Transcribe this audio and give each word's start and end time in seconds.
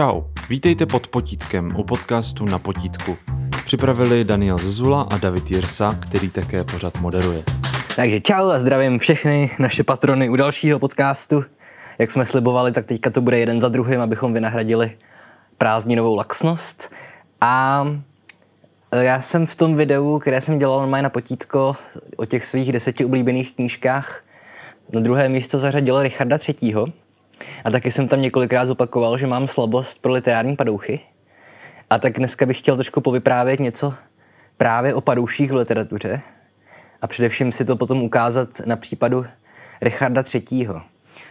Čau, 0.00 0.22
vítejte 0.48 0.86
pod 0.86 1.08
potítkem 1.08 1.76
u 1.76 1.84
podcastu 1.84 2.44
Na 2.44 2.58
potítku. 2.58 3.16
Připravili 3.64 4.24
Daniel 4.24 4.58
Zezula 4.58 5.02
a 5.02 5.18
David 5.18 5.50
Jirsa, 5.50 5.98
který 6.00 6.30
také 6.30 6.64
pořad 6.64 7.00
moderuje. 7.00 7.42
Takže 7.96 8.20
čau 8.20 8.50
a 8.50 8.58
zdravím 8.58 8.98
všechny 8.98 9.50
naše 9.58 9.84
patrony 9.84 10.28
u 10.28 10.36
dalšího 10.36 10.78
podcastu. 10.78 11.44
Jak 11.98 12.10
jsme 12.10 12.26
slibovali, 12.26 12.72
tak 12.72 12.86
teďka 12.86 13.10
to 13.10 13.20
bude 13.20 13.38
jeden 13.38 13.60
za 13.60 13.68
druhým, 13.68 14.00
abychom 14.00 14.34
vynahradili 14.34 14.96
prázdninovou 15.58 16.14
laxnost. 16.14 16.92
A 17.40 17.86
e, 18.92 19.04
já 19.04 19.22
jsem 19.22 19.46
v 19.46 19.54
tom 19.54 19.76
videu, 19.76 20.18
které 20.18 20.40
jsem 20.40 20.58
dělal 20.58 20.80
normálně 20.80 21.02
na 21.02 21.10
potítko 21.10 21.76
o 22.16 22.24
těch 22.24 22.46
svých 22.46 22.72
deseti 22.72 23.04
oblíbených 23.04 23.54
knížkách, 23.54 24.22
na 24.92 25.00
druhé 25.00 25.28
místo 25.28 25.58
zařadil 25.58 26.02
Richarda 26.02 26.38
třetího. 26.38 26.86
A 27.64 27.70
taky 27.70 27.90
jsem 27.90 28.08
tam 28.08 28.22
několikrát 28.22 28.64
zopakoval, 28.64 29.18
že 29.18 29.26
mám 29.26 29.48
slabost 29.48 30.02
pro 30.02 30.12
literární 30.12 30.56
padouchy. 30.56 31.00
A 31.90 31.98
tak 31.98 32.18
dneska 32.18 32.46
bych 32.46 32.58
chtěl 32.58 32.76
trošku 32.76 33.00
povyprávět 33.00 33.60
něco 33.60 33.94
právě 34.56 34.94
o 34.94 35.00
padouších 35.00 35.52
v 35.52 35.54
literatuře. 35.54 36.20
A 37.02 37.06
především 37.06 37.52
si 37.52 37.64
to 37.64 37.76
potom 37.76 38.02
ukázat 38.02 38.48
na 38.66 38.76
případu 38.76 39.26
Richarda 39.80 40.24
III. 40.34 40.68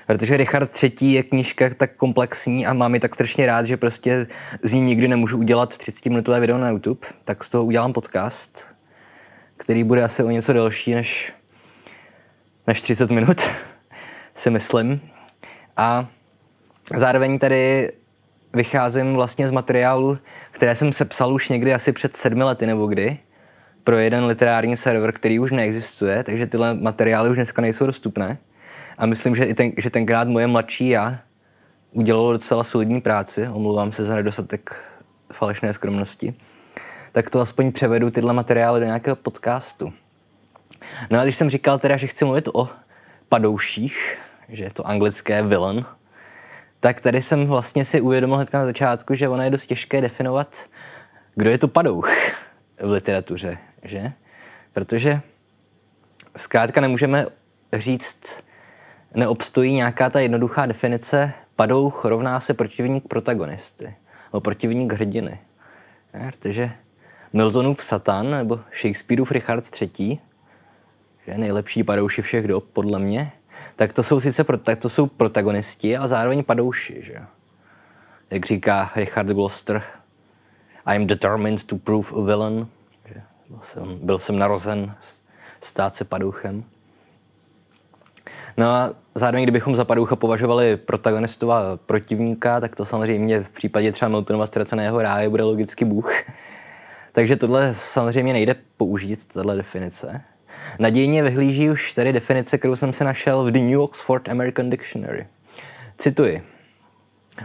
Protože 0.08 0.38
Richard 0.38 0.84
III. 0.84 1.14
je 1.14 1.23
knížka 1.23 1.70
tak 1.77 1.95
komplexní 1.95 2.67
a 2.67 2.73
mám 2.73 2.94
ji 2.94 3.00
tak 3.00 3.14
strašně 3.14 3.45
rád, 3.45 3.66
že 3.66 3.78
prostě 3.78 4.28
z 4.62 4.73
ní 4.73 4.81
nikdy 4.81 5.08
nemůžu 5.08 5.38
udělat 5.38 5.73
30-minutové 5.73 6.39
video 6.39 6.58
na 6.58 6.70
YouTube, 6.70 7.08
tak 7.26 7.44
z 7.44 7.50
toho 7.50 7.66
udělám 7.66 7.94
podcast, 7.94 8.66
který 9.58 9.84
bude 9.84 10.03
asi 10.03 10.23
o 10.23 10.30
něco 10.30 10.53
delší 10.53 10.94
než, 10.94 11.34
než 12.67 12.81
30 12.81 13.12
minut, 13.12 13.41
si 14.36 14.50
myslím. 14.50 15.02
A 15.80 16.08
zároveň 16.96 17.40
tady 17.40 17.92
vycházím 18.54 19.14
vlastně 19.14 19.48
z 19.48 19.52
materiálu, 19.52 20.18
které 20.52 20.76
jsem 20.76 20.94
sepsal 20.94 21.34
už 21.34 21.50
někdy 21.50 21.74
asi 21.74 21.92
před 21.92 22.18
sedmi 22.18 22.44
lety 22.44 22.66
nebo 22.66 22.88
kdy, 22.88 23.17
pro 23.84 23.98
jeden 23.98 24.26
literární 24.26 24.78
server, 24.78 25.12
který 25.12 25.40
už 25.40 25.52
neexistuje, 25.52 26.23
takže 26.23 26.48
tyhle 26.48 26.73
materiály 26.73 27.30
už 27.30 27.36
dneska 27.36 27.62
nejsou 27.62 27.86
dostupné. 27.86 28.38
A 28.98 29.06
myslím, 29.06 29.36
že, 29.36 29.44
i 29.44 29.53
ten, 29.53 29.72
že 29.78 29.90
tenkrát 29.90 30.28
moje 30.28 30.48
mladší 30.48 30.90
já 30.90 31.20
udělalo 31.92 32.31
docela 32.31 32.64
solidní 32.64 33.02
práci, 33.02 33.48
omlouvám 33.48 33.92
se 33.92 34.06
za 34.06 34.16
nedostatek 34.16 34.84
falešné 35.34 35.73
skromnosti, 35.73 36.34
tak 37.12 37.30
to 37.30 37.40
aspoň 37.40 37.72
převedu 37.72 38.12
tyhle 38.12 38.34
materiály 38.34 38.80
do 38.80 38.86
nějakého 38.86 39.16
podcastu. 39.16 39.94
No 41.09 41.20
a 41.20 41.23
když 41.23 41.36
jsem 41.36 41.50
říkal 41.50 41.80
teda, 41.80 41.98
že 41.98 42.08
chci 42.08 42.25
mluvit 42.25 42.48
o 42.53 42.70
padouších, 43.30 44.20
že 44.50 44.64
je 44.64 44.69
to 44.69 44.88
anglické 44.88 45.44
villain, 45.44 45.86
tak 46.80 47.02
tady 47.02 47.22
jsem 47.22 47.47
vlastně 47.47 47.86
si 47.86 48.02
uvědomil 48.02 48.36
hnedka 48.36 48.59
na 48.59 48.66
začátku, 48.66 49.16
že 49.16 49.30
ono 49.30 49.44
je 49.44 49.50
dost 49.50 49.66
těžké 49.66 50.02
definovat, 50.02 50.56
kdo 51.36 51.50
je 51.50 51.58
to 51.58 51.67
padouch 51.67 52.09
v 52.81 52.89
literatuře, 52.91 53.58
že? 53.83 54.11
Protože 54.73 55.22
zkrátka 56.38 56.81
nemůžeme 56.81 57.25
říct, 57.73 58.44
neobstojí 59.14 59.73
nějaká 59.73 60.09
ta 60.09 60.19
jednoduchá 60.19 60.66
definice 60.66 61.34
padouch 61.56 62.06
rovná 62.06 62.39
se 62.39 62.53
protivník 62.53 63.08
protagonisty, 63.08 63.95
nebo 64.34 64.41
protivník 64.41 64.94
hrdiny. 64.94 65.39
Je, 66.13 66.31
protože 66.31 66.72
Miltonův 67.34 67.84
Satan 67.84 68.31
nebo 68.31 68.59
Shakespeareův 68.81 69.31
Richard 69.31 69.81
III, 69.81 70.19
že 71.28 71.38
nejlepší 71.38 71.84
padouši 71.84 72.22
všech 72.22 72.47
dob, 72.47 72.66
podle 72.73 73.00
mě, 73.00 73.31
tak 73.76 73.94
to 73.94 74.04
jsou 74.04 74.20
sice 74.20 74.44
tak 74.44 74.80
to 74.80 74.90
jsou 74.90 75.08
protagonisti, 75.08 75.98
ale 75.98 76.08
zároveň 76.08 76.44
padouši, 76.44 77.02
že 77.02 77.16
Jak 78.32 78.46
říká 78.46 78.92
Richard 78.96 79.28
Gloucester, 79.28 79.84
I 80.86 80.96
am 80.96 81.08
determined 81.08 81.64
to 81.64 81.78
prove 81.78 82.10
a 82.18 82.22
villain. 82.22 82.68
Že 83.06 83.22
byl, 83.50 83.60
jsem, 83.62 84.00
byl 84.02 84.20
jsem 84.20 84.40
narozen 84.40 84.96
stát 85.62 85.96
se 85.96 86.06
padouchem. 86.06 86.64
No 88.58 88.69
a 88.69 88.94
zároveň, 89.16 89.44
kdybychom 89.44 89.75
za 89.75 89.86
padoucha 89.86 90.16
považovali 90.16 90.78
protagonistu 90.78 91.52
a 91.52 91.78
protivníka, 91.86 92.59
tak 92.59 92.75
to 92.75 92.86
samozřejmě 92.86 93.44
v 93.44 93.50
případě 93.50 93.92
třeba 93.92 94.09
Miltonova 94.09 94.46
ztraceného 94.46 95.02
ráje 95.02 95.30
bude 95.30 95.44
logicky 95.44 95.86
Bůh. 95.86 96.14
Takže 97.12 97.36
tohle 97.36 97.74
samozřejmě 97.74 98.34
nejde 98.34 98.56
použít, 98.78 99.25
tahle 99.25 99.56
definice. 99.56 100.22
Nadějně 100.80 101.24
vyhlíží 101.24 101.69
už 101.69 101.94
tady 101.94 102.13
definice, 102.13 102.57
kterou 102.57 102.75
jsem 102.75 102.94
si 102.94 103.03
našel 103.03 103.44
v 103.44 103.52
The 103.52 103.59
New 103.59 103.81
Oxford 103.81 104.30
American 104.30 104.69
Dictionary. 104.69 105.28
Cituji. 105.97 106.44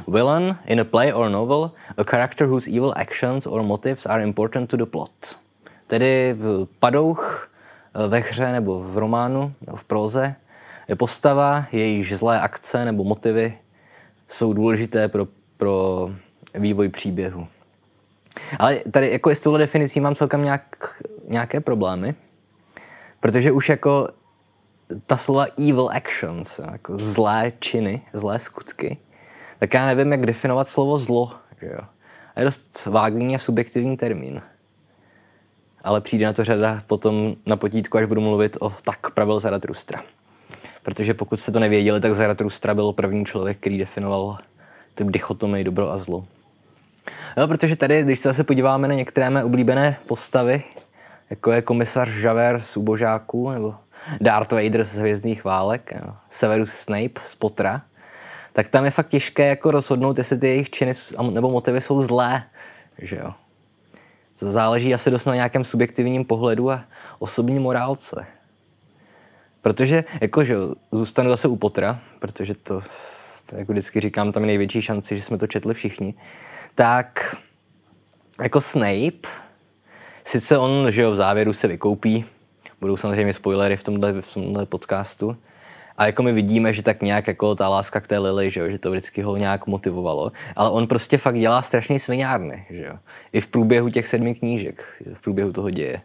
Villain 0.09 0.57
in 0.67 0.81
a 0.81 0.85
play 0.85 1.13
or 1.13 1.31
novel, 1.31 1.71
a 1.97 2.05
character 2.05 2.47
whose 2.47 2.71
evil 2.71 2.93
actions 2.97 3.47
or 3.47 3.63
motives 3.63 4.07
are 4.07 4.23
important 4.23 4.71
to 4.71 4.77
the 4.77 4.87
plot. 4.87 5.39
Tedy 5.87 6.37
padouch 6.79 7.51
eh, 7.95 8.09
ve 8.09 8.19
hře 8.19 8.53
nebo 8.53 8.83
v 8.83 8.99
románu 8.99 9.53
nebo 9.67 9.77
v 9.77 9.85
proze 9.85 10.35
je 10.89 10.97
postava, 10.97 11.67
jejíž 11.73 12.17
zlé 12.19 12.41
akce 12.41 12.85
nebo 12.85 13.05
motivy 13.05 13.59
jsou 14.29 14.53
důležité 14.53 15.09
pro, 15.09 15.27
pro 15.57 16.11
vývoj 16.55 16.89
příběhu. 16.89 17.47
Ale 18.59 18.81
tady 18.91 19.11
jako 19.11 19.31
s 19.31 19.41
touhle 19.41 19.59
definicí 19.59 20.01
mám 20.01 20.15
celkem 20.15 20.45
nějak, 20.45 21.03
nějaké 21.29 21.61
problémy, 21.61 22.15
Protože 23.25 23.53
už 23.53 23.69
jako 23.69 24.09
ta 25.07 25.17
slova 25.17 25.47
evil 25.59 25.91
actions, 25.93 26.61
jako 26.73 26.99
zlé 26.99 27.53
činy, 27.59 28.03
zlé 28.13 28.39
skutky, 28.39 28.99
tak 29.59 29.75
já 29.75 29.87
nevím, 29.87 30.13
jak 30.13 30.27
definovat 30.27 30.69
slovo 30.69 30.99
zlo. 30.99 31.33
Že 31.61 31.67
jo? 31.67 31.79
A 32.35 32.41
je 32.41 32.45
dost 32.45 32.87
vágní 32.87 33.37
a 33.37 33.39
subjektivní 33.39 33.97
termín. 33.97 34.43
Ale 35.85 36.01
přijde 36.01 36.27
na 36.27 36.33
to 36.33 36.45
řada 36.45 36.83
potom 36.87 37.35
na 37.47 37.57
potítku, 37.57 37.99
až 37.99 38.07
budu 38.07 38.21
mluvit 38.21 38.57
o 38.61 38.71
tak 38.71 39.11
pravil 39.11 39.41
Zaratustra. 39.41 40.03
Protože 40.83 41.15
pokud 41.15 41.41
jste 41.41 41.53
to 41.53 41.61
nevěděli, 41.61 42.01
tak 42.01 42.15
Zaratustra 42.15 42.75
byl 42.75 42.93
první 42.93 43.25
člověk, 43.25 43.59
který 43.59 43.79
definoval 43.79 44.39
ty 44.95 45.05
dichotomy 45.05 45.65
dobro 45.65 45.93
a 45.93 45.99
zlo. 45.99 46.27
No, 47.37 47.49
protože 47.49 47.77
tady, 47.77 48.03
když 48.03 48.21
se 48.21 48.29
zase 48.29 48.45
podíváme 48.45 48.89
na 48.89 48.95
některé 48.95 49.31
mé 49.31 49.45
oblíbené 49.45 49.97
postavy, 50.07 50.63
jako 51.31 51.53
je 51.53 51.63
komisař 51.63 52.09
Javert 52.09 52.65
z 52.65 52.77
Ubožáků, 52.77 53.51
nebo 53.51 53.75
Darth 54.21 54.53
Vader 54.53 54.85
z 54.85 54.97
Hvězdných 54.97 55.45
válek, 55.45 55.93
nebo 55.93 56.13
Severus 56.31 56.71
Snape 56.71 57.21
z 57.25 57.35
Potra, 57.35 57.83
tak 58.53 58.69
tam 58.69 58.85
je 58.85 58.91
fakt 58.91 59.09
těžké 59.09 59.49
jako 59.49 59.71
rozhodnout, 59.71 60.19
jestli 60.19 60.39
ty 60.39 60.47
jejich 60.47 60.71
činy 60.71 60.93
nebo 61.31 61.51
motivy 61.51 61.81
jsou 61.81 62.03
zlé, 62.03 62.45
že 62.99 63.17
jo. 63.17 63.35
To 64.39 64.53
záleží 64.53 64.95
asi 64.95 65.11
dost 65.11 65.25
na 65.25 65.35
nějakém 65.35 65.65
subjektivním 65.65 66.25
pohledu 66.25 66.71
a 66.71 66.85
osobní 67.19 67.59
morálce. 67.59 68.27
Protože, 69.63 70.05
jakože 70.21 70.57
zůstanu 70.93 71.31
zase 71.31 71.49
u 71.49 71.57
Potra, 71.57 72.01
protože 72.19 72.55
to, 72.55 72.83
to 73.51 73.57
jako 73.57 73.73
vždycky 73.73 74.01
říkám, 74.01 74.33
tam 74.33 74.43
je 74.43 74.47
největší 74.47 74.83
šanci, 74.83 75.17
že 75.17 75.23
jsme 75.23 75.39
to 75.39 75.47
četli 75.47 75.75
všichni, 75.75 76.15
tak 76.75 77.37
jako 78.43 78.61
Snape 78.61 79.29
Sice 80.25 80.59
on, 80.59 80.91
že 80.91 81.03
jo, 81.03 81.11
v 81.11 81.17
závěru 81.17 81.53
se 81.53 81.69
vykoupí, 81.69 82.25
budou 82.81 82.97
samozřejmě 82.97 83.33
spoilery 83.33 83.77
v 83.77 83.83
tomhle, 83.83 84.23
v 84.23 84.35
tomhle 84.35 84.67
podcastu, 84.67 85.37
a 85.99 86.07
jako 86.07 86.23
my 86.23 86.33
vidíme, 86.33 86.73
že 86.73 86.83
tak 86.83 87.03
nějak 87.03 87.27
jako 87.27 87.55
ta 87.55 87.69
láska 87.69 88.01
k 88.01 88.07
té 88.07 88.19
Lily, 88.19 88.51
že, 88.51 88.61
jo, 88.61 88.71
že 88.71 88.79
to 88.79 88.91
vždycky 88.91 89.23
ho 89.23 89.37
nějak 89.37 89.67
motivovalo. 89.67 90.33
Ale 90.57 90.71
on 90.71 90.87
prostě 90.87 91.19
fakt 91.19 91.39
dělá 91.39 91.63
strašný 91.63 91.99
sviňárny, 91.99 92.67
že 92.71 92.85
jo. 92.85 92.99
I 93.33 93.41
v 93.41 93.47
průběhu 93.47 93.89
těch 93.89 94.09
sedmi 94.09 94.35
knížek, 94.35 94.85
v 95.15 95.21
průběhu 95.21 95.53
toho 95.53 95.71
děje. 95.71 96.01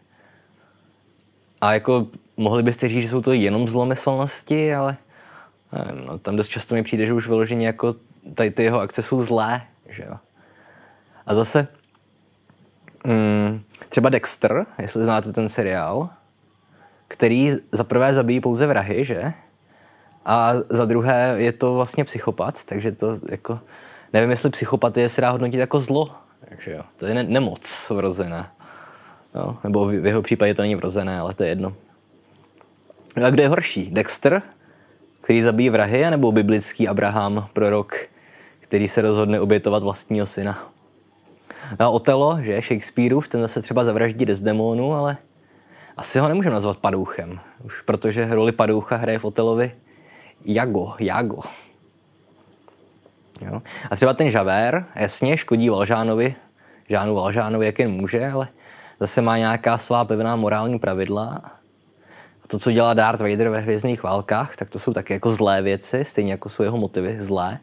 A 1.60 1.72
jako 1.72 2.06
mohli 2.36 2.62
byste 2.62 2.88
říct, 2.88 3.02
že 3.02 3.08
jsou 3.08 3.20
to 3.20 3.32
jenom 3.32 3.68
zlomyslnosti, 3.68 4.74
ale 4.74 4.96
nevím, 5.72 6.06
no, 6.06 6.18
tam 6.18 6.36
dost 6.36 6.48
často 6.48 6.74
mi 6.74 6.82
přijde, 6.82 7.06
že 7.06 7.12
už 7.12 7.26
vyloženě 7.26 7.66
jako 7.66 7.94
tady 8.34 8.50
ty 8.50 8.64
jeho 8.64 8.80
akce 8.80 9.02
jsou 9.02 9.22
zlé, 9.22 9.62
že 9.88 10.04
jo. 10.08 10.16
A 11.26 11.34
zase 11.34 11.68
mm, 13.04 13.62
třeba 13.90 14.08
Dexter, 14.08 14.66
jestli 14.82 15.04
znáte 15.04 15.32
ten 15.32 15.48
seriál, 15.48 16.08
který 17.08 17.52
za 17.72 17.84
prvé 17.84 18.14
zabíjí 18.14 18.40
pouze 18.40 18.66
vrahy, 18.66 19.04
že? 19.04 19.32
A 20.24 20.52
za 20.68 20.84
druhé 20.84 21.34
je 21.36 21.52
to 21.52 21.74
vlastně 21.74 22.04
psychopat, 22.04 22.64
takže 22.64 22.92
to 22.92 23.18
jako, 23.30 23.60
nevím, 24.12 24.30
jestli 24.30 24.50
psychopatie 24.50 25.08
se 25.08 25.20
dá 25.20 25.30
hodnotit 25.30 25.58
jako 25.58 25.80
zlo, 25.80 26.10
takže 26.48 26.72
jo, 26.72 26.82
to 26.96 27.06
je 27.06 27.14
ne- 27.14 27.22
nemoc 27.22 27.90
vrozená. 27.90 28.52
No, 29.34 29.58
nebo 29.64 29.86
v, 29.86 30.06
jeho 30.06 30.22
případě 30.22 30.54
to 30.54 30.62
není 30.62 30.74
vrozené, 30.74 31.20
ale 31.20 31.34
to 31.34 31.42
je 31.42 31.48
jedno. 31.48 31.74
No 33.16 33.26
a 33.26 33.30
kdo 33.30 33.42
je 33.42 33.48
horší? 33.48 33.90
Dexter, 33.90 34.42
který 35.20 35.42
zabíjí 35.42 35.70
vrahy, 35.70 36.10
nebo 36.10 36.32
biblický 36.32 36.88
Abraham, 36.88 37.48
prorok, 37.52 37.96
který 38.60 38.88
se 38.88 39.02
rozhodne 39.02 39.40
obětovat 39.40 39.82
vlastního 39.82 40.26
syna? 40.26 40.70
A 41.78 41.88
Otelo, 41.88 42.38
že 42.40 42.62
Shakespeareův, 42.62 43.28
ten 43.28 43.40
zase 43.40 43.62
třeba 43.62 43.84
zavraždí 43.84 44.24
Desdemonu, 44.24 44.92
ale 44.92 45.16
asi 45.96 46.18
ho 46.18 46.28
nemůžeme 46.28 46.54
nazvat 46.54 46.78
padouchem. 46.78 47.40
Už 47.64 47.80
protože 47.80 48.34
roli 48.34 48.52
padoucha 48.52 48.96
hraje 48.96 49.18
v 49.18 49.24
Otelovi 49.24 49.72
Jago, 50.44 50.94
Jago. 51.00 51.40
Jo? 53.46 53.62
A 53.90 53.96
třeba 53.96 54.14
ten 54.14 54.30
Žavér, 54.30 54.84
jasně, 54.94 55.36
škodí 55.36 55.68
Valžánovi, 55.68 56.34
Žánu 56.88 57.14
Valžánovi, 57.14 57.66
jak 57.66 57.78
jen 57.78 57.90
může, 57.90 58.30
ale 58.30 58.48
zase 59.00 59.22
má 59.22 59.38
nějaká 59.38 59.78
svá 59.78 60.04
pevná 60.04 60.36
morální 60.36 60.78
pravidla. 60.78 61.40
A 62.44 62.46
to, 62.46 62.58
co 62.58 62.72
dělá 62.72 62.94
Darth 62.94 63.20
Vader 63.20 63.48
ve 63.48 63.60
Hvězdných 63.60 64.02
válkách, 64.02 64.56
tak 64.56 64.70
to 64.70 64.78
jsou 64.78 64.92
taky 64.92 65.12
jako 65.12 65.30
zlé 65.30 65.62
věci, 65.62 66.04
stejně 66.04 66.32
jako 66.32 66.48
jsou 66.48 66.62
jeho 66.62 66.78
motivy 66.78 67.20
zlé. 67.20 67.58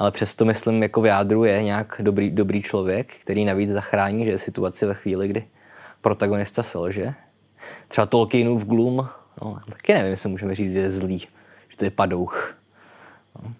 Ale 0.00 0.10
přesto, 0.10 0.44
myslím, 0.44 0.82
jako 0.82 1.00
v 1.00 1.06
jádru 1.06 1.44
je 1.44 1.62
nějak 1.62 2.00
dobrý, 2.02 2.30
dobrý 2.30 2.62
člověk, 2.62 3.14
který 3.14 3.44
navíc 3.44 3.70
zachrání, 3.70 4.24
že 4.24 4.30
je 4.30 4.38
situace 4.38 4.86
ve 4.86 4.94
chvíli, 4.94 5.28
kdy 5.28 5.44
protagonista 6.00 6.62
selže. 6.62 7.14
Třeba 7.88 8.06
Tolkienův 8.06 8.64
Gloom, 8.64 9.08
no, 9.42 9.60
taky 9.70 9.94
nevím, 9.94 10.10
jestli 10.10 10.28
můžeme 10.28 10.54
říct, 10.54 10.72
že 10.72 10.78
je 10.78 10.92
zlý, 10.92 11.18
že 11.68 11.76
to 11.76 11.84
je 11.84 11.90
padouch. 11.90 12.54
No. 13.42 13.52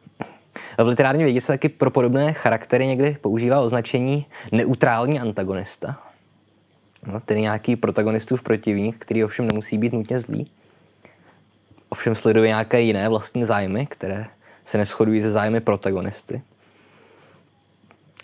V 0.84 0.86
literární 0.86 1.24
vědě 1.24 1.40
se 1.40 1.52
taky 1.52 1.68
pro 1.68 1.90
podobné 1.90 2.32
charaktery 2.32 2.86
někdy 2.86 3.16
používá 3.20 3.60
označení 3.60 4.26
neutrální 4.52 5.20
antagonista. 5.20 6.02
No, 7.06 7.20
tedy 7.20 7.40
nějaký 7.40 7.76
protagonistův 7.76 8.42
protivník, 8.42 8.96
který 8.98 9.24
ovšem 9.24 9.46
nemusí 9.46 9.78
být 9.78 9.92
nutně 9.92 10.20
zlý. 10.20 10.50
Ovšem 11.88 12.14
sleduje 12.14 12.48
nějaké 12.48 12.80
jiné 12.80 13.08
vlastní 13.08 13.44
zájmy, 13.44 13.86
které 13.86 14.26
se 14.70 14.78
neschodují 14.78 15.20
se 15.20 15.32
zájmy 15.32 15.60
protagonisty. 15.60 16.42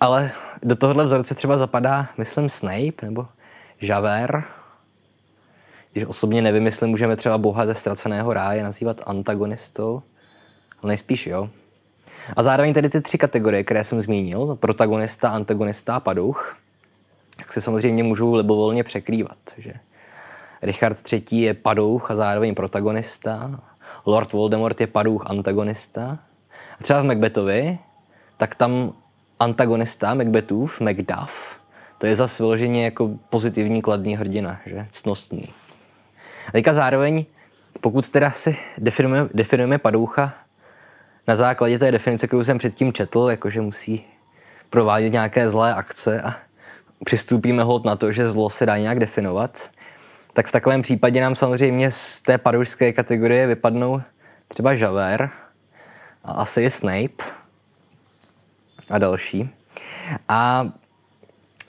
Ale 0.00 0.32
do 0.62 0.76
tohohle 0.76 1.04
vzorce 1.04 1.34
třeba 1.34 1.56
zapadá, 1.56 2.08
myslím, 2.18 2.48
Snape 2.48 3.02
nebo 3.02 3.26
Javert. 3.80 4.44
Když 5.92 6.04
osobně 6.04 6.42
nevím, 6.42 6.66
jestli 6.66 6.86
můžeme 6.86 7.16
třeba 7.16 7.38
boha 7.38 7.66
ze 7.66 7.74
ztraceného 7.74 8.32
ráje 8.32 8.62
nazývat 8.62 9.00
antagonistou, 9.06 10.02
ale 10.82 10.88
nejspíš 10.88 11.26
jo. 11.26 11.50
A 12.36 12.42
zároveň 12.42 12.74
tedy 12.74 12.88
ty 12.88 13.00
tři 13.00 13.18
kategorie, 13.18 13.64
které 13.64 13.84
jsem 13.84 14.02
zmínil, 14.02 14.56
protagonista, 14.56 15.28
antagonista 15.28 15.94
a 15.94 16.00
padouch, 16.00 16.56
tak 17.36 17.52
se 17.52 17.60
samozřejmě 17.60 18.02
můžou 18.02 18.34
libovolně 18.34 18.84
překrývat. 18.84 19.38
Že 19.58 19.72
Richard 20.62 21.12
III. 21.12 21.22
je 21.30 21.54
padouch 21.54 22.10
a 22.10 22.16
zároveň 22.16 22.54
protagonista, 22.54 23.60
Lord 24.06 24.32
Voldemort 24.32 24.80
je 24.80 24.86
padouch 24.86 25.26
antagonista. 25.26 26.18
Třeba 26.82 27.00
v 27.00 27.04
Macbethovi, 27.04 27.78
tak 28.36 28.54
tam 28.54 28.92
antagonista 29.40 30.14
Macbethův, 30.14 30.80
Macduff, 30.80 31.60
to 31.98 32.06
je 32.06 32.16
zase 32.16 32.42
vyloženě 32.42 32.84
jako 32.84 33.10
pozitivní 33.30 33.82
kladný 33.82 34.16
hrdina, 34.16 34.60
že? 34.66 34.86
cnostný. 34.90 35.48
A 36.48 36.52
teďka 36.52 36.72
zároveň, 36.72 37.24
pokud 37.80 38.10
teda 38.10 38.30
si 38.30 38.58
definujeme, 38.78 39.28
definujeme 39.34 39.78
padoucha 39.78 40.34
na 41.28 41.36
základě 41.36 41.78
té 41.78 41.90
definice, 41.90 42.26
kterou 42.26 42.44
jsem 42.44 42.58
předtím 42.58 42.92
četl, 42.92 43.26
jakože 43.30 43.60
musí 43.60 44.04
provádět 44.70 45.10
nějaké 45.10 45.50
zlé 45.50 45.74
akce 45.74 46.22
a 46.22 46.36
přistoupíme 47.04 47.62
hod 47.62 47.84
na 47.84 47.96
to, 47.96 48.12
že 48.12 48.28
zlo 48.28 48.50
se 48.50 48.66
dá 48.66 48.78
nějak 48.78 48.98
definovat, 48.98 49.70
tak 50.32 50.46
v 50.46 50.52
takovém 50.52 50.82
případě 50.82 51.20
nám 51.20 51.34
samozřejmě 51.34 51.90
z 51.90 52.22
té 52.22 52.38
padoušské 52.38 52.92
kategorie 52.92 53.46
vypadnou 53.46 54.02
třeba 54.48 54.72
Javert 54.72 55.30
a 56.26 56.32
asi 56.32 56.70
Snape 56.70 57.24
a 58.90 58.98
další. 58.98 59.50
A 60.28 60.68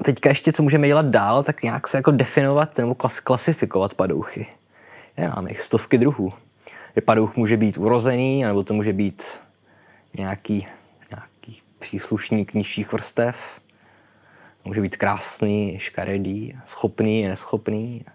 teďka 0.04 0.30
ještě, 0.30 0.54
co 0.54 0.63
můžeme 0.63 0.88
dělat 0.88 1.06
dál, 1.06 1.44
tak 1.44 1.63
nějak 1.63 1.88
se 1.88 1.98
jako 1.98 2.12
definovat 2.12 2.77
nebo 2.77 2.95
klas, 2.95 3.19
klasifikovat 3.19 3.94
padouchy. 3.94 4.48
Je, 5.18 5.30
máme 5.30 5.51
jich 5.51 5.62
stovky 5.62 5.98
druhů. 5.98 6.33
Je 6.95 7.01
padouch 7.01 7.36
může 7.36 7.57
být 7.57 7.77
urozený, 7.77 8.44
nebo 8.44 8.63
to 8.63 8.74
může 8.74 8.94
být 8.94 9.24
nějaký, 10.18 10.68
nějaký 11.12 11.62
příslušník 11.80 12.53
nižších 12.53 12.92
vrstev. 12.92 13.62
Může 14.65 14.81
být 14.81 14.98
krásný, 14.98 15.80
škaredý, 15.80 16.60
schopný, 16.65 17.27
neschopný, 17.27 18.06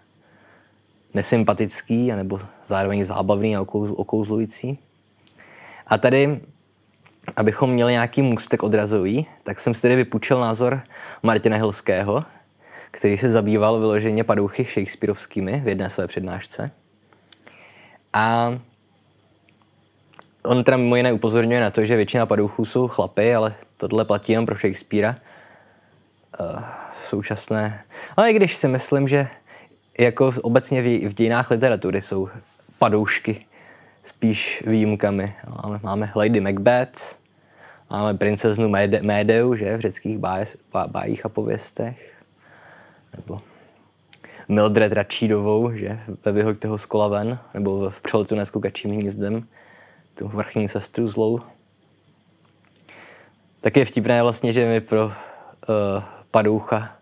nesympatický, 1.13 2.11
nebo 2.11 2.39
zároveň 2.67 3.03
zábavný 3.03 3.55
a 3.55 3.61
okouzlující. 3.61 4.79
A 5.87 5.97
tady, 5.97 6.39
abychom 7.35 7.69
měli 7.69 7.91
nějaký 7.91 8.21
můstek 8.21 8.63
odrazový, 8.63 9.27
tak 9.43 9.59
jsem 9.59 9.73
si 9.73 9.81
tedy 9.81 9.95
vypůjčil 9.95 10.39
názor 10.39 10.81
Martina 11.23 11.57
Hilského, 11.57 12.23
který 12.91 13.17
se 13.17 13.29
zabýval 13.29 13.79
vyloženě 13.79 14.23
padouchy 14.23 14.63
Shakespeareovskými 14.63 15.59
v 15.59 15.67
jedné 15.67 15.89
své 15.89 16.07
přednášce. 16.07 16.71
A 18.13 18.57
on 20.43 20.63
teda 20.63 20.77
mimo 20.77 20.95
jiné 20.95 21.13
upozorňuje 21.13 21.61
na 21.61 21.71
to, 21.71 21.85
že 21.85 21.95
většina 21.95 22.25
padouchů 22.25 22.65
jsou 22.65 22.87
chlapy, 22.87 23.35
ale 23.35 23.55
tohle 23.77 24.05
platí 24.05 24.31
jenom 24.31 24.45
pro 24.45 24.55
Shakespearea. 24.55 25.15
Uh, 26.39 26.63
současné. 27.03 27.83
Ale 28.17 28.31
i 28.31 28.33
když 28.33 28.55
si 28.55 28.67
myslím, 28.67 29.07
že 29.07 29.27
jako 29.99 30.33
obecně 30.41 30.81
v, 30.81 31.07
v 31.07 31.13
dějinách 31.13 31.51
literatury 31.51 32.01
jsou 32.01 32.29
padoušky 32.79 33.45
spíš 34.03 34.63
výjimkami. 34.67 35.35
Máme, 35.63 35.79
máme 35.83 36.11
Lady 36.15 36.39
Macbeth, 36.39 37.19
máme 37.89 38.13
princeznu 38.13 38.69
Médeu, 39.01 39.55
že, 39.55 39.77
v 39.77 39.81
řeckých 39.81 40.17
bájích, 40.87 41.25
a 41.25 41.29
pověstech. 41.29 42.13
Nebo 43.15 43.41
Mildred 44.47 44.93
Račídovou, 44.93 45.71
že, 45.71 45.99
ve 46.25 46.31
Vyhoďte 46.31 46.67
ho 46.67 46.77
z 46.77 46.85
kola 46.85 47.07
ven, 47.07 47.39
nebo 47.53 47.89
v 47.89 48.01
přeletu 48.01 48.35
nad 48.35 48.49
kukačím 48.49 48.91
hnízdem, 48.91 49.47
tu 50.15 50.27
vrchní 50.27 50.67
sestru 50.67 51.07
zlou. 51.07 51.39
Tak 53.61 53.77
je 53.77 53.85
vtipné 53.85 54.21
vlastně, 54.21 54.53
že 54.53 54.67
my 54.67 54.81
pro 54.81 55.05
uh, 55.05 55.13
padoucha 56.31 56.95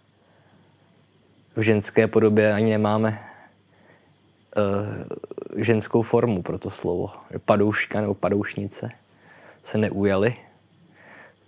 v 1.55 1.61
ženské 1.61 2.07
podobě 2.07 2.53
ani 2.53 2.69
nemáme 2.71 3.30
ženskou 5.55 6.01
formu 6.01 6.41
pro 6.41 6.59
to 6.59 6.69
slovo. 6.69 7.09
Padouška 7.45 8.01
nebo 8.01 8.13
padoušnice 8.13 8.89
se 9.63 9.77
neujaly. 9.77 10.35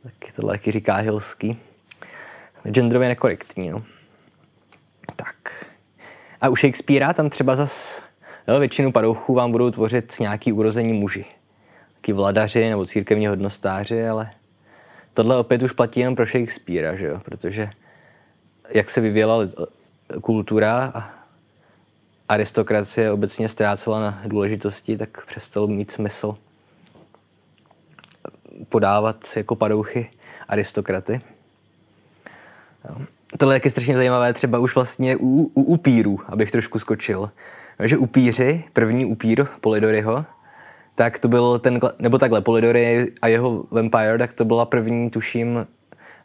Tak 0.03 0.33
tohle 0.35 0.53
taky 0.53 0.71
říká 0.71 0.95
Hilský. 0.95 1.57
Genderově 2.63 3.09
nekorektní, 3.09 3.69
no. 3.69 3.83
Tak. 5.15 5.65
A 6.41 6.49
u 6.49 6.55
Shakespearea 6.55 7.13
tam 7.13 7.29
třeba 7.29 7.55
zas 7.55 8.01
jo, 8.47 8.59
většinu 8.59 8.91
padouchů 8.91 9.33
vám 9.33 9.51
budou 9.51 9.71
tvořit 9.71 10.19
nějaký 10.19 10.53
urození 10.53 10.93
muži. 10.93 11.25
Taky 11.95 12.13
vladaři 12.13 12.69
nebo 12.69 12.85
církevní 12.85 13.27
hodnostáři, 13.27 14.07
ale 14.07 14.31
tohle 15.13 15.37
opět 15.37 15.63
už 15.63 15.71
platí 15.71 15.99
jenom 15.99 16.15
pro 16.15 16.25
Shakespearea, 16.25 16.95
že 16.95 17.05
jo? 17.05 17.21
protože 17.25 17.69
jak 18.69 18.89
se 18.89 19.01
vyvíjela 19.01 19.39
kultura 20.21 20.91
a 20.95 21.22
aristokracie 22.29 23.11
obecně 23.11 23.49
ztrácela 23.49 23.99
na 23.99 24.21
důležitosti, 24.25 24.97
tak 24.97 25.25
přestalo 25.25 25.67
mít 25.67 25.91
smysl 25.91 26.37
podávat 28.69 29.25
jako 29.35 29.55
padouchy 29.55 30.09
aristokraty. 30.47 31.21
Tohle 33.37 33.61
je 33.63 33.71
strašně 33.71 33.95
zajímavé 33.95 34.33
třeba 34.33 34.59
už 34.59 34.75
vlastně 34.75 35.15
u, 35.15 35.51
u 35.53 35.61
upírů, 35.61 36.19
abych 36.25 36.51
trošku 36.51 36.79
skočil. 36.79 37.31
Že 37.79 37.97
upíři, 37.97 38.63
první 38.73 39.05
upír 39.05 39.45
Polidoryho, 39.61 40.25
tak 40.95 41.19
to 41.19 41.27
byl 41.27 41.59
ten, 41.59 41.79
nebo 41.99 42.17
takhle, 42.17 42.41
Polidory 42.41 43.11
a 43.21 43.27
jeho 43.27 43.65
Vampire, 43.71 44.17
tak 44.17 44.33
to 44.33 44.45
byla 44.45 44.65
první, 44.65 45.09
tuším, 45.09 45.67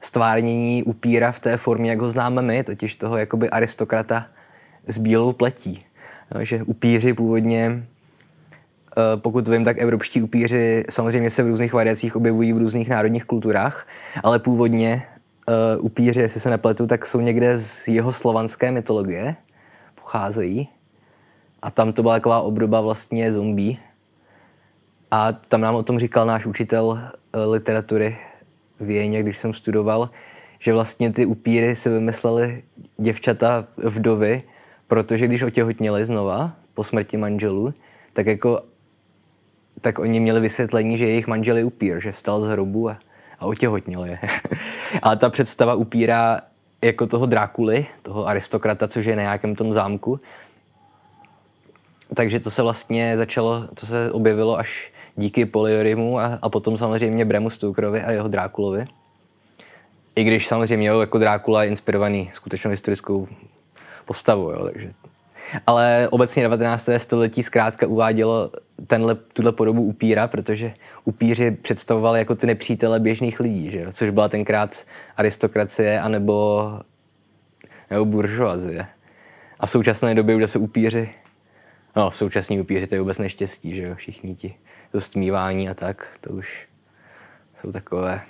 stvárnění 0.01 0.83
upíra 0.83 1.33
v 1.33 1.41
té 1.41 1.57
formě, 1.57 1.91
jak 1.91 2.01
ho 2.01 2.09
známe 2.09 2.43
my, 2.43 2.65
totiž 2.65 2.97
toho 2.97 3.17
jakoby 3.17 3.51
aristokrata 3.51 4.27
s 4.87 4.99
bílou 4.99 5.33
pletí. 5.33 5.85
No, 6.35 6.45
že 6.45 6.63
upíři 6.63 7.15
původně, 7.15 7.87
eh, 8.97 9.17
pokud 9.17 9.49
vím, 9.49 9.65
tak 9.65 9.79
evropští 9.79 10.23
upíři 10.23 10.85
samozřejmě 10.91 11.31
se 11.31 11.43
v 11.43 11.47
různých 11.47 11.73
variacích 11.73 12.17
objevují 12.17 12.53
v 12.53 12.59
různých 12.59 12.89
národních 12.89 13.25
kulturách, 13.25 13.87
ale 14.23 14.39
původně 14.39 15.03
uh, 15.49 15.85
upíři, 15.85 16.21
jestli 16.21 16.41
se 16.41 16.51
nepletu, 16.51 16.87
tak 16.87 17.07
jsou 17.07 17.21
někde 17.21 17.59
z 17.59 17.89
jeho 17.89 18.13
slovanské 18.13 18.71
mytologie, 18.71 19.37
pocházejí. 19.95 20.69
A 21.63 21.71
tam 21.71 21.93
to 21.93 22.03
byla 22.03 22.15
taková 22.15 22.41
obdoba 22.41 22.81
vlastně 22.81 23.33
zombí. 23.33 23.79
A 25.11 25.33
tam 25.33 25.61
nám 25.61 25.75
o 25.75 25.83
tom 25.83 25.99
říkal 25.99 26.27
náš 26.27 26.47
učitel 26.47 27.01
literatury 27.47 28.19
v 28.81 28.91
Jeně, 28.91 29.23
když 29.23 29.39
jsem 29.39 29.55
studoval, 29.55 30.11
že 30.59 30.73
vlastně 30.73 31.13
ty 31.13 31.27
upíry 31.27 31.77
si 31.77 31.89
vymysleli 31.89 32.63
děvčata 32.97 33.67
vdovy, 33.77 34.43
protože 34.89 35.27
když 35.27 35.43
otěhotněli 35.43 36.05
znova 36.05 36.53
po 36.75 36.85
smrti 36.85 37.17
manželů, 37.17 37.75
tak 38.13 38.27
jako 38.27 38.61
tak 39.81 39.99
oni 39.99 40.21
měli 40.21 40.41
vysvětlení, 40.41 40.99
že 40.99 41.07
jejich 41.07 41.27
manžel 41.27 41.57
je 41.57 41.65
upír, 41.65 42.01
že 42.01 42.13
vstal 42.13 42.41
z 42.41 42.49
hrobu 42.49 42.91
a, 42.91 42.99
a 43.39 43.47
otěhotnil 43.47 44.05
je. 44.05 44.19
Ale 45.03 45.17
ta 45.17 45.31
představa 45.31 45.75
upíra 45.75 46.41
jako 46.83 47.07
toho 47.07 47.27
Drákuly, 47.27 47.87
toho 48.03 48.27
aristokrata, 48.27 48.89
což 48.89 49.07
je 49.07 49.17
na 49.17 49.23
nějakém 49.23 49.55
tom 49.55 49.73
zámku, 49.73 50.21
takže 52.15 52.41
to 52.41 52.51
se 52.51 52.63
vlastně 52.63 53.17
začalo, 53.17 53.69
to 53.75 53.87
se 53.87 54.13
objevilo 54.13 54.59
až 54.59 54.93
díky 55.17 55.45
Poliorimu 55.45 56.19
a, 56.19 56.39
a 56.43 56.49
potom 56.49 56.79
samozřejmě 56.79 57.25
Bremu 57.25 57.51
Stokerovi 57.51 58.03
a 58.03 58.11
jeho 58.11 58.29
Drákulovi. 58.29 58.87
I 60.17 60.25
když 60.25 60.49
samozřejmě 60.49 60.89
jako 60.89 61.19
Drákula 61.19 61.63
je 61.63 61.71
inspirovaný 61.71 62.31
skutečnou 62.33 62.71
historickou 62.71 63.29
postavou, 64.09 64.51
jo, 64.51 64.65
takže 64.65 64.91
ale 65.67 66.09
obecně 66.11 66.43
19. 66.43 66.89
století 66.99 67.43
zkrátka 67.43 67.87
uvádělo 67.87 68.53
tenhle, 68.87 69.15
tuhle 69.15 69.53
podobu 69.53 69.83
upíra, 69.83 70.29
protože 70.29 70.75
upíři 71.05 71.51
představovali 71.51 72.19
jako 72.19 72.35
ty 72.35 72.47
nepřítele 72.47 73.01
běžných 73.01 73.41
lidí, 73.41 73.71
že 73.71 73.87
což 73.93 74.11
byla 74.11 74.29
tenkrát 74.29 74.85
aristokracie 75.17 76.01
anebo 76.01 76.73
nebo 77.91 78.05
buržoazie. 78.05 78.87
A 79.61 79.67
v 79.67 79.71
současné 79.71 80.15
době 80.15 80.37
už 80.37 80.51
se 80.51 80.59
upíři, 80.59 81.11
no 81.97 82.11
v 82.11 82.17
současní 82.17 82.61
upíři 82.61 82.87
to 82.87 82.95
je 82.95 83.01
vůbec 83.01 83.19
neštěstí, 83.19 83.77
že 83.77 83.83
jo, 83.83 83.95
všichni 83.95 84.35
ti 84.35 84.55
to 84.93 85.01
stmívání 85.01 85.69
a 85.69 85.75
tak, 85.75 86.07
to 86.21 86.31
už 86.31 86.69
jsou 87.61 87.73
takové 87.73 88.21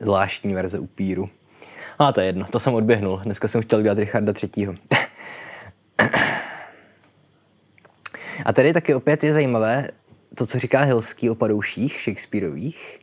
zvláštní 0.00 0.54
verze 0.54 0.78
upíru. 0.78 1.30
A 1.98 2.12
to 2.12 2.20
je 2.20 2.26
jedno, 2.26 2.46
to 2.50 2.60
jsem 2.60 2.74
odběhnul. 2.74 3.20
Dneska 3.24 3.48
jsem 3.48 3.62
chtěl 3.62 3.82
dělat 3.82 3.98
Richarda 3.98 4.32
třetího. 4.32 4.74
A 8.44 8.52
tady 8.52 8.72
taky 8.72 8.94
opět 8.94 9.24
je 9.24 9.32
zajímavé 9.32 9.88
to, 10.34 10.46
co 10.46 10.58
říká 10.58 10.80
Hilský 10.80 11.30
o 11.30 11.34
padouších 11.34 12.00
Shakespeareových, 12.04 12.98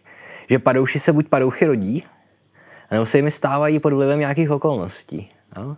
že 0.49 0.59
padouši 0.59 0.99
se 0.99 1.13
buď 1.13 1.27
padouchy 1.27 1.65
rodí, 1.65 2.03
nebo 2.91 3.05
se 3.05 3.17
jimi 3.17 3.31
stávají 3.31 3.79
pod 3.79 3.93
vlivem 3.93 4.19
nějakých 4.19 4.51
okolností. 4.51 5.31
No? 5.57 5.77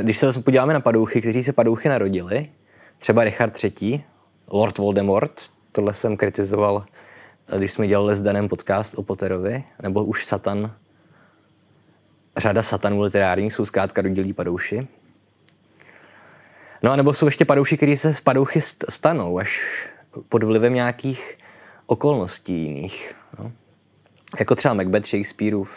Když 0.00 0.18
se 0.18 0.42
podíváme 0.42 0.72
na 0.72 0.80
padouchy, 0.80 1.20
kteří 1.20 1.42
se 1.42 1.52
padouchy 1.52 1.88
narodili, 1.88 2.50
třeba 2.98 3.24
Richard 3.24 3.64
III., 3.64 4.04
Lord 4.50 4.78
Voldemort, 4.78 5.42
tohle 5.72 5.94
jsem 5.94 6.16
kritizoval, 6.16 6.84
když 7.56 7.72
jsme 7.72 7.86
dělali 7.86 8.14
s 8.14 8.22
Danem 8.22 8.48
podcast 8.48 8.94
o 8.98 9.02
Potterovi, 9.02 9.64
nebo 9.82 10.04
už 10.04 10.26
Satan, 10.26 10.74
řada 12.36 12.62
satanů 12.62 13.00
literárních 13.00 13.52
jsou 13.52 13.64
zkrátka 13.64 14.02
rodilí 14.02 14.32
padouši. 14.32 14.88
No 16.82 16.92
a 16.92 16.96
nebo 16.96 17.14
jsou 17.14 17.26
ještě 17.26 17.44
padouši, 17.44 17.76
kteří 17.76 17.96
se 17.96 18.14
z 18.14 18.20
padouchy 18.20 18.60
stanou 18.88 19.38
až 19.38 19.62
pod 20.28 20.42
vlivem 20.42 20.74
nějakých 20.74 21.38
okolností 21.86 22.64
jiných. 22.64 23.14
No. 23.38 23.52
Jako 24.38 24.54
třeba 24.54 24.74
Macbeth 24.74 25.06
Shakespeareův, 25.06 25.70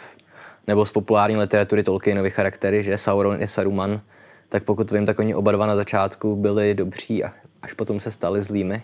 nebo 0.66 0.86
z 0.86 0.92
populární 0.92 1.36
literatury 1.36 1.82
Tolkienovy 1.82 2.30
charaktery, 2.30 2.82
že 2.82 2.98
Sauron 2.98 3.40
je 3.40 3.48
Saruman, 3.48 4.00
tak 4.48 4.62
pokud 4.62 4.90
vím, 4.90 5.06
tak 5.06 5.18
oni 5.18 5.34
oba 5.34 5.52
dva 5.52 5.66
na 5.66 5.76
začátku 5.76 6.36
byli 6.36 6.74
dobří 6.74 7.24
a 7.24 7.32
až 7.62 7.72
potom 7.72 8.00
se 8.00 8.10
stali 8.10 8.42
zlými. 8.42 8.82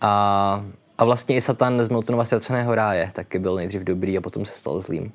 A, 0.00 0.64
a 0.98 1.04
vlastně 1.04 1.36
i 1.36 1.40
Satan 1.40 1.80
z 1.80 1.88
Miltonova 1.88 2.24
ztraceného 2.24 2.74
ráje 2.74 3.10
taky 3.14 3.38
byl 3.38 3.54
nejdřív 3.54 3.82
dobrý 3.82 4.18
a 4.18 4.20
potom 4.20 4.44
se 4.44 4.52
stal 4.52 4.80
zlým. 4.80 5.12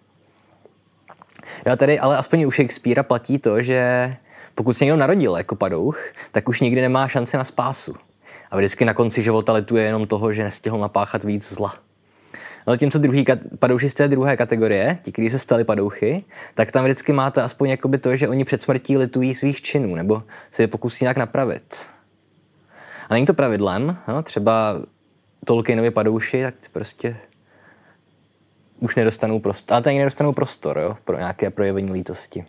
Já 1.65 1.75
tady 1.75 1.99
ale 1.99 2.17
aspoň 2.17 2.43
u 2.43 2.51
Shakespearea 2.51 3.03
platí 3.03 3.39
to, 3.39 3.61
že 3.61 4.15
pokud 4.55 4.73
se 4.73 4.85
někdo 4.85 4.97
narodil 4.97 5.37
jako 5.37 5.55
padouch, 5.55 5.99
tak 6.31 6.49
už 6.49 6.61
nikdy 6.61 6.81
nemá 6.81 7.07
šanci 7.07 7.37
na 7.37 7.43
spásu. 7.43 7.95
A 8.51 8.57
vždycky 8.57 8.85
na 8.85 8.93
konci 8.93 9.23
života 9.23 9.53
letuje 9.53 9.83
jenom 9.83 10.07
toho, 10.07 10.33
že 10.33 10.43
nestihl 10.43 10.77
napáchat 10.77 11.23
víc 11.23 11.53
zla. 11.53 11.73
Tím, 12.77 12.91
co 12.91 12.99
druhý 12.99 13.25
padouši 13.59 13.89
z 13.89 13.93
té 13.93 14.07
druhé 14.07 14.37
kategorie, 14.37 14.99
ti, 15.03 15.11
kteří 15.11 15.29
se 15.29 15.39
stali 15.39 15.63
padouchy, 15.63 16.23
tak 16.53 16.71
tam 16.71 16.83
vždycky 16.83 17.13
máte 17.13 17.41
aspoň 17.41 17.69
jakoby 17.69 17.97
to, 17.97 18.15
že 18.15 18.27
oni 18.27 18.45
před 18.45 18.61
smrtí 18.61 18.97
litují 18.97 19.35
svých 19.35 19.61
činů, 19.61 19.95
nebo 19.95 20.23
se 20.51 20.63
je 20.63 20.67
pokusí 20.67 21.03
nějak 21.03 21.17
napravit. 21.17 21.87
A 23.09 23.13
není 23.13 23.25
to 23.25 23.33
pravidlem, 23.33 23.97
no, 24.07 24.23
třeba 24.23 24.81
Tolkienovi 25.45 25.91
padouši, 25.91 26.43
tak 26.43 26.53
prostě 26.71 27.17
už 28.79 28.95
nedostanou 28.95 29.39
prostor. 29.39 29.75
Ale 29.75 29.83
ani 29.85 29.99
nedostanou 29.99 30.33
prostor 30.33 30.79
jo, 30.79 30.97
pro 31.03 31.17
nějaké 31.17 31.49
projevení 31.49 31.93
lítosti. 31.93 32.45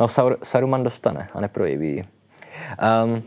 No, 0.00 0.08
Saur, 0.08 0.36
Saruman 0.42 0.84
dostane 0.84 1.28
a 1.34 1.40
neprojeví 1.40 2.04
um, 3.04 3.22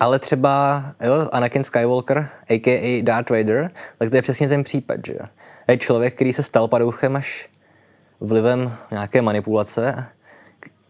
ale 0.00 0.18
třeba 0.18 0.84
jo, 1.00 1.28
Anakin 1.32 1.64
Skywalker, 1.64 2.28
a.k.a. 2.50 3.02
Darth 3.02 3.30
Vader, 3.30 3.70
tak 3.98 4.10
to 4.10 4.16
je 4.16 4.22
přesně 4.22 4.48
ten 4.48 4.64
případ, 4.64 4.96
že 5.06 5.12
jo. 5.12 5.26
Je 5.68 5.78
člověk, 5.78 6.14
který 6.14 6.32
se 6.32 6.42
stal 6.42 6.68
padouchem 6.68 7.16
až 7.16 7.48
vlivem 8.20 8.76
nějaké 8.90 9.22
manipulace 9.22 10.06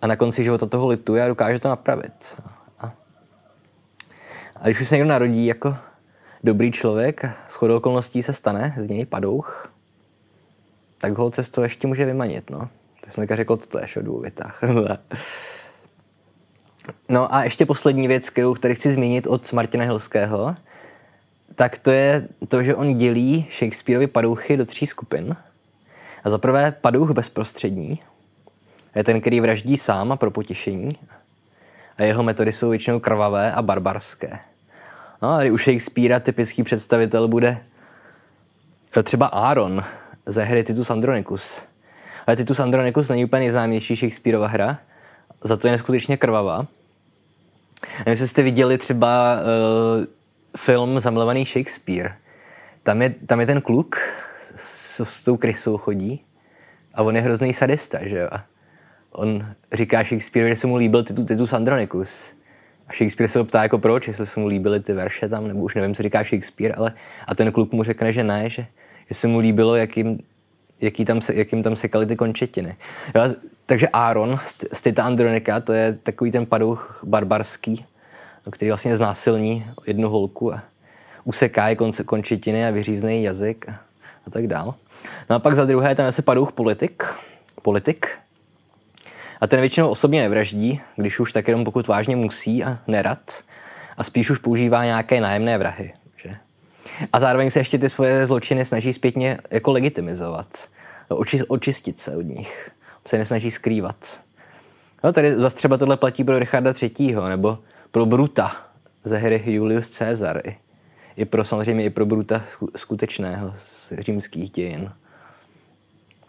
a 0.03 0.07
na 0.07 0.17
konci 0.17 0.45
života 0.45 0.67
toho 0.67 0.87
lituje 0.87 1.25
a 1.25 1.29
dokáže 1.29 1.59
to 1.59 1.69
napravit. 1.69 2.43
A, 2.79 2.93
a 4.57 4.65
když 4.65 4.81
už 4.81 4.89
se 4.89 4.97
někdo 4.97 5.11
narodí 5.11 5.47
jako 5.47 5.77
dobrý 6.45 6.73
člověk, 6.73 7.31
shodou 7.51 7.77
okolností 7.77 8.23
se 8.23 8.33
stane 8.33 8.75
z 8.77 8.89
něj 8.89 9.07
padouch, 9.07 9.72
tak 11.03 11.19
ho 11.19 11.31
cesto 11.31 11.63
ještě 11.63 11.87
může 11.87 12.05
vymanit, 12.05 12.51
no. 12.51 12.69
Tak 13.01 13.13
jsem 13.13 13.27
řekl 13.31 13.57
to 13.57 13.79
tež 13.79 13.97
o 13.97 14.03
dvou 14.03 14.21
větách. 14.21 14.61
no 17.09 17.35
a 17.35 17.45
ještě 17.45 17.67
poslední 17.67 18.09
věc, 18.09 18.31
kterou 18.31 18.55
tady 18.55 18.75
chci 18.75 18.93
zmínit 18.93 19.27
od 19.27 19.53
Martina 19.53 19.85
Hilského, 19.85 20.57
tak 21.55 21.79
to 21.79 21.91
je 21.91 22.29
to, 22.49 22.63
že 22.63 22.75
on 22.75 22.99
dělí 22.99 23.49
Shakespeareovi 23.59 24.07
padouchy 24.07 24.57
do 24.57 24.67
tří 24.67 24.87
skupin. 24.87 25.37
A 26.25 26.31
za 26.31 26.39
prvé 26.39 26.73
padouch 26.73 27.11
bezprostřední, 27.11 28.01
je 28.95 29.05
ten, 29.05 29.21
který 29.21 29.41
vraždí 29.41 29.77
sám 29.77 30.13
a 30.13 30.17
pro 30.17 30.31
potěšení. 30.31 30.97
A 31.97 32.03
jeho 32.03 32.23
metody 32.23 32.53
jsou 32.53 32.71
většinou 32.71 33.01
krvavé 33.01 33.53
a 33.53 33.63
barbarské. 33.63 34.39
No 35.23 35.29
a 35.29 35.53
u 35.53 35.59
Shakespearea 35.59 36.21
typický 36.21 36.63
představitel 36.63 37.29
bude 37.29 37.65
třeba 39.03 39.27
Aaron 39.27 39.85
ze 40.27 40.43
hry 40.43 40.65
Titus 40.65 40.91
Andronicus, 40.91 41.65
ale 42.27 42.37
Titus 42.37 42.61
Andronicus 42.61 43.09
není 43.09 43.25
úplně 43.25 43.41
nejznámější 43.41 43.97
Shakespeareova 43.97 44.47
hra, 44.47 44.79
za 45.45 45.57
to 45.57 45.67
je 45.67 45.73
neskutečně 45.73 46.17
krvavá. 46.17 46.67
Nevím, 47.99 48.11
jestli 48.11 48.29
jste 48.29 48.43
viděli 48.43 48.79
třeba 48.79 49.35
uh, 49.35 50.05
film 50.57 51.01
Zamilovaný 51.01 51.47
Shakespeare. 51.47 52.15
Tam 52.83 53.03
je, 53.03 53.11
tam 53.11 53.41
je 53.41 53.47
ten 53.47 53.61
kluk 53.61 53.97
s, 54.57 55.01
s 55.01 55.25
tou 55.25 55.37
krysou 55.37 55.77
chodí 55.77 56.25
a 56.95 57.03
on 57.03 57.17
je 57.17 57.23
hrozný 57.23 57.53
sadista, 57.53 57.99
že 58.03 58.19
jo? 58.19 58.29
A 58.33 58.45
on 59.13 59.47
říká 59.73 60.05
Shakespeare, 60.05 60.49
že 60.49 60.57
se 60.57 60.67
mu 60.67 60.77
líbil 60.77 61.05
Titus, 61.05 61.27
Titus 61.27 61.53
Andronicus. 61.53 62.33
A 62.89 62.93
Shakespeare 62.93 63.29
se 63.29 63.39
ho 63.39 63.45
ptá 63.45 63.63
jako 63.63 63.79
proč, 63.79 64.09
jestli 64.09 64.27
se 64.27 64.41
mu 64.41 64.47
líbily 64.47 64.81
ty 64.81 64.93
verše 64.93 65.29
tam, 65.29 65.49
nebo 65.49 65.61
už 65.61 65.75
nevím, 65.75 65.95
co 65.95 66.03
říká 66.03 66.25
Shakespeare, 66.25 66.75
ale 66.77 66.93
a 67.27 67.35
ten 67.35 67.53
kluk 67.53 67.73
mu 67.73 67.83
řekne, 67.83 68.13
že 68.13 68.25
ne, 68.25 68.51
že, 68.51 68.67
se 69.13 69.29
mu 69.29 69.39
líbilo, 69.39 69.77
jak 69.77 69.97
jim 69.97 70.19
jaký 70.81 71.05
tam, 71.05 71.21
se, 71.21 71.35
jakým 71.35 71.63
tam 71.63 71.77
sekaly 71.77 72.07
ty 72.07 72.17
končetiny. 72.17 72.77
Jo, 73.15 73.23
takže 73.67 73.89
Aaron 73.89 74.41
z 74.73 74.83
Tita 74.83 75.05
Andronika, 75.05 75.61
to 75.61 75.73
je 75.73 75.99
takový 76.03 76.31
ten 76.31 76.47
padouch 76.47 77.01
barbarský, 77.07 77.87
který 78.51 78.71
vlastně 78.71 78.97
znásilní 78.97 79.67
jednu 79.87 80.09
holku 80.09 80.55
a 80.55 80.63
useká 81.25 81.69
je 81.69 81.77
konce, 81.77 82.05
končetiny 82.05 82.67
a 82.67 82.71
vyřízne 82.71 83.21
jazyk 83.21 83.69
a, 83.69 83.73
a 84.27 84.31
tak 84.31 84.47
dál. 84.47 84.75
No 85.31 85.37
a 85.37 85.39
pak 85.39 85.57
za 85.57 85.65
druhé 85.65 85.97
je 85.99 86.13
se 86.13 86.23
padouch 86.23 86.53
politik, 86.53 87.05
politik, 87.63 88.07
a 89.41 89.47
ten 89.47 89.61
většinou 89.61 89.89
osobně 89.89 90.23
nevraždí, 90.23 90.81
když 90.97 91.21
už 91.21 91.33
tak 91.33 91.49
jenom 91.49 91.65
pokud 91.65 91.87
vážně 91.87 92.17
musí 92.17 92.65
a 92.65 92.79
nerad, 92.87 93.43
a 93.97 94.05
spíš 94.05 94.31
už 94.31 94.39
používá 94.39 94.85
nějaké 94.85 95.21
nájemné 95.21 95.59
vrahy. 95.59 95.93
A 97.13 97.21
zároveň 97.21 97.51
se 97.51 97.61
ještě 97.61 97.79
ty 97.79 97.91
svoje 97.91 98.27
zločiny 98.27 98.65
snaží 98.65 98.93
zpětně 98.93 99.39
jako 99.51 99.73
legitimizovat. 99.73 100.69
Oči, 101.09 101.45
očistit 101.45 101.99
se 101.99 102.17
od 102.17 102.23
nich. 102.23 102.71
Se 103.07 103.19
nesnaží 103.19 103.51
skrývat. 103.51 104.21
No, 105.05 105.13
tady 105.13 105.37
zase 105.37 105.57
třeba 105.57 105.77
tohle 105.77 105.97
platí 105.97 106.25
pro 106.25 106.39
Richarda 106.39 106.73
III. 106.83 107.15
nebo 107.29 107.59
pro 107.91 108.07
Bruta 108.07 108.57
ze 109.05 109.17
hry 109.17 109.43
Julius 109.47 109.99
Caesar. 109.99 110.41
I, 110.45 110.57
i 111.17 111.25
pro 111.25 111.45
samozřejmě 111.45 111.85
i 111.85 111.91
pro 111.91 112.07
Bruta 112.07 112.43
skutečného 112.77 113.55
z 113.57 113.93
římských 113.99 114.51
dějin. 114.51 114.93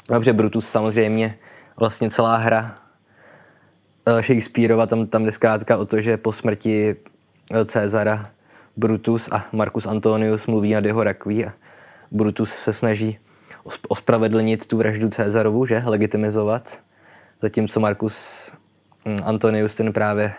Dobře, 0.10 0.34
Brutus 0.34 0.70
samozřejmě 0.70 1.38
vlastně 1.77 2.10
celá 2.10 2.38
hra 2.38 2.77
eh, 4.06 4.24
Shakespeareova, 4.24 4.86
tam, 4.86 5.08
tam 5.08 5.25
jde 5.25 5.32
zkrátka 5.32 5.77
o 5.77 5.86
to, 5.86 6.01
že 6.01 6.18
po 6.18 6.32
smrti 6.32 6.96
eh, 7.53 7.65
Cezara 7.65 8.30
Brutus 8.77 9.30
a 9.32 9.46
Marcus 9.51 9.86
Antonius 9.86 10.48
mluví 10.48 10.74
nad 10.74 10.86
jeho 10.86 11.03
rakví 11.03 11.46
a 11.46 11.53
Brutus 12.12 12.53
se 12.53 12.74
snaží 12.74 13.20
ospravedlnit 13.88 14.68
tu 14.68 14.77
vraždu 14.77 15.10
Cezarovu, 15.10 15.65
že? 15.65 15.84
Legitimizovat. 15.86 16.80
Zatímco 17.42 17.80
Marcus 17.80 18.51
hm, 19.06 19.15
Antonius 19.24 19.75
ten 19.75 19.94
právě 19.94 20.34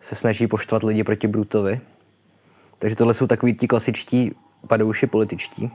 se 0.00 0.14
snaží 0.14 0.46
poštvat 0.46 0.82
lidi 0.82 1.04
proti 1.04 1.26
Brutovi. 1.28 1.80
Takže 2.78 2.96
tohle 2.96 3.14
jsou 3.14 3.26
takový 3.26 3.54
ti 3.54 3.66
klasičtí 3.66 4.34
padouši 4.68 5.06
političtí. 5.06 5.70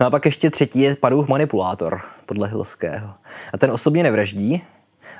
No 0.00 0.06
a 0.06 0.10
pak 0.10 0.24
ještě 0.24 0.50
třetí 0.50 0.80
je 0.80 0.96
padouch 0.96 1.28
manipulátor, 1.28 2.00
podle 2.26 2.48
Hilského. 2.48 3.14
A 3.52 3.58
ten 3.58 3.70
osobně 3.70 4.02
nevraždí, 4.02 4.62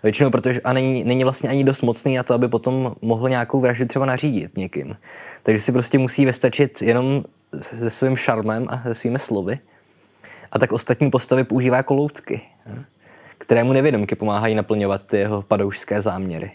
Většinou, 0.02 0.30
protože 0.30 0.60
a 0.60 0.72
není, 0.72 1.04
není 1.04 1.24
vlastně 1.24 1.50
ani 1.50 1.64
dost 1.64 1.82
mocný 1.82 2.16
na 2.16 2.22
to, 2.22 2.34
aby 2.34 2.48
potom 2.48 2.94
mohl 3.02 3.28
nějakou 3.28 3.60
vraždu 3.60 3.86
třeba 3.86 4.06
nařídit 4.06 4.56
někým. 4.56 4.96
Takže 5.42 5.60
si 5.60 5.72
prostě 5.72 5.98
musí 5.98 6.26
vestačit 6.26 6.82
jenom 6.82 7.24
se 7.60 7.90
svým 7.90 8.16
šarmem 8.16 8.66
a 8.68 8.82
se 8.82 8.94
svými 8.94 9.18
slovy. 9.18 9.58
A 10.52 10.58
tak 10.58 10.72
ostatní 10.72 11.10
postavy 11.10 11.44
používá 11.44 11.76
jako 11.76 11.94
loutky, 11.94 12.40
které 13.38 13.64
mu 13.64 13.72
nevědomky 13.72 14.14
pomáhají 14.14 14.54
naplňovat 14.54 15.06
ty 15.06 15.16
jeho 15.16 15.42
padoušské 15.42 16.02
záměry. 16.02 16.52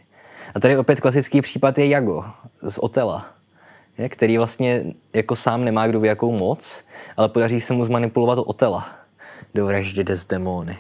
A 0.56 0.60
tady 0.60 0.78
opět 0.78 1.00
klasický 1.00 1.42
případ 1.42 1.78
je 1.78 1.88
Jago 1.88 2.26
z 2.68 2.78
Otela, 2.78 3.26
který 4.10 4.38
vlastně 4.38 4.84
jako 5.14 5.36
sám 5.36 5.64
nemá 5.66 5.88
kdo 5.88 6.04
jakou 6.04 6.32
moc, 6.32 6.84
ale 7.18 7.30
podaří 7.30 7.62
se 7.62 7.74
mu 7.74 7.86
zmanipulovat 7.86 8.40
Otela 8.40 8.90
do 9.54 9.66
vraždy 9.66 10.04
Desdemony. 10.04 10.78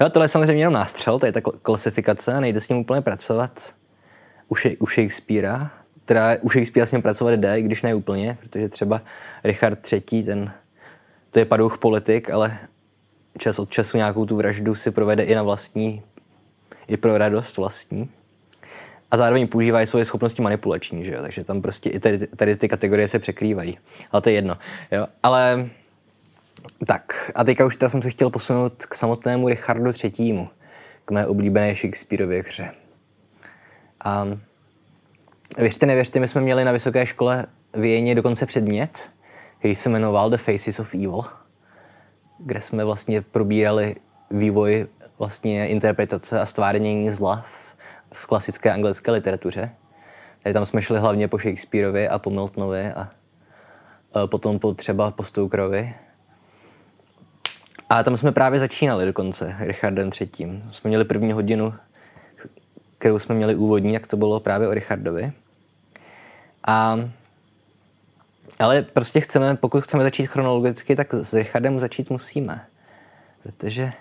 Jo, 0.00 0.10
tohle 0.10 0.24
je 0.24 0.28
samozřejmě 0.28 0.62
jenom 0.62 0.74
nástřel, 0.74 1.18
to 1.18 1.26
je 1.26 1.32
ta 1.32 1.40
klasifikace 1.40 2.40
nejde 2.40 2.60
s 2.60 2.68
ním 2.68 2.78
úplně 2.78 3.00
pracovat 3.00 3.74
u, 4.48 4.54
u 4.78 4.86
Shakespearea. 4.86 5.70
Teda 6.04 6.36
u 6.40 6.50
Shakespearea 6.50 6.86
s 6.86 6.92
ním 6.92 7.02
pracovat 7.02 7.34
jde, 7.34 7.62
když 7.62 7.82
ne 7.82 7.94
úplně, 7.94 8.38
protože 8.40 8.68
třeba 8.68 9.02
Richard 9.44 9.92
III, 9.92 10.22
ten, 10.22 10.52
to 11.30 11.38
je 11.38 11.44
padouch 11.44 11.78
politik, 11.78 12.30
ale 12.30 12.58
čas 13.38 13.58
od 13.58 13.70
času 13.70 13.96
nějakou 13.96 14.26
tu 14.26 14.36
vraždu 14.36 14.74
si 14.74 14.90
provede 14.90 15.22
i 15.22 15.34
na 15.34 15.42
vlastní, 15.42 16.02
i 16.88 16.96
pro 16.96 17.18
radost 17.18 17.56
vlastní. 17.56 18.10
A 19.10 19.16
zároveň 19.16 19.48
používá 19.48 19.82
i 19.82 19.86
svoje 19.86 20.04
schopnosti 20.04 20.42
manipulační, 20.42 21.04
že 21.04 21.12
jo? 21.12 21.22
takže 21.22 21.44
tam 21.44 21.62
prostě 21.62 21.90
i 21.90 22.00
tady, 22.00 22.26
tady 22.26 22.56
ty 22.56 22.68
kategorie 22.68 23.08
se 23.08 23.18
překrývají. 23.18 23.78
Ale 24.12 24.22
to 24.22 24.28
je 24.28 24.34
jedno. 24.34 24.58
Jo? 24.90 25.06
Ale 25.22 25.68
tak, 26.86 27.32
a 27.34 27.44
teďka 27.44 27.66
už 27.66 27.76
teda 27.76 27.88
jsem 27.88 28.02
se 28.02 28.10
chtěl 28.10 28.30
posunout 28.30 28.86
k 28.86 28.94
samotnému 28.94 29.48
Richardu 29.48 29.92
III., 30.04 30.48
k 31.04 31.10
mé 31.10 31.26
oblíbené 31.26 31.74
Shakespeareově 31.74 32.42
hře. 32.42 32.70
A 34.04 34.26
věřte, 35.58 35.86
nevěřte, 35.86 36.20
my 36.20 36.28
jsme 36.28 36.40
měli 36.40 36.64
na 36.64 36.72
vysoké 36.72 37.06
škole 37.06 37.46
v 37.72 37.84
Jejně 37.84 38.14
dokonce 38.14 38.46
předmět, 38.46 39.08
který 39.58 39.74
se 39.74 39.88
jmenoval 39.88 40.30
The 40.30 40.36
Faces 40.36 40.80
of 40.80 40.94
Evil, 40.94 41.24
kde 42.38 42.60
jsme 42.60 42.84
vlastně 42.84 43.22
probírali 43.22 43.96
vývoj 44.30 44.86
vlastně 45.18 45.68
interpretace 45.68 46.40
a 46.40 46.46
stvárnění 46.46 47.10
zla 47.10 47.44
v, 48.12 48.26
klasické 48.26 48.72
anglické 48.72 49.10
literatuře. 49.10 49.70
Tady 50.42 50.52
tam 50.52 50.64
jsme 50.64 50.82
šli 50.82 50.98
hlavně 50.98 51.28
po 51.28 51.38
Shakespeareovi 51.38 52.08
a 52.08 52.18
po 52.18 52.30
Miltonovi 52.30 52.92
a, 52.92 53.10
a 54.14 54.26
potom 54.26 54.58
po 54.58 54.74
třeba 54.74 55.10
po 55.10 55.22
Stokerovi 55.22 55.94
a 57.88 58.02
tam 58.02 58.16
jsme 58.16 58.32
právě 58.32 58.60
začínali 58.60 59.04
dokonce, 59.04 59.56
Richardem 59.58 60.10
III. 60.20 60.62
Jsme 60.72 60.88
měli 60.88 61.04
první 61.04 61.32
hodinu, 61.32 61.74
kterou 62.98 63.18
jsme 63.18 63.34
měli 63.34 63.54
úvodní, 63.54 63.92
jak 63.94 64.06
to 64.06 64.16
bylo 64.16 64.40
právě 64.40 64.68
o 64.68 64.74
Richardovi. 64.74 65.32
A, 66.66 66.98
ale 68.58 68.82
prostě 68.82 69.20
chceme, 69.20 69.54
pokud 69.54 69.84
chceme 69.84 70.02
začít 70.02 70.26
chronologicky, 70.26 70.96
tak 70.96 71.14
s 71.14 71.34
Richardem 71.34 71.80
začít 71.80 72.10
musíme. 72.10 72.66
Protože 73.42 73.92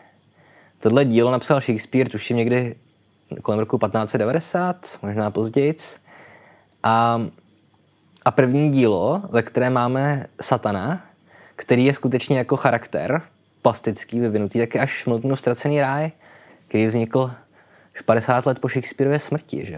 tohle 0.79 1.05
dílo 1.05 1.31
napsal 1.31 1.61
Shakespeare, 1.61 2.09
tuším 2.09 2.37
někdy 2.37 2.75
kolem 3.41 3.59
roku 3.59 3.77
1590, 3.77 4.99
možná 5.01 5.31
později. 5.31 5.75
A, 6.83 7.21
a 8.25 8.31
první 8.31 8.71
dílo, 8.71 9.21
ve 9.29 9.41
kterém 9.41 9.73
máme 9.73 10.25
Satana, 10.41 11.05
který 11.55 11.85
je 11.85 11.93
skutečně 11.93 12.37
jako 12.37 12.57
charakter, 12.57 13.21
plastický, 13.65 14.19
vyvinutý, 14.19 14.59
tak 14.59 14.75
je 14.75 14.81
až 14.81 15.05
Miltonův 15.05 15.39
ztracený 15.39 15.81
ráj, 15.81 16.11
který 16.67 16.87
vznikl 16.87 17.31
50 18.05 18.45
let 18.45 18.59
po 18.59 18.69
Shakespeareově 18.69 19.19
smrti. 19.19 19.65
Že? 19.65 19.77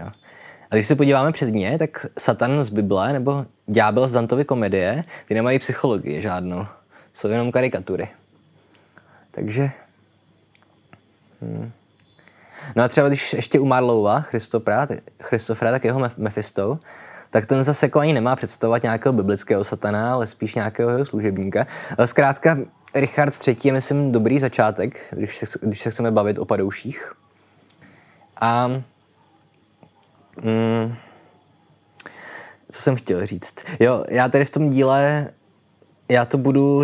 A 0.70 0.74
když 0.74 0.86
se 0.86 0.96
podíváme 0.96 1.32
předně, 1.32 1.78
tak 1.78 2.06
Satan 2.18 2.64
z 2.64 2.68
Bible 2.68 3.12
nebo 3.12 3.46
Ďábel 3.66 4.08
z 4.08 4.12
Dantovy 4.12 4.44
komedie, 4.44 5.04
ty 5.28 5.34
nemají 5.34 5.58
psychologii 5.58 6.22
žádnou. 6.22 6.66
Jsou 7.14 7.28
jenom 7.28 7.52
karikatury. 7.52 8.08
Takže... 9.30 9.70
Hmm. 11.42 11.70
No 12.76 12.82
a 12.84 12.88
třeba 12.88 13.08
když 13.08 13.32
ještě 13.32 13.60
u 13.60 13.64
Marlova, 13.64 14.20
Christofra, 14.20 15.70
tak 15.70 15.84
jeho 15.84 16.10
Mephisto, 16.16 16.78
tak 17.30 17.46
ten 17.46 17.64
zase 17.64 17.86
jako 17.86 17.98
ani 17.98 18.12
nemá 18.12 18.36
představovat 18.36 18.82
nějakého 18.82 19.12
biblického 19.12 19.64
satana, 19.64 20.12
ale 20.12 20.26
spíš 20.26 20.54
nějakého 20.54 20.90
jeho 20.90 21.04
služebníka. 21.04 21.66
Zkrátka, 22.04 22.58
Richard 22.94 23.34
III. 23.48 23.56
je, 23.64 23.72
myslím, 23.72 24.12
dobrý 24.12 24.38
začátek, 24.38 25.00
když 25.10 25.38
se, 25.38 25.46
když 25.62 25.80
se 25.80 25.90
chceme 25.90 26.10
bavit 26.10 26.38
o 26.38 26.44
padouších. 26.44 27.12
A 28.40 28.68
mm, 30.42 30.94
co 32.70 32.82
jsem 32.82 32.96
chtěl 32.96 33.26
říct? 33.26 33.64
Jo, 33.80 34.04
já 34.10 34.28
tady 34.28 34.44
v 34.44 34.50
tom 34.50 34.70
díle, 34.70 35.30
já 36.08 36.24
to 36.24 36.38
budu, 36.38 36.82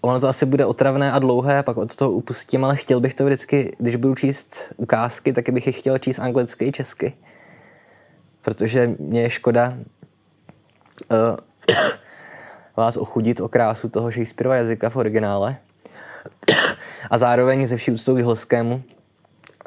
ono 0.00 0.20
to 0.20 0.28
asi 0.28 0.46
bude 0.46 0.66
otravné 0.66 1.12
a 1.12 1.18
dlouhé, 1.18 1.62
pak 1.62 1.76
od 1.76 1.96
toho 1.96 2.10
upustím, 2.10 2.64
ale 2.64 2.76
chtěl 2.76 3.00
bych 3.00 3.14
to 3.14 3.24
vždycky, 3.24 3.72
když 3.78 3.96
budu 3.96 4.14
číst 4.14 4.62
ukázky, 4.76 5.32
tak 5.32 5.50
bych 5.50 5.66
je 5.66 5.72
chtěl 5.72 5.98
číst 5.98 6.18
anglicky 6.18 6.64
i 6.64 6.72
česky 6.72 7.12
protože 8.48 8.94
mě 8.98 9.22
je 9.22 9.30
škoda 9.30 9.78
uh, 11.10 11.36
vás 12.78 12.96
ochudit 12.96 13.40
o 13.40 13.48
krásu 13.48 13.88
toho 13.88 14.10
Shakespeareova 14.10 14.56
jazyka 14.56 14.90
v 14.90 14.96
originále. 14.96 15.56
A 17.10 17.18
zároveň 17.18 17.66
ze 17.66 17.76
vší 17.76 17.90
úctou 17.90 18.16
Jihlskému, 18.16 18.82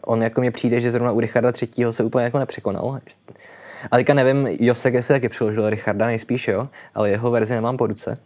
on 0.03 0.23
jako 0.23 0.41
mě 0.41 0.51
přijde, 0.51 0.81
že 0.81 0.91
zrovna 0.91 1.11
u 1.11 1.19
Richarda 1.19 1.51
III. 1.61 1.93
se 1.93 2.03
úplně 2.03 2.23
jako 2.23 2.39
nepřekonal. 2.39 2.99
A 3.91 3.95
teďka 3.97 4.13
nevím, 4.13 4.47
Josek 4.47 5.03
se 5.03 5.13
taky 5.13 5.29
přeložil 5.29 5.69
Richarda, 5.69 6.05
nejspíš 6.05 6.47
jo, 6.47 6.69
ale 6.95 7.09
jeho 7.09 7.31
verzi 7.31 7.53
nemám 7.53 7.77
po 7.77 7.87
ruce. 7.87 8.17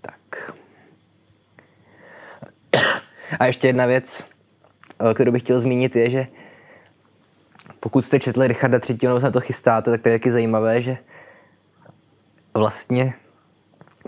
Tak. 0.00 0.52
A 3.38 3.46
ještě 3.46 3.66
jedna 3.66 3.86
věc, 3.86 4.26
kterou 5.14 5.32
bych 5.32 5.42
chtěl 5.42 5.60
zmínit, 5.60 5.96
je, 5.96 6.10
že 6.10 6.26
pokud 7.80 8.02
jste 8.02 8.20
četli 8.20 8.48
Richarda 8.48 8.80
III. 8.88 8.98
nebo 9.02 9.20
se 9.20 9.26
na 9.26 9.32
to 9.32 9.40
chystáte, 9.40 9.90
tak 9.90 10.02
to 10.02 10.08
je 10.08 10.18
taky 10.18 10.32
zajímavé, 10.32 10.82
že 10.82 10.98
vlastně 12.54 13.14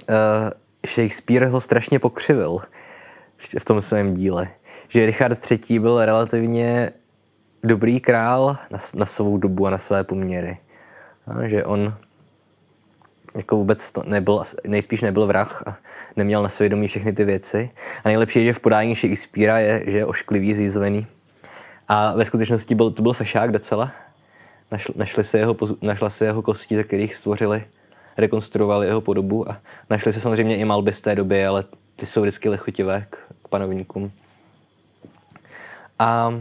uh, 0.08 0.50
Shakespeare 0.86 1.46
ho 1.46 1.60
strašně 1.60 1.98
pokřivil 1.98 2.60
v 3.58 3.64
tom 3.64 3.82
svém 3.82 4.14
díle. 4.14 4.48
Že 4.88 5.06
Richard 5.06 5.50
III. 5.50 5.78
byl 5.78 6.04
relativně 6.04 6.92
dobrý 7.62 8.00
král 8.00 8.56
na, 8.70 8.78
na 8.94 9.06
svou 9.06 9.38
dobu 9.38 9.66
a 9.66 9.70
na 9.70 9.78
své 9.78 10.04
poměry. 10.04 10.58
No, 11.26 11.48
že 11.48 11.64
on 11.64 11.94
jako 13.34 13.56
vůbec 13.56 13.92
to 13.92 14.02
nebyl, 14.06 14.42
nejspíš 14.66 15.00
nebyl 15.00 15.26
vrah 15.26 15.62
a 15.66 15.76
neměl 16.16 16.42
na 16.42 16.48
svědomí 16.48 16.88
všechny 16.88 17.12
ty 17.12 17.24
věci. 17.24 17.70
A 18.04 18.08
nejlepší 18.08 18.38
je, 18.38 18.44
že 18.44 18.52
v 18.52 18.60
podání 18.60 18.94
Shakespearea 18.94 19.58
je, 19.58 19.84
že 19.86 19.98
je 19.98 20.06
ošklivý, 20.06 20.54
zízvený. 20.54 21.06
A 21.88 22.14
ve 22.14 22.24
skutečnosti 22.24 22.74
byl, 22.74 22.90
to 22.90 23.02
byl 23.02 23.12
fešák 23.12 23.52
docela. 23.52 23.92
Našl, 24.70 24.92
našli 24.96 25.24
se 25.24 25.38
jeho, 25.38 25.56
našla 25.82 26.10
se 26.10 26.24
jeho 26.24 26.42
kosti, 26.42 26.76
ze 26.76 26.84
kterých 26.84 27.14
stvořili, 27.14 27.64
rekonstruovali 28.16 28.86
jeho 28.86 29.00
podobu 29.00 29.50
a 29.50 29.60
našli 29.90 30.12
se 30.12 30.20
samozřejmě 30.20 30.56
i 30.56 30.64
malby 30.64 30.92
z 30.92 31.00
té 31.00 31.14
doby, 31.14 31.46
ale 31.46 31.64
ty 31.96 32.06
jsou 32.06 32.22
vždycky 32.22 32.48
lechutivé 32.48 33.06
k, 33.10 33.18
panovníkům. 33.48 34.12
A, 35.98 36.34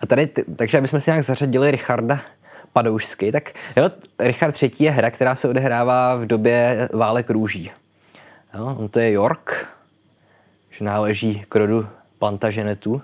a 0.00 0.06
tady, 0.06 0.26
takže 0.56 0.78
abychom 0.78 1.00
si 1.00 1.10
nějak 1.10 1.24
zařadili 1.24 1.70
Richarda 1.70 2.20
Padoušsky, 2.72 3.32
tak 3.32 3.52
jo, 3.76 3.90
Richard 4.18 4.62
III. 4.62 4.70
je 4.78 4.90
hra, 4.90 5.10
která 5.10 5.34
se 5.34 5.48
odehrává 5.48 6.14
v 6.14 6.26
době 6.26 6.88
válek 6.92 7.30
růží. 7.30 7.70
Jo, 8.54 8.76
on 8.78 8.88
to 8.88 9.00
je 9.00 9.12
York, 9.12 9.68
že 10.70 10.84
náleží 10.84 11.44
k 11.48 11.56
rodu 11.56 11.88
Plantagenetu. 12.18 13.02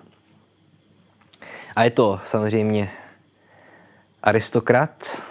A 1.77 1.85
je 1.85 1.91
to 1.91 2.21
samozřejmě 2.25 2.91
aristokrat. 4.23 5.23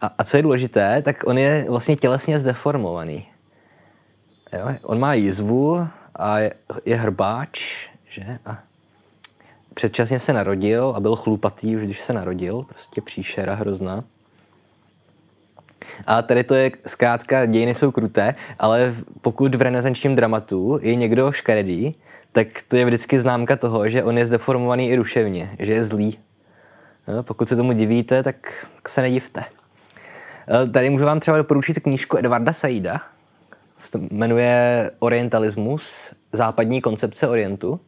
A, 0.00 0.14
a 0.18 0.24
co 0.24 0.36
je 0.36 0.42
důležité, 0.42 1.02
tak 1.02 1.24
on 1.26 1.38
je 1.38 1.66
vlastně 1.68 1.96
tělesně 1.96 2.38
zdeformovaný. 2.38 3.26
Jo? 4.52 4.74
On 4.82 4.98
má 4.98 5.14
jizvu 5.14 5.88
a 6.14 6.38
je, 6.38 6.54
je 6.84 6.96
hrbáč, 6.96 7.88
že? 8.08 8.38
A 8.46 8.58
předčasně 9.74 10.18
se 10.18 10.32
narodil 10.32 10.92
a 10.96 11.00
byl 11.00 11.16
chlupatý 11.16 11.76
už, 11.76 11.82
když 11.82 12.00
se 12.00 12.12
narodil, 12.12 12.62
prostě 12.62 13.00
příšera 13.00 13.54
hrozná. 13.54 14.04
A 16.06 16.22
tady 16.22 16.44
to 16.44 16.54
je 16.54 16.70
zkrátka, 16.86 17.46
dějiny 17.46 17.74
jsou 17.74 17.90
kruté, 17.90 18.34
ale 18.58 18.94
pokud 19.20 19.54
v 19.54 19.62
renesančním 19.62 20.16
dramatu 20.16 20.78
je 20.82 20.94
někdo 20.94 21.32
škaredý, 21.32 21.94
tak 22.32 22.48
to 22.68 22.76
je 22.76 22.84
vždycky 22.84 23.20
známka 23.20 23.56
toho, 23.56 23.88
že 23.88 24.04
on 24.04 24.18
je 24.18 24.26
zdeformovaný 24.26 24.88
i 24.88 24.96
ruševně, 24.96 25.56
že 25.58 25.72
je 25.72 25.84
zlý. 25.84 26.18
No, 27.08 27.22
pokud 27.22 27.48
se 27.48 27.56
tomu 27.56 27.72
divíte, 27.72 28.22
tak 28.22 28.66
se 28.88 29.02
nedivte. 29.02 29.44
Eh, 30.48 30.66
tady 30.66 30.90
můžu 30.90 31.04
vám 31.04 31.20
třeba 31.20 31.36
doporučit 31.36 31.80
knížku 31.80 32.18
Edvarda 32.18 32.52
Saida, 32.52 33.00
jmenuje 34.10 34.90
Orientalismus, 34.98 36.14
západní 36.32 36.80
koncepce 36.80 37.28
Orientu. 37.28 37.80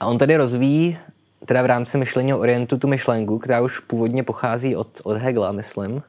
A 0.00 0.06
on 0.06 0.18
tady 0.18 0.36
rozvíjí 0.36 0.98
teda 1.46 1.62
v 1.62 1.66
rámci 1.66 1.98
myšlení 1.98 2.34
o 2.34 2.38
Orientu 2.38 2.78
tu 2.78 2.88
myšlenku, 2.88 3.38
která 3.38 3.60
už 3.60 3.78
původně 3.78 4.22
pochází 4.22 4.76
od, 4.76 5.00
od 5.04 5.16
Hegla, 5.16 5.52
myslím. 5.52 6.02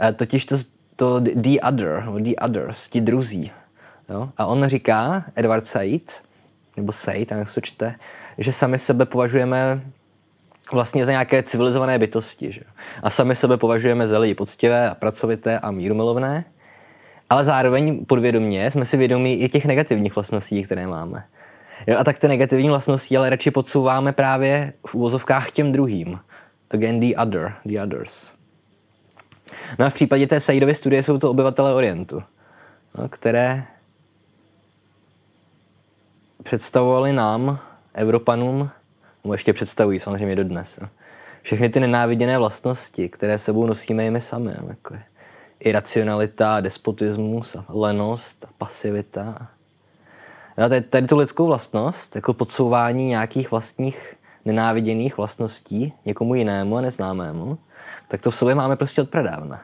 E, 0.00 0.12
totiž 0.12 0.46
to, 0.46 0.56
to 0.96 1.20
the 1.20 1.60
other, 1.68 2.04
the 2.20 2.34
others, 2.44 2.88
ti 2.88 3.00
druzí. 3.00 3.50
Jo? 4.08 4.28
A 4.36 4.46
on 4.46 4.68
říká, 4.68 5.24
Edward 5.34 5.66
Said, 5.66 6.20
nebo 6.76 6.92
Said, 6.92 7.30
jak 7.30 7.48
se 7.48 7.60
čte, 7.60 7.94
že 8.38 8.52
sami 8.52 8.78
sebe 8.78 9.06
považujeme 9.06 9.82
vlastně 10.72 11.04
za 11.04 11.12
nějaké 11.12 11.42
civilizované 11.42 11.98
bytosti. 11.98 12.52
Že? 12.52 12.60
A 13.02 13.10
sami 13.10 13.34
sebe 13.34 13.56
považujeme 13.56 14.06
za 14.06 14.18
lidi 14.18 14.34
poctivé 14.34 14.90
a 14.90 14.94
pracovité 14.94 15.58
a 15.58 15.70
mírumilovné, 15.70 16.44
ale 17.30 17.44
zároveň 17.44 18.04
podvědomně 18.04 18.70
jsme 18.70 18.84
si 18.84 18.96
vědomí 18.96 19.40
i 19.40 19.48
těch 19.48 19.66
negativních 19.66 20.14
vlastností, 20.14 20.62
které 20.62 20.86
máme. 20.86 21.24
Jo, 21.86 21.98
a 21.98 22.04
tak 22.04 22.18
ty 22.18 22.28
negativní 22.28 22.68
vlastnosti 22.68 23.16
ale 23.16 23.30
radši 23.30 23.50
podsouváme 23.50 24.12
právě 24.12 24.72
v 24.86 24.94
úvozovkách 24.94 25.50
těm 25.50 25.72
druhým. 25.72 26.20
Again 26.70 27.00
the 27.00 27.16
other, 27.16 27.54
the 27.64 27.80
others. 27.82 28.34
No 29.78 29.86
a 29.86 29.90
v 29.90 29.94
případě 29.94 30.26
té 30.26 30.40
Saidovy 30.40 30.74
studie 30.74 31.02
jsou 31.02 31.18
to 31.18 31.30
obyvatele 31.30 31.74
Orientu, 31.74 32.22
no, 32.98 33.08
které 33.08 33.64
představovali 36.42 37.12
nám, 37.12 37.58
Evropanům, 37.94 38.70
nebo 39.24 39.34
ještě 39.34 39.52
představují 39.52 39.98
samozřejmě 40.00 40.36
dodnes, 40.36 40.78
no, 40.82 40.88
všechny 41.42 41.68
ty 41.68 41.80
nenáviděné 41.80 42.38
vlastnosti, 42.38 43.08
které 43.08 43.38
sebou 43.38 43.66
nosíme 43.66 44.06
i 44.06 44.10
my 44.10 44.20
sami. 44.20 44.54
No, 44.62 44.68
jako 44.68 44.94
je 44.94 45.02
iracionalita, 45.60 46.60
despotismus, 46.60 47.56
lenost, 47.68 48.46
pasivita. 48.58 49.48
A 50.56 50.68
tady, 50.68 50.80
tady 50.80 51.06
tu 51.06 51.16
lidskou 51.16 51.46
vlastnost, 51.46 52.16
jako 52.16 52.34
podsouvání 52.34 53.06
nějakých 53.06 53.50
vlastních 53.50 54.14
nenáviděných 54.44 55.16
vlastností 55.16 55.92
někomu 56.04 56.34
jinému 56.34 56.76
a 56.76 56.80
neznámému, 56.80 57.58
tak 58.08 58.22
to 58.22 58.30
v 58.30 58.36
sobě 58.36 58.54
máme 58.54 58.76
prostě 58.76 59.02
od 59.02 59.10
pradávna. 59.10 59.62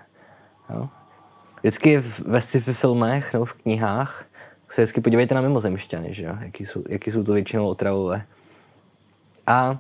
Jo? 0.71 0.88
Vždycky 1.61 1.99
ve 2.27 2.40
sci-fi 2.40 2.75
filmech 2.75 3.33
nebo 3.33 3.45
v 3.45 3.55
knihách 3.55 4.25
se 4.69 4.83
vždycky 4.83 5.01
podívejte 5.01 5.35
na 5.35 5.40
mimozemšťany, 5.40 6.14
že 6.14 6.25
jo? 6.25 6.37
Jaký, 6.40 6.67
jsou, 6.67 6.85
jaký 6.88 7.11
jsou 7.11 7.25
to 7.25 7.33
většinou 7.33 7.69
otravové. 7.69 8.27
A 9.46 9.78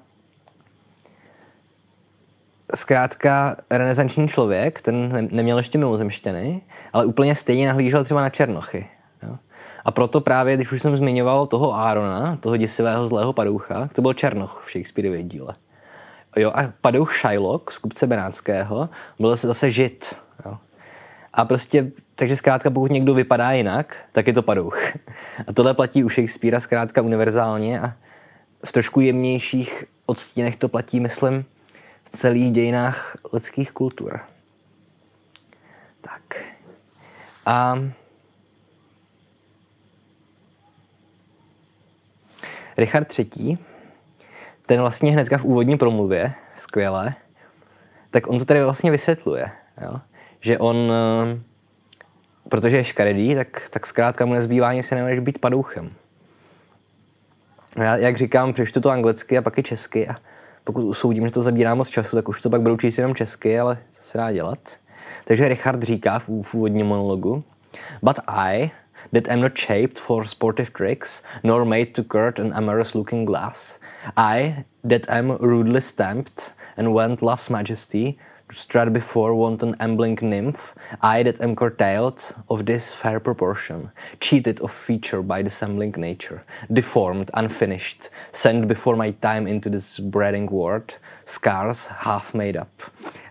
zkrátka 2.74 3.56
renesanční 3.70 4.28
člověk, 4.28 4.80
ten 4.80 5.28
neměl 5.32 5.58
ještě 5.58 5.78
mimozemšťany, 5.78 6.62
ale 6.92 7.04
úplně 7.04 7.34
stejně 7.34 7.68
nahlížel 7.68 8.04
třeba 8.04 8.20
na 8.20 8.30
Černochy. 8.30 8.86
Jo? 9.22 9.36
A 9.84 9.90
proto 9.90 10.20
právě, 10.20 10.56
když 10.56 10.72
už 10.72 10.82
jsem 10.82 10.96
zmiňoval 10.96 11.46
toho 11.46 11.74
Árona, 11.74 12.36
toho 12.36 12.56
děsivého 12.56 13.08
zlého 13.08 13.32
padoucha, 13.32 13.88
to 13.94 14.02
byl 14.02 14.14
Černoch 14.14 14.64
v 14.66 14.72
Shakespeareově 14.72 15.22
díle. 15.22 15.54
Jo, 16.36 16.52
a 16.54 16.72
padouch 16.80 17.14
Shylock 17.14 17.70
z 17.70 17.78
kupce 17.78 18.06
Benátského 18.06 18.88
byl 19.18 19.30
zase, 19.30 19.46
zase 19.46 19.70
žid. 19.70 20.20
Jo. 20.44 20.58
A 21.32 21.44
prostě, 21.44 21.90
takže 22.14 22.36
zkrátka 22.36 22.70
pokud 22.70 22.90
někdo 22.90 23.14
vypadá 23.14 23.52
jinak, 23.52 23.96
tak 24.12 24.26
je 24.26 24.32
to 24.32 24.42
padouch. 24.42 24.78
A 25.46 25.52
tohle 25.52 25.74
platí 25.74 26.04
u 26.04 26.08
Shakespearea 26.08 26.60
zkrátka 26.60 27.02
univerzálně 27.02 27.80
a 27.80 27.92
v 28.64 28.72
trošku 28.72 29.00
jemnějších 29.00 29.84
odstínech 30.06 30.56
to 30.56 30.68
platí, 30.68 31.00
myslím, 31.00 31.44
v 32.04 32.10
celých 32.10 32.52
dějinách 32.52 33.16
lidských 33.32 33.72
kultur. 33.72 34.20
Tak. 36.00 36.46
A 37.46 37.78
Richard 42.76 43.18
III 43.18 43.58
ten 44.66 44.80
vlastně 44.80 45.12
hnedka 45.12 45.38
v 45.38 45.44
úvodní 45.44 45.78
promluvě, 45.78 46.34
skvěle, 46.56 47.14
tak 48.10 48.26
on 48.26 48.38
to 48.38 48.44
tady 48.44 48.64
vlastně 48.64 48.90
vysvětluje, 48.90 49.50
jo? 49.82 50.00
že 50.40 50.58
on, 50.58 50.92
eh, 50.92 51.40
protože 52.48 52.76
je 52.76 52.84
škaredý, 52.84 53.34
tak, 53.34 53.68
tak 53.68 53.86
zkrátka 53.86 54.26
mu 54.26 54.34
nezbývá 54.34 54.72
nic 54.72 54.90
jiného, 54.90 55.08
než 55.08 55.18
být 55.18 55.38
padouchem. 55.38 55.92
Já, 57.76 57.96
jak 57.96 58.16
říkám, 58.16 58.52
přečtu 58.52 58.80
to 58.80 58.90
anglicky 58.90 59.38
a 59.38 59.42
pak 59.42 59.58
i 59.58 59.62
česky 59.62 60.08
a 60.08 60.16
pokud 60.64 60.84
usoudím, 60.84 61.24
že 61.24 61.32
to 61.32 61.42
zabírá 61.42 61.74
moc 61.74 61.88
času, 61.88 62.16
tak 62.16 62.28
už 62.28 62.42
to 62.42 62.50
pak 62.50 62.60
budu 62.60 62.76
číst 62.76 62.98
jenom 62.98 63.14
česky, 63.14 63.60
ale 63.60 63.78
co 63.90 64.02
se 64.02 64.18
dá 64.18 64.32
dělat. 64.32 64.58
Takže 65.24 65.48
Richard 65.48 65.82
říká 65.82 66.18
v, 66.18 66.28
v 66.42 66.54
úvodním 66.54 66.86
monologu, 66.86 67.44
But 68.02 68.18
I, 68.28 68.70
that 69.12 69.28
am 69.28 69.40
not 69.40 69.58
shaped 69.58 69.98
for 69.98 70.26
sportive 70.26 70.70
tricks, 70.70 71.22
nor 71.42 71.64
made 71.64 71.92
to 71.92 72.04
court 72.04 72.38
an 72.38 72.52
amorous 72.54 72.94
looking 72.94 73.26
glass. 73.26 73.78
I, 74.16 74.64
that 74.88 75.08
am 75.08 75.30
rudely 75.30 75.80
stamped, 75.80 76.52
and 76.76 76.94
want 76.94 77.22
love's 77.22 77.50
majesty, 77.50 78.18
to 78.48 78.54
strut 78.54 78.92
before 78.92 79.34
wanton 79.34 79.74
ambling 79.80 80.18
nymph, 80.22 80.74
I 81.00 81.22
that 81.22 81.40
am 81.40 81.54
curtailed 81.54 82.34
of 82.48 82.66
this 82.66 82.92
fair 82.94 83.20
proportion, 83.20 83.90
cheated 84.20 84.60
of 84.60 84.70
feature 84.70 85.22
by 85.22 85.42
dissembling 85.42 85.94
nature, 85.96 86.44
deformed, 86.72 87.30
unfinished, 87.34 88.10
sent 88.32 88.68
before 88.68 88.96
my 88.96 89.12
time 89.12 89.46
into 89.46 89.70
this 89.70 89.98
breeding 89.98 90.46
world, 90.46 90.98
scars 91.24 91.86
half 91.86 92.34
made 92.34 92.56
up, 92.56 92.82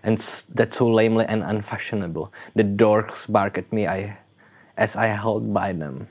and 0.02 0.18
that 0.54 0.72
so 0.72 0.88
lamely 0.88 1.24
and 1.26 1.42
unfashionable, 1.42 2.32
the 2.54 2.64
dorks 2.64 3.30
bark 3.30 3.58
at 3.58 3.72
me 3.72 3.86
I 3.86 4.18
as 4.76 4.96
I 4.96 5.06
held 5.06 5.52
by 5.52 5.72
them. 5.72 6.08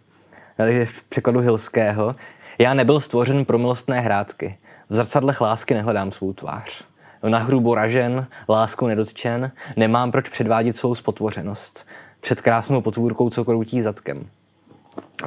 V 0.58 1.02
překladu 1.10 1.40
Hilského, 1.40 2.16
já 2.60 2.74
nebyl 2.74 3.00
stvořen 3.00 3.46
pro 3.46 3.58
milostné 3.58 4.00
hrádky. 4.00 4.58
V 4.90 4.96
zrcadlech 4.96 5.42
lásky 5.42 5.74
nehledám 5.74 6.12
svou 6.12 6.34
tvář. 6.34 6.93
Na 7.28 7.38
hrubo 7.40 7.76
ražen, 7.76 8.28
láskou 8.50 8.88
nedotčen, 8.88 9.52
nemám 9.76 10.12
proč 10.12 10.30
předvádět 10.30 10.76
svou 10.76 10.96
spotvořenost. 10.96 11.88
Před 12.22 12.42
krásnou 12.42 12.82
potvůrkou, 12.82 13.30
co 13.30 13.46
kroutí 13.46 13.82
zadkem. 13.82 14.30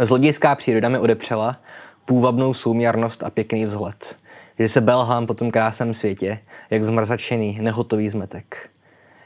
Zlodějská 0.01 0.55
příroda 0.55 0.89
mi 0.89 0.99
odepřela 0.99 1.61
půvabnou 2.05 2.55
souměrnost 2.55 3.23
a 3.23 3.31
pěkný 3.31 3.67
vzhled. 3.67 4.17
Že 4.59 4.69
se 4.69 4.81
belhám 4.81 5.27
po 5.27 5.35
tom 5.35 5.51
krásném 5.51 5.95
světě, 5.95 6.39
jak 6.71 6.85
zmrzačený, 6.85 7.59
nehotový 7.61 8.09
zmetek. 8.09 8.71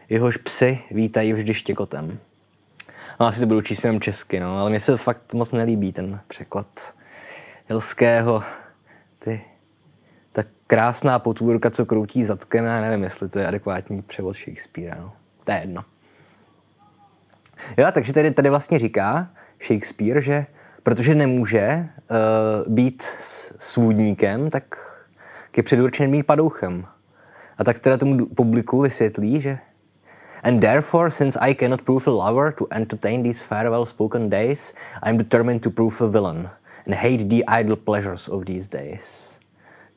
Jehož 0.09 0.37
psy 0.37 0.83
vítají 0.91 1.33
vždy 1.33 1.55
štěkotem. 1.55 2.19
No, 3.21 3.27
asi 3.27 3.41
to 3.41 3.47
budu 3.47 3.61
číst 3.61 3.85
jenom 3.85 4.01
česky, 4.01 4.41
no, 4.41 4.59
ale 4.59 4.71
mně 4.71 4.81
se 4.81 4.97
fakt 4.97 5.35
moc 5.35 5.53
nelíbí 5.53 5.93
ten 5.93 6.21
překlad 6.29 6.95
Hilského. 7.69 8.43
Ty, 9.19 9.45
ta 10.43 10.49
krásná 10.67 11.19
potvůrka, 11.19 11.71
co 11.71 11.87
kroutí 11.87 12.25
zadkem, 12.25 12.65
já 12.65 12.81
nevím, 12.81 13.05
jestli 13.05 13.29
to 13.29 13.39
je 13.39 13.47
adekvátní 13.47 14.03
převod 14.03 14.37
Shakespearea, 14.37 14.95
no. 15.01 15.13
To 15.45 15.53
je 15.53 15.59
jedno. 15.59 15.85
Jo, 17.79 17.87
takže 17.93 18.13
tady, 18.13 18.31
tady 18.31 18.51
vlastně 18.51 18.79
říká 18.79 19.31
Shakespeare, 19.67 20.21
že 20.21 20.47
protože 20.83 21.15
nemůže 21.15 21.89
uh, 22.11 22.75
být 22.75 23.03
svůdníkem, 23.59 24.51
tak 24.51 24.65
je 25.57 25.63
předurčen 25.63 26.11
být 26.11 26.23
padouchem. 26.23 26.87
A 27.59 27.65
tak 27.65 27.81
teda 27.81 27.97
tomu 27.97 28.27
publiku 28.27 28.81
vysvětlí, 28.81 29.41
že 29.41 29.59
And 30.43 30.61
therefore, 30.61 31.11
since 31.11 31.39
I 31.41 31.55
cannot 31.55 31.83
prove 31.83 32.07
a 32.07 32.11
lover 32.11 32.53
to 32.53 32.67
entertain 32.71 33.23
these 33.23 33.45
farewell 33.45 33.87
spoken 33.87 34.31
days, 34.31 34.75
I 35.03 35.11
am 35.11 35.19
determined 35.19 35.63
to 35.63 35.71
prove 35.71 36.01
a 36.01 36.09
villain 36.09 36.51
and 36.87 36.95
hate 36.95 37.29
the 37.29 37.45
idle 37.61 37.77
pleasures 37.77 38.29
of 38.29 38.45
these 38.45 38.69
days. 38.69 39.40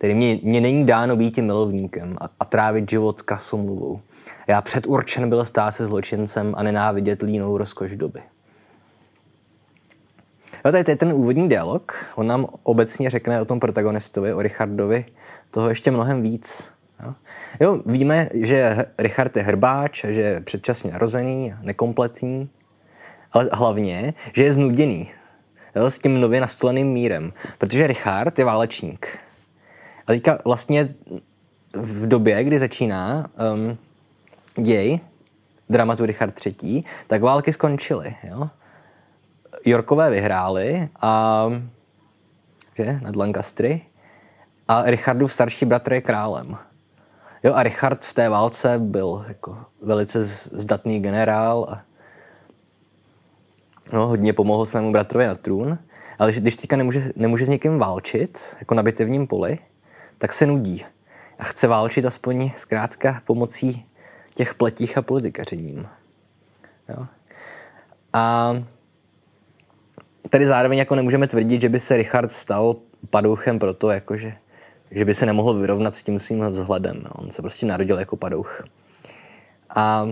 Tedy 0.04 0.16
mě, 0.16 0.40
mě 0.44 0.62
není 0.62 0.86
dáno 0.86 1.16
být 1.16 1.38
milovníkem 1.38 2.16
a, 2.22 2.30
a 2.40 2.46
trávit 2.46 2.90
život 2.90 3.22
kasomluvou. 3.22 4.02
Já 4.48 4.62
předurčen 4.62 5.30
byl 5.30 5.46
stát 5.46 5.72
se 5.72 5.86
zločincem 5.86 6.54
a 6.58 6.64
nenávidět 6.64 7.22
línou 7.22 7.58
rozkoš 7.58 7.96
doby. 7.96 8.20
No, 10.66 10.72
tady 10.72 10.92
je 10.92 10.96
ten 10.96 11.14
úvodní 11.14 11.50
dialog. 11.50 12.06
On 12.16 12.28
nám 12.28 12.48
obecně 12.64 13.10
řekne 13.10 13.42
o 13.42 13.46
tom 13.46 13.60
protagonistovi, 13.60 14.34
o 14.34 14.42
Richardovi, 14.42 15.06
toho 15.52 15.70
ještě 15.70 15.92
mnohem 15.92 16.22
víc. 16.22 16.72
Jo? 17.06 17.14
jo, 17.60 17.82
víme, 17.86 18.30
že 18.34 18.86
Richard 18.98 19.38
je 19.38 19.44
hrbáč, 19.44 20.06
že 20.10 20.22
je 20.22 20.42
předčasně 20.42 20.92
narozený, 20.92 21.54
nekompletní, 21.62 22.50
ale 23.32 23.50
hlavně, 23.54 24.14
že 24.34 24.44
je 24.44 24.54
znuděný 24.54 25.12
jo, 25.76 25.90
s 25.90 26.00
tím 26.00 26.22
nově 26.22 26.42
nastoleným 26.42 26.88
mírem, 26.88 27.34
protože 27.58 27.88
Richard 27.88 28.40
je 28.40 28.46
válečník. 28.46 29.24
A 30.04 30.08
teďka 30.08 30.40
vlastně 30.46 30.96
v 31.74 32.08
době, 32.08 32.44
kdy 32.44 32.60
začíná 32.60 33.30
um, 33.54 33.78
děj 34.64 35.00
dramatu 35.70 36.06
Richard 36.06 36.46
III., 36.46 36.84
tak 37.08 37.22
války 37.22 37.54
skončily. 37.54 38.16
Jo? 38.24 38.50
Yorkové 39.66 40.10
vyhráli 40.10 40.90
a 41.02 41.46
že, 42.78 43.00
nad 43.02 43.16
Lancastry 43.16 43.82
a 44.68 44.84
Richardův 44.84 45.34
starší 45.34 45.66
bratr 45.66 45.94
je 45.94 46.02
králem. 46.02 46.58
Jo, 47.44 47.54
a 47.54 47.64
Richard 47.64 48.02
v 48.02 48.14
té 48.14 48.30
válce 48.30 48.80
byl 48.80 49.26
jako 49.28 49.58
velice 49.82 50.24
zdatný 50.52 51.00
generál 51.00 51.66
a 51.70 51.82
no, 53.94 54.08
hodně 54.08 54.34
pomohl 54.34 54.66
svému 54.66 54.92
bratrovi 54.92 55.28
na 55.28 55.36
trůn, 55.36 55.78
ale 56.20 56.32
když 56.32 56.56
teďka 56.56 56.76
nemůže, 56.76 57.12
nemůže 57.16 57.46
s 57.46 57.50
někým 57.50 57.80
válčit, 57.80 58.56
jako 58.60 58.76
na 58.76 58.84
bitevním 58.84 59.28
poli, 59.28 59.60
tak 60.18 60.34
se 60.34 60.46
nudí. 60.46 60.86
A 61.40 61.44
chce 61.44 61.68
válčit 61.68 62.06
aspoň 62.06 62.52
zkrátka 62.58 63.22
pomocí 63.26 63.86
těch 64.34 64.56
pletích 64.56 64.98
a 64.98 65.02
politikařením. 65.02 65.88
Jo. 66.90 67.06
A 68.14 68.54
tady 70.30 70.46
zároveň 70.48 70.78
jako 70.78 70.96
nemůžeme 70.96 71.28
tvrdit, 71.28 71.62
že 71.62 71.70
by 71.70 71.80
se 71.80 71.98
Richard 71.98 72.32
stal 72.32 72.76
padouchem 73.10 73.60
proto, 73.60 73.90
jakože, 73.92 74.34
že 74.92 75.06
by 75.06 75.14
se 75.14 75.26
nemohl 75.26 75.54
vyrovnat 75.54 75.96
s 75.96 76.04
tím 76.04 76.20
svým 76.20 76.42
vzhledem. 76.42 77.02
Jo. 77.06 77.12
On 77.16 77.32
se 77.32 77.42
prostě 77.42 77.66
narodil 77.66 78.00
jako 78.00 78.18
padouch. 78.18 78.64
A 79.76 80.08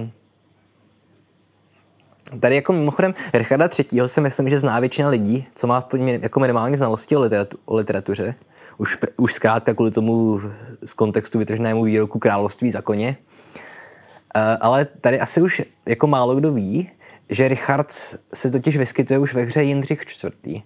Tady 2.40 2.56
jako 2.56 2.74
mimochodem 2.74 3.14
Richarda 3.34 3.70
III. 3.80 4.08
si 4.08 4.22
myslím, 4.22 4.50
že 4.50 4.60
zná 4.60 4.80
většina 4.80 5.10
lidí, 5.10 5.48
co 5.56 5.68
má 5.68 5.88
jako 6.22 6.40
minimální 6.40 6.76
znalosti 6.76 7.16
o, 7.16 7.22
literatu, 7.22 7.58
o 7.66 7.76
literatuře. 7.76 8.36
Už, 8.82 8.98
už 9.17 9.34
zkrátka 9.34 9.74
kvůli 9.74 9.91
tomu 9.91 10.39
z 10.86 10.94
kontextu 10.94 11.39
vytrženému 11.39 11.84
výroku 11.84 12.20
království 12.20 12.72
za 12.72 12.82
koně. 12.82 13.17
Uh, 14.36 14.41
ale 14.62 14.86
tady 14.86 15.20
asi 15.20 15.41
už 15.41 15.62
jako 15.86 16.08
málo 16.08 16.36
kdo 16.36 16.52
ví, 16.52 16.89
že 17.30 17.48
Richard 17.48 17.91
se 18.34 18.52
totiž 18.52 18.78
vyskytuje 18.78 19.20
už 19.20 19.34
ve 19.34 19.41
hře 19.41 19.63
Jindřich 19.63 20.02
IV. 20.24 20.63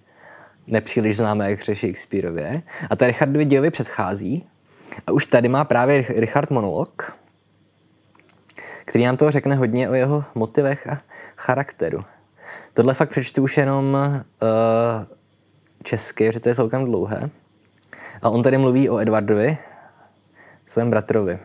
Nepříliš 0.66 1.16
známé 1.16 1.48
hře 1.48 1.74
Shakespeareově. 1.74 2.62
A 2.90 2.96
ta 2.96 3.06
Richardovi 3.06 3.44
dějovi 3.44 3.70
předchází. 3.70 4.48
A 5.06 5.12
už 5.12 5.26
tady 5.26 5.48
má 5.48 5.64
právě 5.64 6.04
Richard 6.08 6.50
monolog, 6.50 7.18
který 8.84 9.04
nám 9.04 9.16
toho 9.16 9.30
řekne 9.30 9.54
hodně 9.54 9.88
o 9.88 9.94
jeho 9.94 10.24
motivech 10.34 10.86
a 10.86 11.00
charakteru. 11.36 12.04
Tohle 12.74 12.94
fakt 12.94 13.10
přečtu 13.10 13.42
už 13.42 13.56
jenom 13.56 13.94
uh, 13.94 14.18
česky, 15.82 16.32
že 16.32 16.40
to 16.40 16.48
je 16.48 16.54
celkem 16.54 16.84
dlouhé. 16.84 17.30
A 18.22 18.30
on 18.30 18.42
tady 18.42 18.58
mluví 18.58 18.90
o 18.90 18.98
Edwardovi, 18.98 19.58
svém 20.66 20.90
bratrovi, 20.90 21.38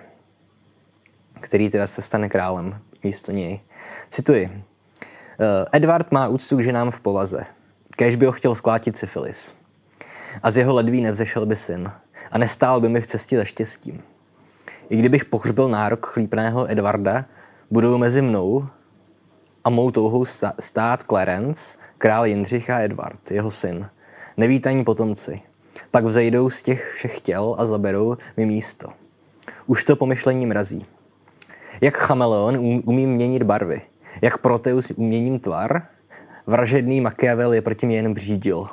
který 1.39 1.69
teda 1.69 1.87
se 1.87 2.01
stane 2.01 2.29
králem 2.29 2.81
místo 3.03 3.31
něj. 3.31 3.59
Cituji. 4.09 4.45
Uh, 4.47 5.45
Edward 5.71 6.11
má 6.11 6.27
úctu 6.27 6.57
k 6.57 6.63
ženám 6.63 6.91
v 6.91 6.99
povaze. 6.99 7.45
Kež 7.97 8.15
by 8.15 8.25
ho 8.25 8.31
chtěl 8.31 8.55
sklátit 8.55 8.97
syfilis. 8.97 9.53
A 10.43 10.51
z 10.51 10.57
jeho 10.57 10.73
ledví 10.73 11.01
nevzešel 11.01 11.45
by 11.45 11.55
syn. 11.55 11.91
A 12.31 12.37
nestál 12.37 12.81
by 12.81 12.89
mi 12.89 13.01
v 13.01 13.07
cestě 13.07 13.37
za 13.37 13.43
štěstím. 13.43 14.03
I 14.89 14.97
kdybych 14.97 15.25
pohřbil 15.25 15.69
nárok 15.69 16.05
chlípného 16.05 16.71
Edvarda, 16.71 17.25
budou 17.71 17.97
mezi 17.97 18.21
mnou 18.21 18.67
a 19.63 19.69
mou 19.69 19.91
touhou 19.91 20.25
stát 20.59 21.03
Clarence, 21.03 21.77
král 21.97 22.25
Jindřich 22.25 22.69
a 22.69 22.79
Edward, 22.79 23.31
jeho 23.31 23.51
syn, 23.51 23.89
nevítaní 24.37 24.83
potomci. 24.83 25.41
Pak 25.91 26.05
vzejdou 26.05 26.49
z 26.49 26.61
těch 26.61 26.93
všech 26.95 27.19
těl 27.19 27.55
a 27.57 27.65
zaberou 27.65 28.17
mi 28.37 28.45
místo. 28.45 28.89
Už 29.67 29.83
to 29.83 29.95
pomyšlení 29.95 30.45
mrazí. 30.45 30.85
Jak 31.81 31.97
chameleon 31.97 32.57
umí 32.85 33.05
měnit 33.05 33.43
barvy, 33.43 33.81
jak 34.21 34.37
Proteus 34.37 34.91
uměním 34.95 35.39
tvar, 35.39 35.87
vražedný 36.47 37.01
Machiavel 37.01 37.53
je 37.53 37.61
proti 37.61 37.85
mě 37.85 37.95
jen 37.95 38.13
břídil. 38.13 38.67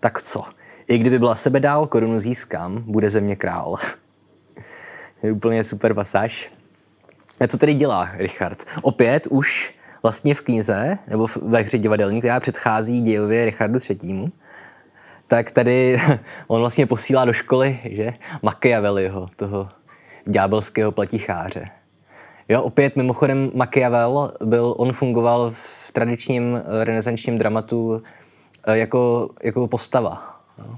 Tak 0.00 0.22
co? 0.22 0.44
I 0.88 0.98
kdyby 0.98 1.18
byla 1.18 1.34
sebe 1.34 1.60
dál, 1.60 1.86
korunu 1.86 2.18
získám, 2.18 2.82
bude 2.86 3.10
země 3.10 3.36
král. 3.36 3.76
je 5.22 5.32
úplně 5.32 5.64
super 5.64 5.94
pasáž. 5.94 6.52
A 7.40 7.46
co 7.46 7.58
tedy 7.58 7.74
dělá 7.74 8.10
Richard? 8.14 8.64
Opět 8.82 9.26
už 9.26 9.74
vlastně 10.02 10.34
v 10.34 10.40
knize, 10.40 10.98
nebo 11.08 11.26
ve 11.42 11.60
hře 11.60 11.78
divadelní, 11.78 12.20
která 12.20 12.40
předchází 12.40 13.00
dějově 13.00 13.44
Richardu 13.44 13.78
III., 13.90 14.30
tak 15.30 15.50
tady 15.50 16.00
on 16.46 16.60
vlastně 16.60 16.86
posílá 16.86 17.24
do 17.24 17.32
školy, 17.32 17.78
že, 17.84 18.12
Machiavelliho, 18.42 19.28
toho 19.36 19.68
ďábelského 20.26 20.92
platicháře. 20.92 21.70
Jo, 22.48 22.62
opět 22.62 22.96
mimochodem 22.96 23.50
Machiavel 23.54 24.32
byl, 24.44 24.74
on 24.78 24.92
fungoval 24.92 25.50
v 25.50 25.92
tradičním 25.92 26.56
eh, 26.56 26.84
renesančním 26.84 27.38
dramatu 27.38 28.02
eh, 28.66 28.78
jako, 28.78 29.30
jako 29.42 29.68
postava. 29.68 30.40
Jo. 30.58 30.76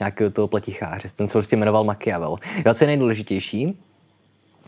Nějakého 0.00 0.30
toho 0.30 0.48
platicháře. 0.48 1.08
Ten 1.16 1.28
se 1.28 1.32
prostě 1.32 1.56
jmenoval 1.56 1.84
Machiavel. 1.84 2.36
Jo, 2.66 2.74
co 2.74 2.84
je 2.84 2.86
nejdůležitější, 2.86 3.80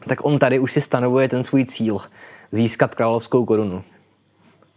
tak 0.09 0.25
on 0.25 0.39
tady 0.39 0.59
už 0.59 0.73
si 0.73 0.81
stanovuje 0.81 1.29
ten 1.29 1.45
svůj 1.45 1.65
cíl 1.65 1.99
získat 2.51 2.95
královskou 2.95 3.45
korunu. 3.45 3.83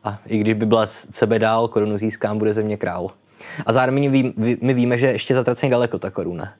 A 0.03 0.19
i 0.27 0.37
když 0.37 0.53
by 0.53 0.65
byla 0.65 0.87
sebe 0.87 1.39
dál, 1.39 1.67
korunu 1.67 1.97
získám, 1.97 2.37
bude 2.37 2.53
země 2.53 2.77
král. 2.77 3.11
A 3.65 3.73
zároveň 3.73 4.33
my 4.61 4.73
víme, 4.73 4.97
že 4.97 5.07
ještě 5.07 5.35
zatraceně 5.35 5.69
daleko 5.69 5.99
ta 5.99 6.09
koruna. 6.09 6.53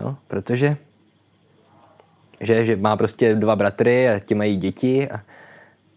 Jo? 0.00 0.16
Protože 0.26 0.76
že, 2.40 2.66
že 2.66 2.76
má 2.76 2.96
prostě 2.96 3.34
dva 3.34 3.56
bratry 3.56 4.08
a 4.08 4.18
ti 4.18 4.34
mají 4.34 4.56
děti 4.56 5.08
a 5.10 5.20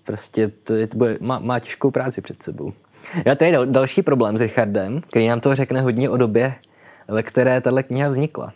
prostě 0.04 0.48
to, 0.48 0.74
je, 0.74 0.88
to 0.88 0.98
bude, 0.98 1.18
má, 1.22 1.40
má 1.40 1.60
těžkou 1.60 1.92
práci 1.92 2.22
před 2.22 2.42
sebou. 2.42 2.74
Já 3.26 3.36
tady 3.36 3.52
dal, 3.52 3.66
další 3.66 4.02
problém 4.02 4.38
s 4.38 4.42
Richardem, 4.42 5.02
který 5.02 5.28
nám 5.28 5.40
to 5.40 5.56
řekne 5.56 5.82
hodně 5.82 6.10
o 6.10 6.18
době, 6.18 6.54
ve 7.08 7.24
které 7.24 7.62
tahle 7.62 7.84
kniha 7.84 8.10
vznikla. 8.10 8.54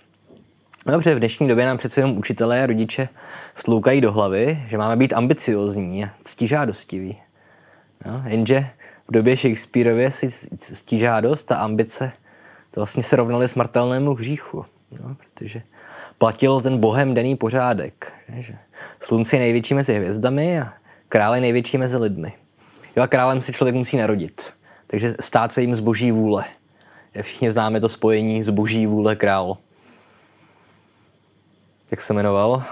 Dobře, 0.85 1.15
v 1.15 1.19
dnešní 1.19 1.47
době 1.47 1.65
nám 1.65 1.77
přece 1.77 2.01
jenom 2.01 2.17
učitelé 2.17 2.63
a 2.63 2.65
rodiče 2.65 3.09
stloukají 3.55 4.01
do 4.01 4.11
hlavy, 4.11 4.59
že 4.67 4.77
máme 4.77 4.95
být 4.95 5.13
ambiciozní 5.13 6.05
a 6.05 6.09
ctižádostiví. 6.21 7.17
No, 8.05 8.23
jenže 8.27 8.69
době 9.11 9.37
Shakespeareově 9.37 10.11
si 10.11 10.29
ctižádost 10.57 11.51
a 11.51 11.55
ambice 11.55 12.11
to 12.71 12.79
vlastně 12.79 13.03
se 13.03 13.15
rovnaly 13.15 13.47
smrtelnému 13.47 14.13
hříchu. 14.13 14.65
No, 15.03 15.15
protože 15.15 15.61
platil 16.17 16.61
ten 16.61 16.77
bohem 16.77 17.13
daný 17.13 17.35
pořádek. 17.35 18.13
Že 18.37 18.57
slunce 18.99 19.35
je 19.35 19.39
největší 19.39 19.73
mezi 19.73 19.93
hvězdami 19.93 20.61
a 20.61 20.73
král 21.09 21.35
je 21.35 21.41
největší 21.41 21.77
mezi 21.77 21.97
lidmi. 21.97 22.33
Jo 22.95 23.03
a 23.03 23.07
králem 23.07 23.41
se 23.41 23.53
člověk 23.53 23.75
musí 23.75 23.97
narodit. 23.97 24.53
Takže 24.87 25.15
stát 25.19 25.51
se 25.51 25.61
jim 25.61 25.75
z 25.75 25.79
boží 25.79 26.11
vůle. 26.11 26.45
Všichni 27.21 27.51
známe 27.51 27.79
to 27.79 27.89
spojení 27.89 28.43
z 28.43 28.49
boží 28.49 28.87
vůle 28.87 29.15
král 29.15 29.57
jak 31.91 32.01
se 32.01 32.13
jmenoval, 32.13 32.63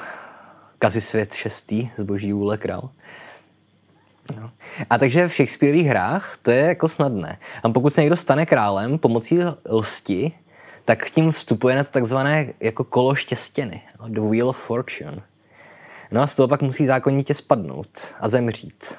Kazisvět 0.80 1.34
šestý 1.34 1.90
z 1.98 2.04
boží 2.04 2.34
vůle 2.34 2.58
král. 2.58 2.90
No. 4.36 4.52
A 4.90 4.98
takže 4.98 5.28
v 5.28 5.34
Shakespeareových 5.34 5.88
hrách 5.88 6.38
to 6.42 6.52
je 6.52 6.66
jako 6.66 6.88
snadné. 6.88 7.38
A 7.64 7.70
pokud 7.70 7.94
se 7.94 8.02
někdo 8.02 8.16
stane 8.16 8.46
králem 8.46 8.98
pomocí 8.98 9.40
lsti, 9.70 10.32
tak 10.86 11.10
tím 11.10 11.32
vstupuje 11.32 11.76
na 11.76 11.84
to 11.84 11.90
takzvané 11.90 12.54
jako 12.60 12.84
kolo 12.84 13.16
štěstěny, 13.16 13.82
the 14.08 14.22
wheel 14.22 14.50
of 14.50 14.58
fortune. 14.58 15.22
No 16.12 16.22
a 16.22 16.28
z 16.28 16.36
toho 16.36 16.48
pak 16.48 16.62
musí 16.62 16.86
zákonitě 16.86 17.34
spadnout 17.34 18.16
a 18.20 18.30
zemřít. 18.30 18.98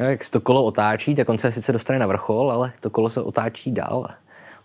No, 0.00 0.06
jak 0.06 0.24
se 0.24 0.30
to 0.30 0.40
kolo 0.40 0.64
otáčí, 0.64 1.14
tak 1.14 1.28
on 1.28 1.38
se 1.38 1.52
sice 1.52 1.72
dostane 1.72 1.98
na 1.98 2.06
vrchol, 2.06 2.52
ale 2.52 2.72
to 2.80 2.90
kolo 2.90 3.10
se 3.10 3.20
otáčí 3.20 3.72
dál 3.72 4.08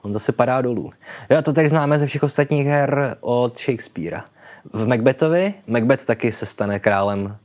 On 0.06 0.14
zase 0.14 0.32
padá 0.32 0.62
dolů. 0.62 0.92
Jo, 1.30 1.42
to 1.42 1.54
teď 1.54 1.68
známe 1.68 2.00
ze 2.00 2.08
všech 2.08 2.24
ostatních 2.24 2.68
her 2.68 3.18
od 3.22 3.60
Shakespearea. 3.60 4.26
V 4.74 4.88
Macbethovi, 4.88 5.54
Macbeth 5.68 6.06
taky 6.06 6.32
se 6.32 6.46
stane 6.46 6.80
králem 6.80 7.38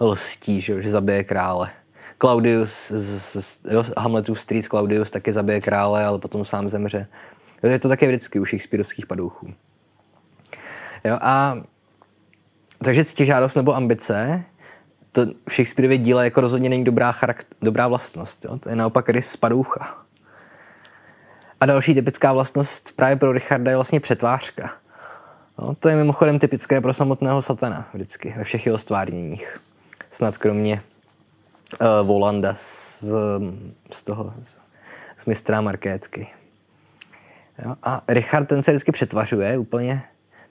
lstí, 0.00 0.60
že, 0.60 0.82
že 0.82 0.90
zabije 0.90 1.24
krále. 1.24 1.70
Claudius, 2.18 2.92
z, 2.92 3.36
z, 3.44 3.64
jo, 3.70 3.84
Hamletův 3.98 4.40
strýc 4.40 4.66
Claudius 4.66 5.10
taky 5.10 5.32
zabije 5.32 5.60
krále, 5.60 6.04
ale 6.04 6.18
potom 6.18 6.44
sám 6.44 6.68
zemře. 6.68 7.06
Je 7.62 7.78
to 7.78 7.88
také 7.88 8.06
vždycky 8.06 8.40
u 8.40 8.44
Shakespeareovských 8.44 9.06
padouchů. 9.06 9.54
Jo, 11.04 11.18
a 11.20 11.62
takže 12.84 13.04
ctižádost 13.04 13.56
nebo 13.56 13.76
ambice, 13.76 14.44
to 15.12 15.26
v 15.26 15.52
Shakespeareově 15.52 15.98
díle 15.98 16.24
jako 16.24 16.40
rozhodně 16.40 16.68
není 16.68 16.84
dobrá, 16.84 17.12
charakt, 17.12 17.46
dobrá 17.62 17.88
vlastnost. 17.88 18.44
Jo? 18.44 18.58
To 18.58 18.68
je 18.68 18.76
naopak 18.76 19.08
rys 19.08 19.36
padoucha. 19.36 19.98
A 21.60 21.66
další 21.66 21.94
typická 21.94 22.32
vlastnost 22.32 22.96
právě 22.96 23.16
pro 23.16 23.32
Richarda 23.32 23.70
je 23.70 23.76
vlastně 23.76 24.00
přetvářka. 24.00 24.70
No, 25.58 25.74
to 25.74 25.88
je 25.88 25.96
mimochodem 25.96 26.38
typické 26.38 26.80
pro 26.80 26.94
samotného 26.94 27.42
satana 27.42 27.88
vždycky, 27.94 28.34
ve 28.36 28.44
všech 28.44 28.66
jeho 28.66 28.78
stvárněních. 28.78 29.60
Snad 30.14 30.38
kromě 30.38 30.82
uh, 31.80 32.06
Volanda 32.06 32.54
z, 32.54 33.04
z 33.90 34.02
toho, 34.02 34.34
z, 34.40 34.56
z 35.16 35.26
mistra 35.26 35.60
Markétky. 35.60 36.26
Jo? 37.64 37.76
A 37.82 38.02
Richard 38.08 38.44
ten 38.44 38.62
se 38.62 38.70
vždycky 38.70 38.92
přetvařuje 38.92 39.58
úplně 39.58 40.02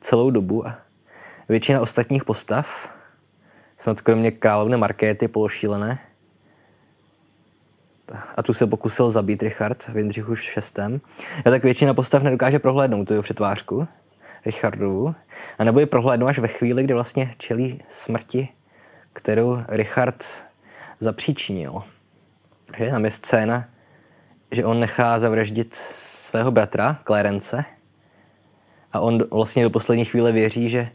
celou 0.02 0.30
dobu 0.30 0.68
a 0.68 0.76
většina 1.50 1.82
ostatních 1.82 2.26
postav, 2.26 2.90
snad 3.78 4.02
kromě 4.02 4.32
královny 4.32 4.78
Markéty 4.78 5.28
pološílené, 5.28 6.00
a 8.36 8.44
tu 8.44 8.54
se 8.54 8.68
pokusil 8.68 9.12
zabít 9.12 9.44
Richard 9.44 9.88
v 9.88 9.98
Jindřichu 9.98 10.34
VI. 10.36 11.02
A 11.46 11.50
tak 11.50 11.64
většina 11.64 11.94
postav 11.94 12.24
nedokáže 12.24 12.60
prohlédnout 12.60 13.08
tu 13.08 13.14
jeho 13.14 13.24
přetvářku 13.24 13.88
Richardu, 14.46 15.16
a 15.58 15.64
nebo 15.64 15.80
ji 15.80 15.86
prohlédnou 15.86 16.28
až 16.28 16.40
ve 16.40 16.48
chvíli, 16.48 16.84
kdy 16.84 16.94
vlastně 16.94 17.34
čelí 17.38 17.82
smrti, 17.90 18.50
kterou 19.14 19.58
Richard 19.68 20.26
zapříčinil. 21.00 21.84
že 22.78 22.90
tam 22.90 23.06
je 23.06 23.12
scéna, 23.12 23.66
že 24.52 24.66
on 24.66 24.80
nechá 24.80 25.20
zavraždit 25.20 25.76
svého 25.76 26.52
bratra, 26.52 27.00
Clarence, 27.06 27.66
a 28.94 29.00
on 29.00 29.24
vlastně 29.32 29.64
do 29.64 29.70
poslední 29.70 30.06
chvíle 30.06 30.32
věří, 30.32 30.70
že 30.70 30.90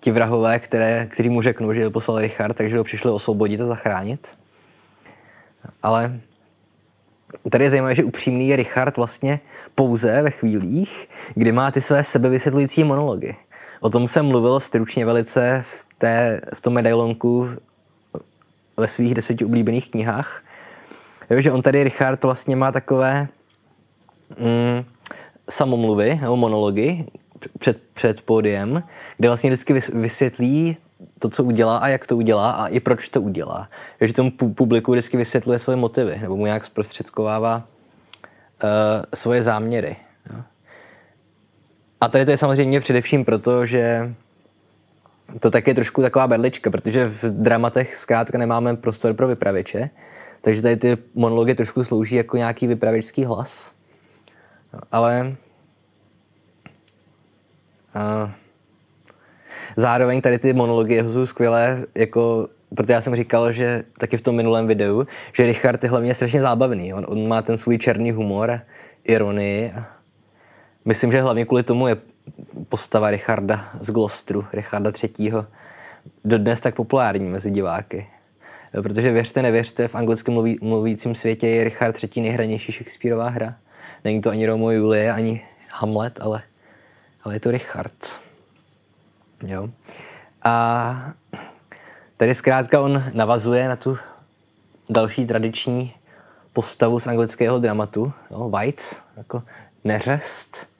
ti 0.00 0.10
vrahové, 0.10 0.58
které, 0.58 1.06
který 1.06 1.28
mu 1.28 1.42
řeknou, 1.42 1.72
že 1.72 1.84
ho 1.84 1.90
poslal 1.90 2.18
Richard, 2.18 2.54
takže 2.54 2.78
ho 2.78 2.84
přišli 2.84 3.10
osvobodit 3.10 3.60
a 3.60 3.66
zachránit. 3.66 4.38
Ale 5.82 6.20
tady 7.50 7.64
je 7.64 7.70
zajímavé, 7.70 7.94
že 7.94 8.04
upřímný 8.04 8.48
je 8.48 8.56
Richard 8.56 8.96
vlastně 8.96 9.40
pouze 9.74 10.22
ve 10.22 10.30
chvílích, 10.30 11.08
kdy 11.34 11.52
má 11.52 11.70
ty 11.70 11.80
své 11.80 12.04
sebevysvětlující 12.04 12.84
monology. 12.84 13.36
O 13.80 13.90
tom 13.90 14.08
jsem 14.08 14.26
mluvil 14.26 14.60
stručně 14.60 15.06
velice 15.06 15.64
v, 15.68 15.86
té, 15.98 16.40
v 16.54 16.60
tom 16.60 16.72
medailonku 16.72 17.48
ve 18.76 18.88
svých 18.88 19.14
deseti 19.14 19.44
oblíbených 19.44 19.90
knihách. 19.90 20.42
Jo, 21.30 21.40
že 21.40 21.52
on 21.52 21.62
tady, 21.62 21.84
Richard, 21.84 22.24
vlastně 22.24 22.56
má 22.56 22.72
takové 22.72 23.28
mm, 24.38 24.84
samomluvy 25.50 26.18
nebo 26.22 26.36
monology 26.36 27.06
před, 27.58 27.82
před 27.94 28.22
pódiem, 28.22 28.82
kde 29.16 29.28
vlastně 29.28 29.50
vždycky 29.50 29.72
vysvětlí 29.94 30.76
to, 31.18 31.28
co 31.28 31.44
udělá 31.44 31.78
a 31.78 31.88
jak 31.88 32.06
to 32.06 32.16
udělá 32.16 32.50
a 32.50 32.66
i 32.66 32.80
proč 32.80 33.08
to 33.08 33.22
udělá. 33.22 33.68
Takže 33.98 34.14
tomu 34.14 34.30
publiku 34.30 34.92
vždycky 34.92 35.16
vysvětluje 35.16 35.58
svoje 35.58 35.76
motivy 35.76 36.18
nebo 36.22 36.36
mu 36.36 36.46
nějak 36.46 36.64
zprostředkovává 36.64 37.56
uh, 37.56 38.70
svoje 39.14 39.42
záměry. 39.42 39.96
A 42.00 42.08
tady 42.08 42.24
to 42.24 42.30
je 42.30 42.36
samozřejmě 42.36 42.80
především 42.80 43.24
proto, 43.24 43.66
že 43.66 44.14
to 45.40 45.50
tak 45.50 45.66
je 45.66 45.74
trošku 45.74 46.02
taková 46.02 46.28
berlička, 46.28 46.70
protože 46.70 47.08
v 47.08 47.24
dramatech 47.24 47.96
zkrátka 47.96 48.38
nemáme 48.38 48.76
prostor 48.76 49.14
pro 49.14 49.28
vypravěče, 49.28 49.90
takže 50.40 50.62
tady 50.62 50.76
ty 50.76 50.98
monology 51.14 51.54
trošku 51.54 51.84
slouží 51.84 52.16
jako 52.16 52.36
nějaký 52.36 52.66
vypravěčský 52.66 53.24
hlas. 53.24 53.74
Ale 54.92 55.36
a 57.94 58.32
zároveň 59.76 60.20
tady 60.20 60.38
ty 60.38 60.52
monology 60.52 61.02
jsou 61.08 61.26
skvělé, 61.26 61.84
jako, 61.94 62.48
protože 62.74 62.92
já 62.92 63.00
jsem 63.00 63.16
říkal, 63.16 63.52
že 63.52 63.82
taky 63.98 64.16
v 64.16 64.22
tom 64.22 64.36
minulém 64.36 64.66
videu, 64.66 65.06
že 65.32 65.46
Richard 65.46 65.82
je 65.82 65.90
hlavně 65.90 66.14
strašně 66.14 66.40
zábavný. 66.40 66.94
On, 66.94 67.06
on 67.08 67.28
má 67.28 67.42
ten 67.42 67.58
svůj 67.58 67.78
černý 67.78 68.10
humor, 68.10 68.60
ironii. 69.04 69.72
A 69.72 69.99
myslím, 70.84 71.12
že 71.12 71.20
hlavně 71.20 71.44
kvůli 71.44 71.62
tomu 71.62 71.88
je 71.88 71.96
postava 72.68 73.10
Richarda 73.10 73.70
z 73.80 73.90
Glostru, 73.90 74.46
Richarda 74.52 74.92
III. 75.02 75.32
dodnes 76.24 76.60
tak 76.60 76.74
populární 76.74 77.28
mezi 77.28 77.50
diváky. 77.50 78.06
Protože 78.72 79.12
věřte, 79.12 79.42
nevěřte, 79.42 79.88
v 79.88 79.94
anglickém 79.94 80.34
mluví, 80.34 80.58
mluvícím 80.62 81.14
světě 81.14 81.48
je 81.48 81.64
Richard 81.64 82.04
III. 82.04 82.22
nejhranější 82.22 82.72
Shakespeareová 82.72 83.28
hra. 83.28 83.54
Není 84.04 84.20
to 84.20 84.30
ani 84.30 84.46
Romeo 84.46 84.70
Julie, 84.70 85.12
ani 85.12 85.44
Hamlet, 85.70 86.20
ale, 86.20 86.42
ale 87.24 87.34
je 87.34 87.40
to 87.40 87.50
Richard. 87.50 88.20
Jo. 89.46 89.68
A 90.42 91.12
tady 92.16 92.34
zkrátka 92.34 92.80
on 92.80 93.04
navazuje 93.12 93.68
na 93.68 93.76
tu 93.76 93.98
další 94.88 95.26
tradiční 95.26 95.94
postavu 96.52 97.00
z 97.00 97.06
anglického 97.06 97.58
dramatu, 97.58 98.12
jo, 98.30 98.50
Weitz, 98.50 99.00
jako 99.16 99.42
neřest, 99.84 100.70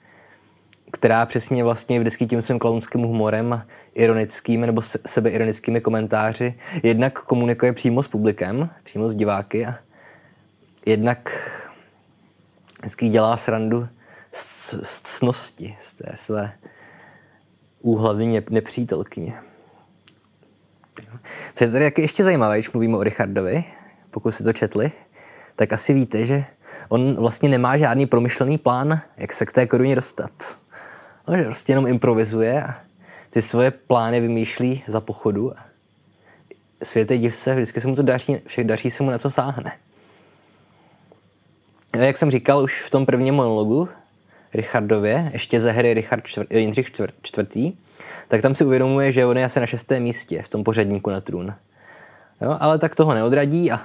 která 0.91 1.25
přesně 1.25 1.63
vlastně 1.63 1.99
vždycky 1.99 2.25
tím 2.25 2.41
svým 2.41 2.59
klaunským 2.59 3.01
humorem, 3.01 3.65
ironickými 3.93 4.67
nebo 4.67 4.81
sebeironickými 5.05 5.81
komentáři 5.81 6.53
jednak 6.83 7.19
komunikuje 7.19 7.73
přímo 7.73 8.03
s 8.03 8.07
publikem, 8.07 8.69
přímo 8.83 9.09
s 9.09 9.15
diváky 9.15 9.65
a 9.65 9.75
jednak 10.85 11.31
vždycky 12.79 13.07
dělá 13.07 13.37
srandu 13.37 13.87
z, 14.31 14.75
z 14.83 15.01
cnosti, 15.01 15.75
z 15.79 15.93
té 15.93 16.11
své 16.15 16.53
úhlavní 17.81 18.41
nepřítelkyně. 18.49 19.33
Co 21.53 21.63
je 21.63 21.71
tady 21.71 21.91
ještě 21.97 22.23
zajímavé, 22.23 22.57
když 22.57 22.71
mluvíme 22.71 22.97
o 22.97 23.03
Richardovi, 23.03 23.63
pokud 24.11 24.31
si 24.31 24.43
to 24.43 24.53
četli, 24.53 24.91
tak 25.55 25.73
asi 25.73 25.93
víte, 25.93 26.25
že 26.25 26.45
on 26.89 27.15
vlastně 27.15 27.49
nemá 27.49 27.77
žádný 27.77 28.05
promyšlený 28.05 28.57
plán, 28.57 29.01
jak 29.17 29.33
se 29.33 29.45
k 29.45 29.51
té 29.51 29.67
koruně 29.67 29.95
dostat. 29.95 30.31
No, 31.27 31.37
že 31.37 31.43
prostě 31.43 31.71
jenom 31.71 31.87
improvizuje 31.87 32.63
a 32.63 32.75
ty 33.29 33.41
svoje 33.41 33.71
plány 33.71 34.21
vymýšlí 34.21 34.83
za 34.87 35.01
pochodu. 35.01 35.53
Světe 36.83 37.17
div 37.17 37.35
se, 37.35 37.55
vždycky 37.55 37.81
se 37.81 37.87
mu 37.87 37.95
to 37.95 38.03
daří, 38.03 38.37
všech 38.45 38.65
daří 38.65 38.91
se 38.91 39.03
mu 39.03 39.11
na 39.11 39.17
co 39.17 39.29
sáhne. 39.29 39.71
Jak 41.97 42.17
jsem 42.17 42.31
říkal 42.31 42.63
už 42.63 42.81
v 42.81 42.89
tom 42.89 43.05
prvním 43.05 43.33
monologu, 43.33 43.89
Richardově, 44.53 45.29
ještě 45.33 45.61
ze 45.61 45.71
hry 45.71 45.93
Richard 45.93 46.27
čtvr, 46.27 46.45
Jindřich 46.49 46.91
čtvr, 46.91 47.11
čtvrtý, 47.21 47.73
tak 48.27 48.41
tam 48.41 48.55
si 48.55 48.65
uvědomuje, 48.65 49.11
že 49.11 49.25
on 49.25 49.37
je 49.37 49.45
asi 49.45 49.59
na 49.59 49.65
šestém 49.65 50.03
místě 50.03 50.41
v 50.41 50.49
tom 50.49 50.63
pořadníku 50.63 51.09
na 51.09 51.21
trůn. 51.21 51.55
Jo, 52.41 52.57
ale 52.59 52.79
tak 52.79 52.95
toho 52.95 53.13
neodradí 53.13 53.71
a 53.71 53.79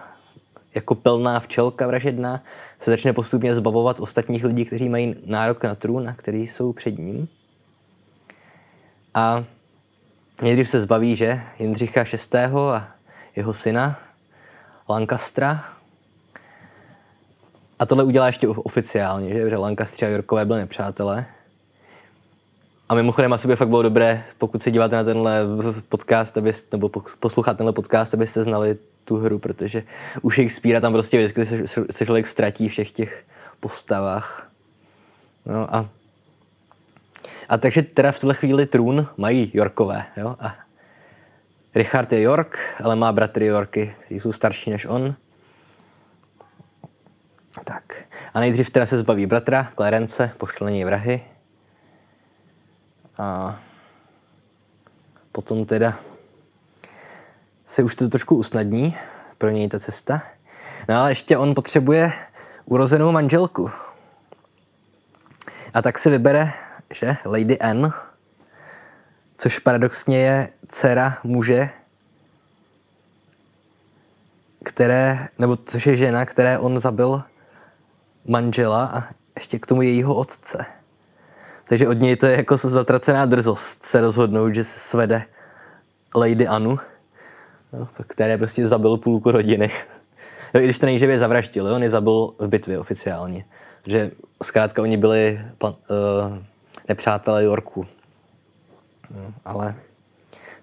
jako 0.77 0.95
pelná 0.95 1.41
včelka 1.41 1.87
vražedná 1.87 2.43
se 2.81 2.91
začne 2.91 3.13
postupně 3.13 3.55
zbavovat 3.55 4.01
ostatních 4.01 4.45
lidí, 4.45 4.65
kteří 4.65 4.89
mají 4.89 5.17
nárok 5.27 5.65
na 5.65 5.75
trůn 5.75 6.09
a 6.09 6.13
kteří 6.13 6.47
jsou 6.47 6.73
před 6.73 6.99
ním. 6.99 7.29
A 9.15 9.45
nejdřív 10.43 10.69
se 10.69 10.81
zbaví, 10.81 11.17
že 11.17 11.41
Jindřicha 11.59 12.05
VI. 12.33 12.39
a 12.73 12.89
jeho 13.37 13.53
syna 13.53 13.99
Lancastra, 14.89 15.65
a 17.79 17.87
tohle 17.87 18.05
udělá 18.05 18.27
ještě 18.27 18.49
oficiálně, 18.49 19.35
že, 19.35 19.51
že 19.51 19.57
Lancastři 19.57 20.07
a 20.07 20.09
Yorkové 20.09 20.45
byli 20.45 20.59
nepřátelé. 20.59 21.27
A 22.89 22.95
mimochodem 22.95 23.33
asi 23.33 23.49
by 23.49 23.57
fakt 23.57 23.69
bylo 23.69 23.83
dobré, 23.83 24.25
pokud 24.39 24.63
se 24.63 24.71
díváte 24.71 24.97
na 24.97 25.05
tenhle 25.05 25.45
podcast, 25.89 26.37
abyste, 26.37 26.77
nebo 26.77 26.91
posloucháte 27.21 27.57
tenhle 27.57 27.73
podcast, 27.73 28.15
abyste 28.15 28.43
znali 28.43 28.79
tu 29.07 29.17
hru, 29.17 29.39
protože 29.39 29.83
u 30.23 30.31
Shakespearea 30.31 30.81
tam 30.81 30.93
prostě 30.93 31.19
vždycky 31.19 31.47
se, 31.67 31.85
se 31.91 32.05
člověk 32.05 32.27
ztratí 32.27 32.69
všech 32.69 32.93
těch 32.93 33.25
postavách. 33.61 34.51
No 35.47 35.75
a, 35.75 35.89
a 37.49 37.59
takže 37.59 37.83
teda 37.83 38.13
v 38.13 38.21
tuhle 38.21 38.35
chvíli 38.35 38.67
trůn 38.67 39.07
mají 39.17 39.51
Yorkové, 39.55 40.05
jo? 40.17 40.37
A 40.41 40.57
Richard 41.75 42.13
je 42.13 42.21
York, 42.21 42.59
ale 42.85 42.97
má 42.97 43.13
bratry 43.13 43.47
Yorky, 43.47 43.95
kteří 43.99 44.21
jsou 44.21 44.33
starší 44.33 44.71
než 44.71 44.87
on. 44.87 45.15
Tak. 47.65 48.05
A 48.35 48.41
nejdřív 48.41 48.71
teda 48.71 48.87
se 48.87 48.99
zbaví 48.99 49.27
bratra, 49.27 49.73
Clarence, 49.75 50.31
pošle 50.37 50.65
na 50.65 50.71
něj 50.71 50.85
vrahy. 50.85 51.21
A 53.19 53.61
potom 55.33 55.65
teda 55.65 55.99
se 57.67 57.83
už 57.83 57.95
to 57.95 58.09
trošku 58.09 58.37
usnadní 58.37 58.97
pro 59.39 59.51
něj 59.51 59.69
ta 59.69 59.81
cesta. 59.81 60.23
No 60.89 60.99
ale 60.99 61.11
ještě 61.11 61.37
on 61.37 61.55
potřebuje 61.55 62.13
urozenou 62.65 63.13
manželku. 63.13 63.71
A 65.75 65.83
tak 65.83 65.99
si 65.99 66.11
vybere, 66.11 66.53
že 66.95 67.17
Lady 67.25 67.59
Anne, 67.59 67.91
což 69.37 69.59
paradoxně 69.59 70.19
je 70.19 70.49
dcera 70.69 71.19
muže, 71.25 71.71
které, 74.65 75.29
nebo 75.39 75.57
což 75.57 75.87
je 75.87 75.97
žena, 75.97 76.27
které 76.27 76.59
on 76.59 76.79
zabil 76.79 77.23
manžela 78.25 78.85
a 78.85 79.03
ještě 79.37 79.59
k 79.59 79.67
tomu 79.67 79.83
jejího 79.83 80.15
otce. 80.15 80.67
Takže 81.65 81.89
od 81.89 82.01
něj 82.01 82.17
to 82.17 82.27
je 82.27 82.37
jako 82.37 82.57
zatracená 82.57 83.27
drzost 83.27 83.85
se 83.85 84.01
rozhodnout, 84.01 84.55
že 84.55 84.65
se 84.65 84.79
svede 84.79 85.25
Lady 86.15 86.47
Anu, 86.49 86.79
které 88.07 88.39
prostě 88.39 88.67
zabil 88.67 88.97
půlku 88.97 89.31
rodiny. 89.31 89.71
No, 90.55 90.61
I 90.61 90.65
když 90.65 90.79
to 90.79 90.87
je 90.87 91.19
zavraždil, 91.19 91.75
on 91.75 91.83
je 91.83 91.91
zabil 91.91 92.31
v 92.39 92.49
bitvě 92.49 92.79
oficiálně. 92.79 93.45
Že 93.87 94.11
zkrátka 94.43 94.83
oni 94.83 94.97
byli 94.97 95.41
plan, 95.59 95.75
uh, 95.91 96.39
nepřátelé 96.89 97.45
Yorku. 97.45 97.87
No, 99.11 99.35
ale 99.45 99.75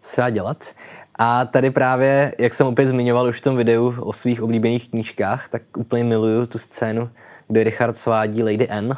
co 0.02 0.10
se 0.10 0.22
dá 0.22 0.30
dělat? 0.30 0.74
A 1.16 1.46
tady 1.46 1.72
právě, 1.72 2.36
jak 2.40 2.54
jsem 2.54 2.68
opět 2.68 2.88
zmiňoval 2.88 3.28
už 3.28 3.38
v 3.38 3.42
tom 3.42 3.56
videu 3.56 3.96
o 4.00 4.14
svých 4.14 4.42
oblíbených 4.42 4.90
knížkách, 4.90 5.50
tak 5.50 5.62
úplně 5.78 6.04
miluju 6.04 6.46
tu 6.46 6.58
scénu, 6.58 7.10
kde 7.48 7.64
Richard 7.64 7.98
svádí 7.98 8.44
Lady 8.44 8.68
N. 8.70 8.98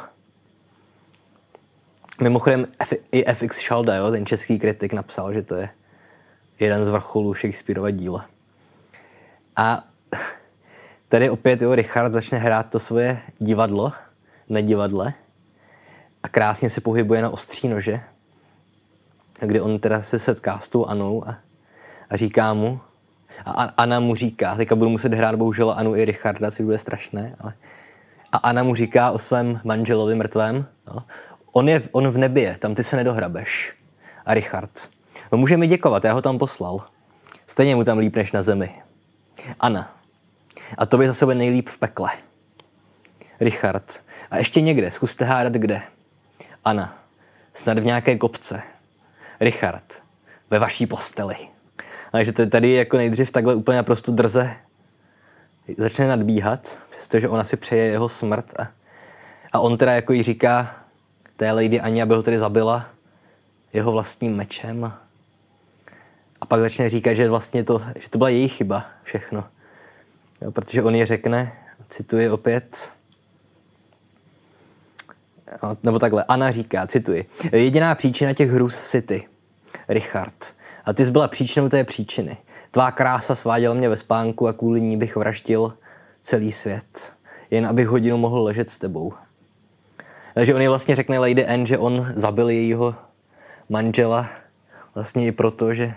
Mimochodem 2.20 2.66
i 3.12 3.24
FX 3.34 3.58
Schalda, 3.58 3.94
jo, 3.94 4.10
ten 4.10 4.26
český 4.26 4.58
kritik, 4.58 4.92
napsal, 4.92 5.32
že 5.32 5.42
to 5.42 5.54
je 5.54 5.68
jeden 6.60 6.86
z 6.86 6.88
vrcholů 6.88 7.34
Shakespeareova 7.34 7.90
díla. 7.90 8.26
A 9.56 9.84
tady 11.08 11.30
opět 11.30 11.62
jo, 11.62 11.74
Richard 11.74 12.12
začne 12.12 12.38
hrát 12.38 12.70
to 12.70 12.78
svoje 12.78 13.22
divadlo 13.38 13.92
na 14.48 14.60
divadle 14.60 15.12
a 16.22 16.28
krásně 16.28 16.70
se 16.70 16.80
pohybuje 16.80 17.22
na 17.22 17.30
ostří 17.30 17.68
nože, 17.68 18.00
kdy 19.40 19.60
on 19.60 19.78
teda 19.78 20.02
se 20.02 20.18
setká 20.18 20.58
s 20.58 20.68
tou 20.68 20.86
Anou 20.86 21.28
a, 21.28 21.38
a 22.10 22.16
říká 22.16 22.54
mu, 22.54 22.80
A 23.44 23.62
Anna 23.76 24.00
mu 24.00 24.14
říká, 24.14 24.54
teďka 24.54 24.74
budu 24.74 24.90
muset 24.90 25.14
hrát 25.14 25.34
bohužel 25.34 25.70
Anu 25.70 25.96
i 25.96 26.04
Richarda, 26.04 26.50
což 26.50 26.64
bude 26.64 26.78
strašné, 26.78 27.36
ale... 27.40 27.54
A 28.32 28.36
Anna 28.36 28.62
mu 28.62 28.74
říká 28.74 29.10
o 29.10 29.18
svém 29.18 29.60
manželovi 29.64 30.14
mrtvém, 30.14 30.66
no, 30.86 31.02
on, 31.52 31.68
je, 31.68 31.82
on 31.92 32.08
v 32.08 32.18
nebi 32.18 32.40
je, 32.40 32.58
tam 32.58 32.74
ty 32.74 32.84
se 32.84 32.96
nedohrabeš. 32.96 33.74
A 34.26 34.34
Richard, 34.34 34.88
no 35.32 35.38
může 35.38 35.56
mi 35.56 35.66
děkovat, 35.66 36.04
já 36.04 36.12
ho 36.12 36.22
tam 36.22 36.38
poslal. 36.38 36.84
Stejně 37.46 37.76
mu 37.76 37.84
tam 37.84 37.98
líp 37.98 38.16
než 38.16 38.32
na 38.32 38.42
zemi. 38.42 38.82
Anna, 39.60 39.96
a 40.78 40.86
to 40.86 40.98
by 40.98 41.06
zase 41.06 41.24
bude 41.24 41.34
nejlíp 41.34 41.68
v 41.68 41.78
pekle. 41.78 42.10
Richard, 43.40 44.02
a 44.30 44.38
ještě 44.38 44.60
někde, 44.60 44.90
zkuste 44.90 45.24
hádat 45.24 45.52
kde. 45.52 45.82
Anna, 46.64 46.98
snad 47.54 47.78
v 47.78 47.84
nějaké 47.84 48.16
kopce. 48.16 48.62
Richard, 49.40 50.02
ve 50.50 50.58
vaší 50.58 50.86
posteli. 50.86 51.36
Takže 52.12 52.32
tady 52.32 52.72
jako 52.72 52.96
nejdřív 52.96 53.30
takhle 53.30 53.54
úplně 53.54 53.76
naprosto 53.76 54.12
drze 54.12 54.56
začne 55.78 56.08
nadbíhat, 56.08 56.78
přestože 56.90 57.28
ona 57.28 57.44
si 57.44 57.56
přeje 57.56 57.84
jeho 57.84 58.08
smrt 58.08 58.60
a, 58.60 58.68
a 59.52 59.60
on 59.60 59.78
teda 59.78 59.92
jako 59.92 60.12
jí 60.12 60.22
říká 60.22 60.76
té 61.36 61.52
lady 61.52 61.80
Ani, 61.80 62.02
aby 62.02 62.14
ho 62.14 62.22
tedy 62.22 62.38
zabila 62.38 62.88
jeho 63.72 63.92
vlastním 63.92 64.36
mečem 64.36 64.92
a, 66.40 66.46
pak 66.46 66.60
začne 66.60 66.90
říkat, 66.90 67.14
že 67.14 67.28
vlastně 67.28 67.64
to, 67.64 67.82
že 67.98 68.08
to 68.10 68.18
byla 68.18 68.28
její 68.28 68.48
chyba 68.48 68.86
všechno. 69.02 69.44
Jo, 70.42 70.50
protože 70.50 70.82
on 70.82 70.94
je 70.94 71.06
řekne, 71.06 71.52
cituji 71.88 72.30
opět, 72.30 72.92
nebo 75.82 75.98
takhle, 75.98 76.24
Anna 76.28 76.50
říká, 76.50 76.86
cituji, 76.86 77.26
jediná 77.52 77.94
příčina 77.94 78.32
těch 78.32 78.50
hrůz 78.50 78.74
si 78.74 79.02
ty, 79.02 79.28
Richard. 79.88 80.54
A 80.84 80.92
ty 80.92 81.04
jsi 81.04 81.10
byla 81.10 81.28
příčinou 81.28 81.68
té 81.68 81.84
příčiny. 81.84 82.36
Tvá 82.70 82.90
krása 82.90 83.34
sváděla 83.34 83.74
mě 83.74 83.88
ve 83.88 83.96
spánku 83.96 84.48
a 84.48 84.52
kvůli 84.52 84.80
ní 84.80 84.96
bych 84.96 85.16
vraždil 85.16 85.74
celý 86.20 86.52
svět. 86.52 87.12
Jen 87.50 87.66
abych 87.66 87.88
hodinu 87.88 88.16
mohl 88.16 88.42
ležet 88.42 88.70
s 88.70 88.78
tebou. 88.78 89.12
Takže 90.34 90.54
on 90.54 90.62
je 90.62 90.68
vlastně 90.68 90.96
řekne 90.96 91.18
Lady 91.18 91.44
N, 91.46 91.66
že 91.66 91.78
on 91.78 92.12
zabil 92.14 92.48
jejího 92.48 92.94
manžela 93.68 94.28
vlastně 94.94 95.26
i 95.26 95.32
proto, 95.32 95.74
že 95.74 95.94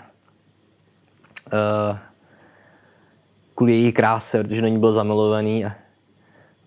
kvůli 3.55 3.73
její 3.73 3.91
kráse, 3.91 4.43
protože 4.43 4.61
na 4.61 4.67
ní 4.67 4.79
byl 4.79 4.93
zamilovaný 4.93 5.65
a 5.65 5.71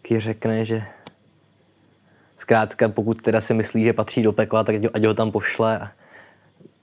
taky 0.02 0.20
řekne, 0.20 0.64
že 0.64 0.82
zkrátka 2.36 2.88
pokud 2.88 3.22
teda 3.22 3.40
si 3.40 3.54
myslí, 3.54 3.84
že 3.84 3.92
patří 3.92 4.22
do 4.22 4.32
pekla, 4.32 4.64
tak 4.64 4.76
ať 4.94 5.04
ho 5.04 5.14
tam 5.14 5.30
pošle 5.30 5.78
a 5.78 5.90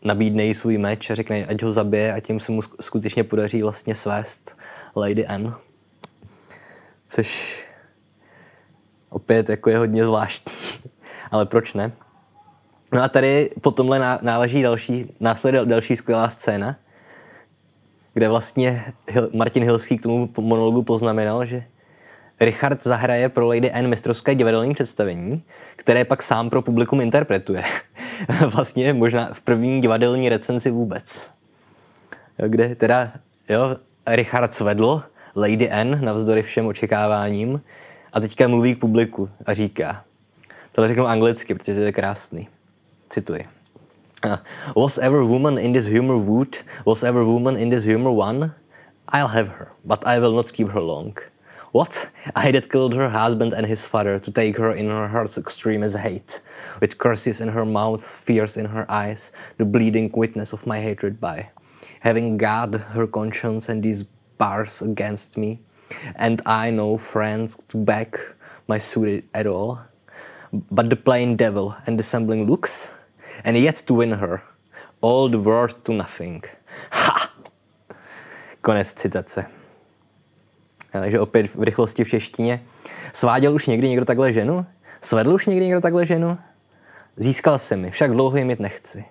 nabídne 0.04 0.44
jí 0.44 0.54
svůj 0.54 0.78
meč 0.78 1.10
a 1.10 1.16
řekne, 1.16 1.46
ať 1.46 1.64
ho 1.64 1.72
zabije 1.72 2.14
a 2.14 2.20
tím 2.20 2.40
se 2.40 2.52
mu 2.52 2.62
skutečně 2.62 3.24
podaří 3.24 3.62
vlastně 3.62 3.96
svést 3.96 4.58
Lady 4.96 5.26
N. 5.28 5.54
Což 7.06 7.60
opět 9.10 9.50
jako 9.50 9.70
je 9.70 9.78
hodně 9.78 10.04
zvláštní, 10.04 10.54
ale 11.32 11.46
proč 11.46 11.74
ne? 11.74 11.92
No 12.94 13.04
a 13.04 13.08
tady 13.08 13.50
po 13.62 13.72
tomhle 13.72 14.20
náleží 14.22 14.62
další, 14.62 15.16
následuje 15.20 15.66
další 15.66 15.96
skvělá 15.96 16.30
scéna, 16.30 16.76
kde 18.14 18.30
vlastně 18.30 18.84
Martin 19.34 19.64
Hilský 19.64 19.98
k 19.98 20.02
tomu 20.02 20.30
monologu 20.38 20.84
poznamenal, 20.84 21.46
že 21.46 21.64
Richard 22.40 22.84
zahraje 22.84 23.30
pro 23.30 23.48
Lady 23.48 23.72
N 23.74 23.88
mistrovské 23.88 24.36
divadelní 24.36 24.74
představení, 24.74 25.44
které 25.76 26.06
pak 26.06 26.24
sám 26.24 26.50
pro 26.50 26.62
publikum 26.62 27.02
interpretuje. 27.02 27.64
vlastně 28.48 28.94
možná 28.94 29.30
v 29.34 29.42
první 29.42 29.82
divadelní 29.82 30.30
recenzi 30.30 30.72
vůbec. 30.72 31.32
Kde 32.48 32.76
teda 32.76 33.12
jo, 33.50 33.78
Richard 34.08 34.54
svedl 34.54 35.04
Lady 35.36 35.70
N 35.72 36.06
navzdory 36.06 36.42
všem 36.42 36.68
očekáváním 36.68 37.62
a 38.14 38.20
teďka 38.20 38.48
mluví 38.48 38.76
k 38.76 38.80
publiku 38.80 39.30
a 39.46 39.54
říká, 39.54 40.04
tohle 40.76 40.88
řeknu 40.88 41.08
anglicky, 41.08 41.56
protože 41.56 41.76
to 41.76 41.82
je 41.82 41.92
krásný. 41.92 42.48
Cituji. 43.10 43.59
Uh, 44.22 44.38
was 44.76 45.00
ever 45.00 45.24
woman 45.24 45.58
in 45.58 45.72
this 45.72 45.88
humor 45.88 46.18
wood? 46.18 46.60
Was 46.86 47.04
ever 47.04 47.26
woman 47.26 47.56
in 47.56 47.70
this 47.70 47.86
humor 47.86 48.12
won? 48.12 48.54
I'll 49.08 49.30
have 49.30 49.48
her, 49.50 49.72
but 49.86 50.06
I 50.06 50.20
will 50.20 50.34
not 50.34 50.52
keep 50.52 50.70
her 50.70 50.82
long. 50.82 51.18
What? 51.72 52.10
I 52.36 52.52
that 52.52 52.70
killed 52.70 52.96
her 52.96 53.10
husband 53.10 53.54
and 53.54 53.66
his 53.66 53.86
father 53.86 54.20
to 54.20 54.32
take 54.32 54.58
her 54.58 54.72
in 54.72 54.90
her 54.90 55.08
heart's 55.08 55.38
extremest 55.38 55.98
hate, 55.98 56.42
with 56.82 56.98
curses 56.98 57.40
in 57.40 57.50
her 57.50 57.66
mouth, 57.66 58.04
fears 58.04 58.58
in 58.58 58.66
her 58.66 58.86
eyes, 58.92 59.32
the 59.58 59.66
bleeding 59.66 60.12
witness 60.14 60.52
of 60.52 60.68
my 60.68 60.82
hatred 60.82 61.22
by. 61.22 61.50
Having 62.02 62.38
God, 62.38 62.76
her 62.76 63.08
conscience, 63.08 63.70
and 63.70 63.84
these 63.84 64.04
bars 64.38 64.82
against 64.82 65.38
me, 65.38 65.60
and 66.16 66.42
I 66.46 66.72
no 66.72 66.98
friends 66.98 67.56
to 67.70 67.78
back 67.78 68.18
my 68.68 68.80
suit 68.80 69.24
at 69.34 69.48
all, 69.48 69.80
but 70.52 70.90
the 70.90 70.96
plain 70.96 71.36
devil 71.36 71.76
and 71.86 71.98
dissembling 71.98 72.48
looks, 72.48 72.92
and 73.44 73.58
yet 73.58 73.82
to 73.82 73.96
win 73.96 74.14
her, 74.14 74.40
all 75.02 75.30
the 75.30 75.38
world 75.38 75.82
to 75.82 75.94
nothing. 75.94 76.48
Ha! 76.92 77.30
Konec 78.62 78.94
citace. 78.94 79.46
Takže 80.92 81.20
opět 81.20 81.56
v 81.56 81.64
rychlosti 81.64 82.04
v 82.04 82.10
češtině. 82.10 82.64
Sváděl 83.14 83.54
už 83.54 83.68
někdy 83.68 83.90
někdo 83.90 84.06
takhle 84.06 84.34
ženu? 84.34 84.66
Svedl 85.02 85.34
už 85.34 85.46
někdy 85.46 85.66
někdo 85.66 85.82
takhle 85.82 86.06
ženu? 86.06 86.38
Získal 87.16 87.60
jsem 87.60 87.82
mi, 87.82 87.92
však 87.92 88.12
dlouho 88.12 88.38
ji 88.38 88.44
mít 88.46 88.60
nechci. 88.60 89.06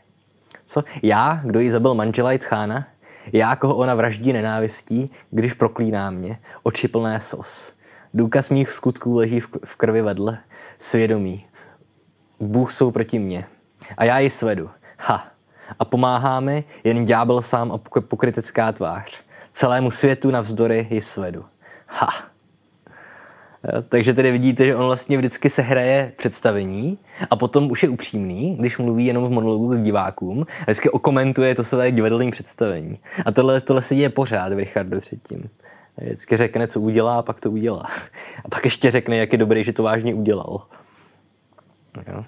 Co? 0.64 0.84
Já, 1.02 1.40
kdo 1.44 1.60
jí 1.60 1.70
zabil 1.70 1.94
manžela 1.94 2.32
i 2.32 2.38
tchána? 2.38 2.86
Já, 3.32 3.56
koho 3.56 3.76
ona 3.76 3.94
vraždí 3.94 4.32
nenávistí, 4.32 5.10
když 5.30 5.54
proklíná 5.54 6.10
mě, 6.10 6.38
oči 6.62 6.88
plné 6.88 7.20
sos. 7.20 7.74
Důkaz 8.14 8.50
mých 8.50 8.70
skutků 8.70 9.14
leží 9.14 9.40
v 9.40 9.76
krvi 9.76 10.02
vedle, 10.02 10.38
svědomí. 10.78 11.46
Bůh 12.40 12.72
jsou 12.72 12.90
proti 12.90 13.18
mně. 13.18 13.46
A 13.96 14.04
já 14.04 14.18
ji 14.18 14.30
svedu. 14.30 14.70
Ha. 14.98 15.26
A 15.78 15.84
pomáhá 15.84 16.40
mi 16.40 16.64
jen 16.84 17.04
ďábel 17.04 17.42
sám 17.42 17.72
a 17.72 17.78
pokrytecká 18.00 18.72
tvář. 18.72 19.18
Celému 19.52 19.90
světu 19.90 20.30
navzdory 20.30 20.86
ji 20.90 21.00
svedu. 21.00 21.44
Ha. 21.86 22.08
Takže 23.88 24.14
tady 24.14 24.30
vidíte, 24.30 24.66
že 24.66 24.76
on 24.76 24.86
vlastně 24.86 25.18
vždycky 25.18 25.50
se 25.50 25.62
hraje 25.62 26.12
představení 26.16 26.98
a 27.30 27.36
potom 27.36 27.70
už 27.70 27.82
je 27.82 27.88
upřímný, 27.88 28.56
když 28.56 28.78
mluví 28.78 29.06
jenom 29.06 29.24
v 29.24 29.30
monologu 29.30 29.68
k 29.68 29.82
divákům 29.82 30.46
a 30.60 30.64
vždycky 30.64 30.90
okomentuje 30.90 31.54
to 31.54 31.64
své 31.64 31.90
divadelní 31.90 32.30
představení. 32.30 32.98
A 33.24 33.32
tohle, 33.32 33.60
tohle 33.60 33.82
se 33.82 33.94
děje 33.94 34.10
pořád 34.10 34.52
v 34.52 34.58
Richardu 34.58 35.00
třetím. 35.00 35.50
Vždycky 35.96 36.36
řekne, 36.36 36.66
co 36.66 36.80
udělá, 36.80 37.18
a 37.18 37.22
pak 37.22 37.40
to 37.40 37.50
udělá. 37.50 37.86
A 38.44 38.48
pak 38.50 38.64
ještě 38.64 38.90
řekne, 38.90 39.16
jak 39.16 39.32
je 39.32 39.38
dobrý, 39.38 39.64
že 39.64 39.72
to 39.72 39.82
vážně 39.82 40.14
udělal. 40.14 40.66
Jo. 42.06 42.24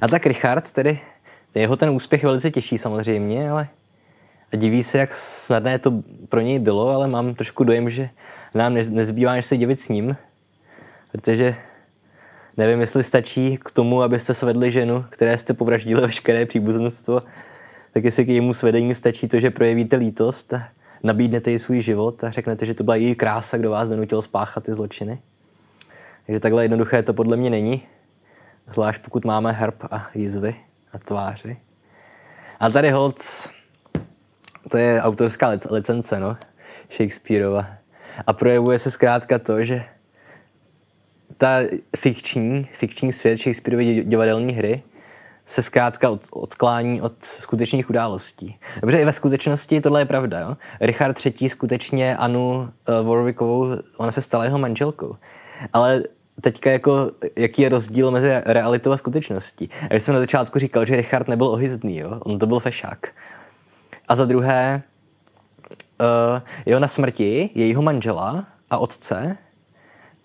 A 0.00 0.08
tak 0.08 0.26
Richard 0.26 0.72
tedy, 0.72 1.00
jeho 1.54 1.76
ten 1.76 1.90
úspěch 1.90 2.24
velice 2.24 2.50
těší 2.50 2.78
samozřejmě, 2.78 3.50
ale 3.50 3.68
a 4.52 4.56
diví 4.56 4.82
se, 4.82 4.98
jak 4.98 5.16
snadné 5.16 5.78
to 5.78 5.92
pro 6.28 6.40
něj 6.40 6.58
bylo, 6.58 6.88
ale 6.88 7.08
mám 7.08 7.34
trošku 7.34 7.64
dojem, 7.64 7.90
že 7.90 8.08
nám 8.54 8.74
nezbývá, 8.74 9.32
než 9.32 9.46
se 9.46 9.56
divit 9.56 9.80
s 9.80 9.88
ním, 9.88 10.16
protože 11.12 11.56
nevím, 12.56 12.80
jestli 12.80 13.04
stačí 13.04 13.58
k 13.64 13.70
tomu, 13.70 14.02
abyste 14.02 14.34
svedli 14.34 14.70
ženu, 14.70 15.04
které 15.10 15.38
jste 15.38 15.54
povraždili 15.54 16.00
veškeré 16.00 16.46
příbuzenstvo, 16.46 17.20
tak 17.92 18.04
jestli 18.04 18.24
k 18.24 18.28
jejímu 18.28 18.54
svedení 18.54 18.94
stačí 18.94 19.28
to, 19.28 19.40
že 19.40 19.50
projevíte 19.50 19.96
lítost 19.96 20.52
a 20.52 20.68
nabídnete 21.02 21.50
jí 21.50 21.58
svůj 21.58 21.82
život 21.82 22.24
a 22.24 22.30
řeknete, 22.30 22.66
že 22.66 22.74
to 22.74 22.84
byla 22.84 22.96
její 22.96 23.14
krása, 23.14 23.56
kdo 23.56 23.70
vás 23.70 23.88
donutil 23.88 24.22
spáchat 24.22 24.64
ty 24.64 24.72
zločiny. 24.72 25.18
Takže 26.26 26.40
takhle 26.40 26.64
jednoduché 26.64 27.02
to 27.02 27.14
podle 27.14 27.36
mě 27.36 27.50
není, 27.50 27.82
zvlášť 28.66 29.02
pokud 29.02 29.24
máme 29.24 29.52
herb 29.52 29.84
a 29.90 30.10
jizvy 30.14 30.54
a 30.92 30.98
tváři. 30.98 31.56
A 32.60 32.70
tady 32.70 32.90
Holc, 32.90 33.48
to 34.68 34.76
je 34.76 35.02
autorská 35.02 35.48
licence, 35.70 36.20
no, 36.20 36.36
Shakespeareova. 36.96 37.66
A 38.26 38.32
projevuje 38.32 38.78
se 38.78 38.90
zkrátka 38.90 39.38
to, 39.38 39.64
že 39.64 39.84
ta 41.36 41.58
fikční, 41.96 42.68
fikční 42.72 43.12
svět 43.12 43.36
Shakespeareovy 43.36 44.04
divadelní 44.04 44.52
hry 44.52 44.82
se 45.46 45.62
zkrátka 45.62 46.10
od, 46.10 46.26
odklání 46.32 47.00
od 47.02 47.24
skutečných 47.24 47.90
událostí. 47.90 48.58
Dobře, 48.80 49.00
i 49.00 49.04
ve 49.04 49.12
skutečnosti 49.12 49.80
tohle 49.80 50.00
je 50.00 50.04
pravda. 50.04 50.40
Jo? 50.40 50.56
Richard 50.80 51.26
III. 51.26 51.48
skutečně 51.48 52.16
Anu 52.16 52.50
uh, 52.52 53.08
Warwickovou, 53.08 53.66
ona 53.96 54.12
se 54.12 54.22
stala 54.22 54.44
jeho 54.44 54.58
manželkou. 54.58 55.16
Ale 55.72 56.02
teďka 56.40 56.70
jako, 56.70 57.10
jaký 57.36 57.62
je 57.62 57.68
rozdíl 57.68 58.10
mezi 58.10 58.30
realitou 58.46 58.92
a 58.92 58.96
skutečností. 58.96 59.70
Já 59.90 60.00
jsem 60.00 60.14
na 60.14 60.20
začátku 60.20 60.58
říkal, 60.58 60.86
že 60.86 60.96
Richard 60.96 61.28
nebyl 61.28 61.48
ohyzdný, 61.48 61.98
jo? 61.98 62.20
on 62.20 62.38
to 62.38 62.46
byl 62.46 62.60
fešák. 62.60 63.08
A 64.08 64.16
za 64.16 64.24
druhé, 64.24 64.82
uh, 66.00 66.42
jeho 66.66 66.80
na 66.80 66.88
smrti 66.88 67.50
jejího 67.54 67.82
manžela 67.82 68.46
a 68.70 68.78
otce, 68.78 69.36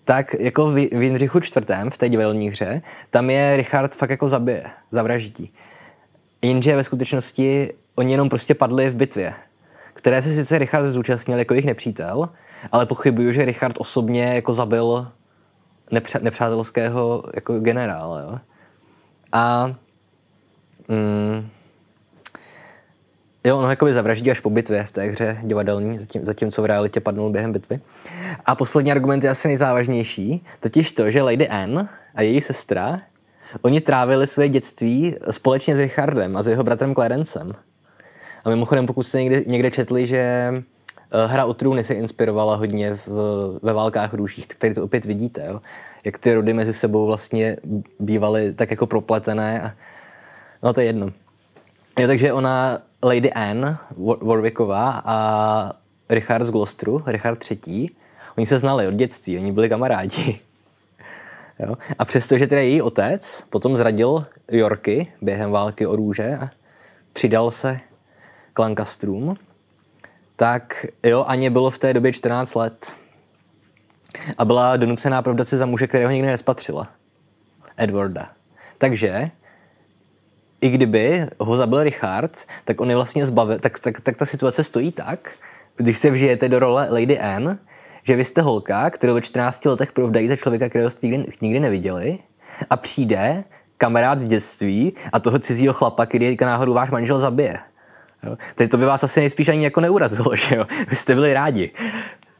tak 0.04 0.34
jako 0.38 0.70
v, 0.70 0.74
v 0.74 1.02
Jindřichu 1.02 1.40
čtvrtém, 1.40 1.90
v 1.90 1.98
té 1.98 2.08
divadelní 2.08 2.48
hře, 2.48 2.82
tam 3.10 3.30
je 3.30 3.56
Richard 3.56 3.94
fakt 3.94 4.10
jako 4.10 4.28
zabije, 4.28 4.64
zavraždí. 4.90 5.52
Jenže 6.42 6.76
ve 6.76 6.84
skutečnosti 6.84 7.72
oni 7.94 8.12
jenom 8.12 8.28
prostě 8.28 8.54
padli 8.54 8.90
v 8.90 8.96
bitvě, 8.96 9.34
které 9.94 10.22
se 10.22 10.34
sice 10.34 10.58
Richard 10.58 10.86
zúčastnil 10.86 11.38
jako 11.38 11.54
jejich 11.54 11.66
nepřítel, 11.66 12.28
ale 12.72 12.86
pochybuju, 12.86 13.32
že 13.32 13.44
Richard 13.44 13.76
osobně 13.78 14.34
jako 14.34 14.52
zabil 14.52 15.08
nepře- 15.92 16.22
nepřátelského 16.22 17.22
jako 17.34 17.60
generála. 17.60 18.20
Jo? 18.20 18.38
A 19.32 19.74
mm, 20.88 21.48
Jo, 23.46 23.58
ono 23.58 23.70
jakoby 23.70 23.92
zavraždí 23.92 24.30
až 24.30 24.40
po 24.40 24.50
bitvě 24.50 24.84
v 24.84 24.90
té 24.90 25.02
hře 25.02 25.38
divadelní, 25.42 25.98
zatím, 25.98 26.24
zatímco 26.24 26.62
v 26.62 26.64
realitě 26.64 27.00
padnul 27.00 27.30
během 27.30 27.52
bitvy. 27.52 27.80
A 28.44 28.54
poslední 28.54 28.92
argument 28.92 29.24
je 29.24 29.30
asi 29.30 29.48
nejzávažnější, 29.48 30.44
totiž 30.60 30.92
to, 30.92 31.10
že 31.10 31.22
Lady 31.22 31.48
Anne 31.48 31.88
a 32.14 32.22
její 32.22 32.40
sestra, 32.40 33.00
oni 33.62 33.80
trávili 33.80 34.26
své 34.26 34.48
dětství 34.48 35.16
společně 35.30 35.76
s 35.76 35.78
Richardem 35.78 36.36
a 36.36 36.42
s 36.42 36.48
jeho 36.48 36.64
bratrem 36.64 36.94
Clarencem. 36.94 37.52
A 38.44 38.50
mimochodem, 38.50 38.86
pokud 38.86 39.02
jste 39.02 39.22
někde, 39.22 39.40
někde 39.46 39.70
četli, 39.70 40.06
že 40.06 40.52
hra 41.26 41.44
o 41.44 41.54
trůny 41.54 41.84
se 41.84 41.94
inspirovala 41.94 42.56
hodně 42.56 42.94
v, 42.94 43.08
ve 43.62 43.72
válkách 43.72 44.14
růžích, 44.14 44.46
tak 44.46 44.58
tady 44.58 44.74
to 44.74 44.84
opět 44.84 45.04
vidíte, 45.04 45.46
jo? 45.46 45.60
jak 46.04 46.18
ty 46.18 46.34
rody 46.34 46.52
mezi 46.52 46.74
sebou 46.74 47.06
vlastně 47.06 47.56
bývaly 47.98 48.52
tak 48.52 48.70
jako 48.70 48.86
propletené. 48.86 49.62
A, 49.62 49.72
no 50.62 50.72
to 50.72 50.80
je 50.80 50.86
jedno. 50.86 51.06
Jo, 51.98 52.06
takže 52.06 52.32
ona, 52.32 52.78
Lady 53.02 53.32
Anne 53.32 53.78
Warwicková 54.22 55.02
a 55.04 55.72
Richard 56.08 56.44
z 56.44 56.50
Gloucesteru, 56.50 57.02
Richard 57.06 57.50
III., 57.50 57.90
oni 58.36 58.46
se 58.46 58.58
znali 58.58 58.86
od 58.86 58.94
dětství, 58.94 59.38
oni 59.38 59.52
byli 59.52 59.68
kamarádi. 59.68 60.38
Jo? 61.58 61.74
A 61.98 62.04
přestože 62.04 62.46
tedy 62.46 62.66
její 62.66 62.82
otec 62.82 63.44
potom 63.50 63.76
zradil 63.76 64.26
Yorky 64.50 65.12
během 65.22 65.50
války 65.50 65.86
o 65.86 65.96
růže 65.96 66.38
a 66.40 66.50
přidal 67.12 67.50
se 67.50 67.80
k 68.52 68.58
Lancastrům, 68.58 69.36
tak 70.42 70.86
jo, 71.02 71.24
Aně 71.28 71.50
bylo 71.50 71.70
v 71.70 71.78
té 71.78 71.94
době 71.94 72.12
14 72.12 72.54
let 72.54 72.96
a 74.38 74.44
byla 74.44 74.76
donucená 74.76 75.22
provdat 75.22 75.48
se 75.48 75.58
za 75.58 75.66
muže, 75.66 75.86
kterého 75.86 76.10
nikdy 76.10 76.28
nespatřila. 76.28 76.88
Edwarda. 77.76 78.30
Takže 78.78 79.30
i 80.60 80.68
kdyby 80.68 81.26
ho 81.38 81.56
zabil 81.56 81.82
Richard, 81.82 82.44
tak 82.64 82.80
on 82.80 82.90
je 82.90 82.96
vlastně 82.96 83.26
zbavil, 83.26 83.58
tak, 83.58 83.78
tak, 83.78 84.00
tak 84.00 84.16
ta 84.16 84.26
situace 84.26 84.64
stojí 84.64 84.92
tak, 84.92 85.30
když 85.76 85.98
se 85.98 86.10
vžijete 86.10 86.48
do 86.48 86.58
role 86.58 86.88
Lady 86.90 87.20
Anne, 87.20 87.58
že 88.02 88.16
vy 88.16 88.24
jste 88.24 88.42
holka, 88.42 88.90
kterou 88.90 89.14
ve 89.14 89.20
14 89.20 89.64
letech 89.64 89.92
provdají 89.92 90.28
za 90.28 90.36
člověka, 90.36 90.68
kterého 90.68 90.90
jste 90.90 91.06
nikdy, 91.06 91.32
nikdy 91.40 91.60
neviděli 91.60 92.18
a 92.70 92.76
přijde 92.76 93.44
kamarád 93.76 94.18
z 94.18 94.24
dětství 94.24 94.92
a 95.12 95.20
toho 95.20 95.38
cizího 95.38 95.74
chlapa, 95.74 96.06
který 96.06 96.36
náhodou 96.40 96.74
váš 96.74 96.90
manžel 96.90 97.20
zabije. 97.20 97.58
Jo? 98.26 98.36
Tedy 98.54 98.68
to 98.68 98.76
by 98.76 98.84
vás 98.84 99.04
asi 99.04 99.20
nejspíš 99.20 99.48
ani 99.48 99.64
jako 99.64 99.80
neurazilo, 99.80 100.36
že 100.48 100.56
jo? 100.56 100.66
Vy 100.90 100.96
jste 100.96 101.14
byli 101.14 101.34
rádi. 101.34 101.70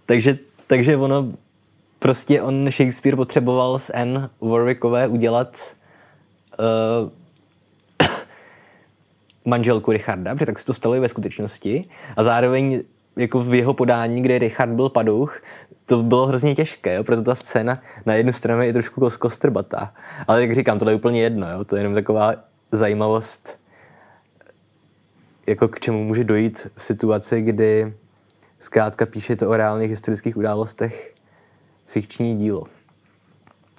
Takže, 0.06 0.38
takže 0.66 0.96
ono, 0.96 1.32
prostě 1.98 2.42
on 2.42 2.70
Shakespeare 2.70 3.16
potřeboval 3.16 3.78
z 3.78 3.90
Anne 3.90 4.30
Warwickové 4.40 5.06
udělat 5.06 5.72
uh, 6.58 7.10
manželku 9.44 9.92
Richarda, 9.92 10.34
protože 10.34 10.46
tak 10.46 10.58
se 10.58 10.66
to 10.66 10.74
stalo 10.74 10.94
i 10.94 11.00
ve 11.00 11.08
skutečnosti. 11.08 11.84
A 12.16 12.24
zároveň 12.24 12.82
jako 13.16 13.40
v 13.40 13.54
jeho 13.54 13.74
podání, 13.74 14.22
kde 14.22 14.38
Richard 14.38 14.70
byl 14.70 14.88
padouch, 14.88 15.42
to 15.86 16.02
bylo 16.02 16.26
hrozně 16.26 16.54
těžké, 16.54 16.94
jo? 16.94 17.04
proto 17.04 17.22
ta 17.22 17.34
scéna 17.34 17.82
na 18.06 18.14
jednu 18.14 18.32
stranu 18.32 18.62
je 18.62 18.72
trošku 18.72 19.08
kostrbatá. 19.18 19.94
Ale 20.28 20.40
jak 20.40 20.54
říkám, 20.54 20.78
to 20.78 20.90
je 20.90 20.96
úplně 20.96 21.22
jedno, 21.22 21.50
jo? 21.50 21.64
to 21.64 21.76
je 21.76 21.80
jenom 21.80 21.94
taková 21.94 22.34
zajímavost, 22.72 23.58
jako 25.46 25.68
k 25.68 25.80
čemu 25.80 26.04
může 26.04 26.24
dojít 26.24 26.66
v 26.76 26.84
situaci, 26.84 27.42
kdy 27.42 27.94
zkrátka 28.58 29.06
píšete 29.06 29.46
o 29.46 29.56
reálných 29.56 29.90
historických 29.90 30.36
událostech 30.36 31.14
fikční 31.86 32.36
dílo. 32.36 32.64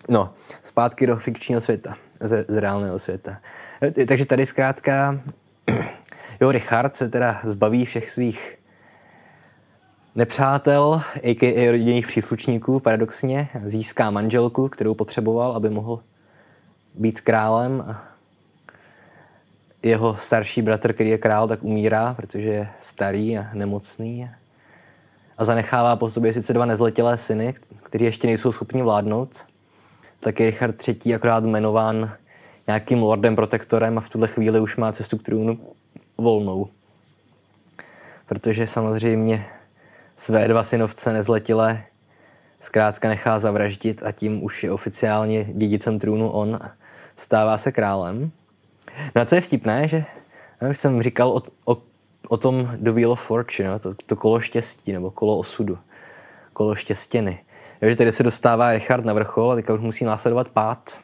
No, 0.10 0.34
zpátky 0.64 1.08
do 1.08 1.18
fikčního 1.18 1.62
světa, 1.62 1.98
z, 2.20 2.46
z 2.48 2.58
reálného 2.58 3.00
světa. 3.00 3.38
Takže 4.08 4.26
tady 4.26 4.46
zkrátka, 4.46 5.20
jo, 6.42 6.52
Richard 6.52 6.96
se 6.96 7.10
teda 7.10 7.42
zbaví 7.44 7.86
všech 7.86 8.12
svých 8.12 8.58
nepřátel, 10.16 11.02
a.k.a. 11.24 11.72
rodinných 11.72 12.08
příslušníků, 12.08 12.80
paradoxně, 12.80 13.50
získá 13.66 14.12
manželku, 14.12 14.70
kterou 14.70 14.94
potřeboval, 14.94 15.52
aby 15.56 15.70
mohl 15.70 16.04
být 16.94 17.22
králem. 17.22 17.96
Jeho 19.84 20.16
starší 20.16 20.62
bratr, 20.62 20.94
který 20.94 21.10
je 21.10 21.18
král, 21.18 21.48
tak 21.48 21.64
umírá, 21.64 22.14
protože 22.14 22.50
je 22.50 22.70
starý 22.80 23.38
a 23.38 23.46
nemocný. 23.54 24.30
A 25.38 25.46
zanechává 25.46 25.96
po 25.96 26.10
sobě 26.10 26.34
sice 26.34 26.54
dva 26.54 26.66
nezletilé 26.66 27.18
syny, 27.18 27.54
kteří 27.84 28.06
ještě 28.06 28.28
nejsou 28.28 28.52
schopni 28.52 28.82
vládnout. 28.82 29.46
Tak 30.20 30.40
je 30.40 30.46
Richard 30.46 30.88
III. 30.88 31.16
akorát 31.16 31.46
jmenován 31.46 32.12
nějakým 32.68 33.04
lordem 33.04 33.36
protektorem 33.36 33.98
a 33.98 34.02
v 34.02 34.10
tuhle 34.10 34.28
chvíli 34.28 34.60
už 34.60 34.76
má 34.78 34.92
cestu 34.92 35.18
k 35.18 35.24
trůnu 35.24 35.60
volnou. 36.18 36.68
Protože 38.26 38.68
samozřejmě 38.68 39.46
své 40.16 40.48
dva 40.48 40.64
synovce 40.64 41.14
nezletilé 41.14 41.84
zkrátka 42.60 43.08
nechá 43.08 43.40
zavraždit 43.40 44.04
a 44.04 44.12
tím 44.12 44.44
už 44.44 44.64
je 44.64 44.72
oficiálně 44.72 45.44
dědicem 45.44 46.00
trůnu 46.00 46.30
on 46.30 46.60
stává 47.16 47.58
se 47.58 47.72
králem. 47.72 48.32
No 49.16 49.22
a 49.22 49.26
co 49.26 49.36
je 49.36 49.42
vtipné, 49.42 49.88
že 49.88 50.06
já 50.62 50.70
už 50.70 50.78
jsem 50.78 51.02
říkal 51.02 51.30
o, 51.30 51.42
o, 51.66 51.82
o 52.28 52.38
tom 52.38 52.72
The 52.76 52.92
Wheel 52.92 53.12
of 53.12 53.22
Fortune, 53.22 53.70
no, 53.70 53.80
to, 53.80 53.94
to 54.06 54.16
kolo 54.16 54.40
štěstí 54.40 54.94
nebo 54.94 55.12
kolo 55.12 55.38
osudu, 55.38 55.78
kolo 56.54 56.76
štěstěny. 56.76 57.40
Takže 57.80 57.96
tady 57.96 58.12
se 58.12 58.24
dostává 58.24 58.72
Richard 58.72 59.06
na 59.06 59.14
vrchol 59.14 59.52
a 59.52 59.56
teďka 59.56 59.74
už 59.74 59.82
musí 59.82 60.06
následovat 60.06 60.50
pád. 60.50 61.00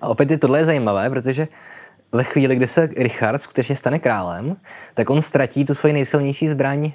A 0.00 0.08
opět 0.08 0.30
je 0.30 0.38
tohle 0.38 0.64
zajímavé, 0.64 1.10
protože 1.10 1.48
ve 2.12 2.24
chvíli, 2.24 2.56
kdy 2.56 2.68
se 2.68 2.86
Richard 2.86 3.38
skutečně 3.38 3.76
stane 3.76 3.98
králem, 3.98 4.56
tak 4.94 5.10
on 5.10 5.22
ztratí 5.22 5.64
tu 5.64 5.74
svoji 5.74 5.92
nejsilnější 5.92 6.48
zbraň 6.48 6.92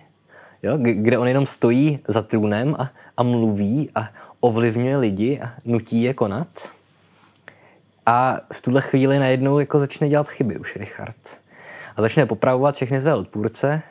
jo, 0.63 0.77
kde 0.77 1.17
on 1.17 1.27
jenom 1.27 1.45
stojí 1.45 1.99
za 2.07 2.21
trůnem 2.21 2.75
a, 2.79 2.89
a 3.17 3.23
mluví 3.23 3.89
a 3.95 4.09
ovlivňuje 4.39 4.97
lidi 4.97 5.39
a 5.39 5.53
nutí 5.65 6.01
je 6.01 6.13
konat. 6.13 6.71
A 8.05 8.37
v 8.53 8.61
tuhle 8.61 8.81
chvíli 8.81 9.19
najednou 9.19 9.59
jako 9.59 9.79
začne 9.79 10.09
dělat 10.09 10.29
chyby 10.29 10.57
už 10.57 10.75
Richard. 10.75 11.41
A 11.95 12.01
začne 12.01 12.25
popravovat 12.25 12.75
všechny 12.75 13.01
své 13.01 13.15
odpůrce, 13.15 13.81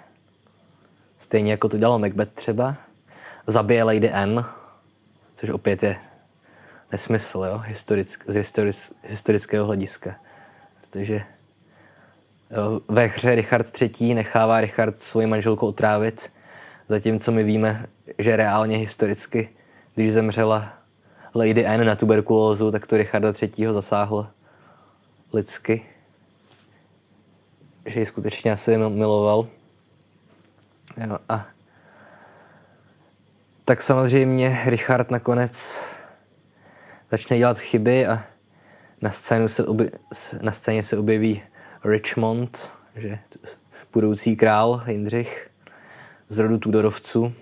stejně 1.18 1.50
jako 1.50 1.68
to 1.68 1.78
dělal 1.78 1.98
Macbeth 1.98 2.34
třeba. 2.34 2.76
Zabije 3.46 3.84
Lady 3.84 4.11
Anne, 4.11 4.44
což 5.34 5.50
opět 5.50 5.82
je 5.82 5.96
nesmysl 6.92 7.44
jo, 7.46 7.58
historick, 7.58 8.24
z 8.26 8.34
historic, 8.34 8.92
historického 9.02 9.66
hlediska. 9.66 10.14
Protože 10.80 11.22
jo, 12.50 12.80
ve 12.88 13.06
hře 13.06 13.34
Richard 13.34 13.82
III. 13.82 14.14
nechává 14.14 14.61
Richard 14.61 14.96
svoji 14.96 15.26
manželku 15.26 15.66
otrávit 15.66 16.30
Zatímco 16.90 17.32
my 17.32 17.44
víme, 17.44 17.86
že 18.18 18.36
reálně 18.36 18.76
historicky, 18.76 19.48
když 19.94 20.12
zemřela 20.12 20.72
Lady 21.34 21.66
Anne 21.66 21.84
na 21.84 21.96
tuberkulózu, 21.96 22.70
tak 22.70 22.86
to 22.86 22.96
Richarda 22.96 23.32
III. 23.42 23.66
zasáhlo 23.72 24.26
lidsky. 25.32 25.86
Že 27.86 28.00
ji 28.00 28.06
skutečně 28.06 28.52
asi 28.52 28.78
miloval. 28.78 29.46
Jo, 30.96 31.18
a 31.28 31.46
tak 33.64 33.82
samozřejmě 33.82 34.60
Richard 34.66 35.10
nakonec 35.10 35.84
začne 37.10 37.38
dělat 37.38 37.58
chyby 37.58 38.06
a 38.06 38.24
na, 39.02 39.10
scénu 39.10 39.48
se 39.48 39.64
obje, 39.64 39.90
na 40.42 40.52
scéně 40.52 40.82
se 40.82 40.98
objeví 40.98 41.42
Richmond, 41.84 42.72
že 42.96 43.18
budoucí 43.92 44.36
král 44.36 44.82
Jindřich 44.86 45.50
z 46.28 46.38
rodu 46.38 46.58
Tudorovců. 46.58 47.32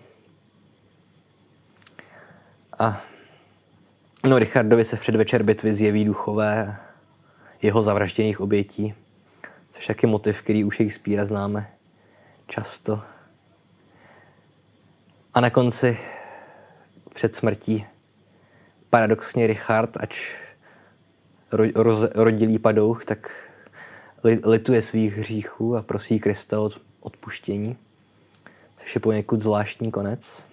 A 2.79 3.03
no, 4.25 4.39
Richardovi 4.39 4.85
se 4.85 4.97
v 4.97 5.01
předvečer 5.01 5.43
bitvy 5.43 5.75
zjeví 5.75 6.05
duchové 6.05 6.77
jeho 7.63 7.83
zavražděných 7.83 8.41
obětí, 8.41 8.95
což 9.71 9.89
je 9.89 9.95
taky 9.95 10.07
motiv, 10.07 10.43
který 10.43 10.65
u 10.65 10.71
Shakespearea 10.71 11.25
známe 11.25 11.71
často. 12.47 13.03
A 15.35 15.41
na 15.41 15.51
konci 15.51 15.99
před 17.15 17.35
smrtí 17.35 17.87
paradoxně 18.91 19.47
Richard, 19.47 19.97
ač 19.97 20.35
roz, 21.75 22.05
rodilý 22.15 22.59
padouch, 22.59 23.05
tak 23.05 23.31
lituje 24.25 24.83
svých 24.83 25.17
hříchů 25.17 25.77
a 25.77 25.83
prosí 25.83 26.21
Krista 26.21 26.61
o 26.61 26.71
odpuštění 27.01 27.77
což 28.79 28.95
je 28.95 29.01
poněkud 29.01 29.41
zvláštní 29.41 29.91
konec. 29.91 30.48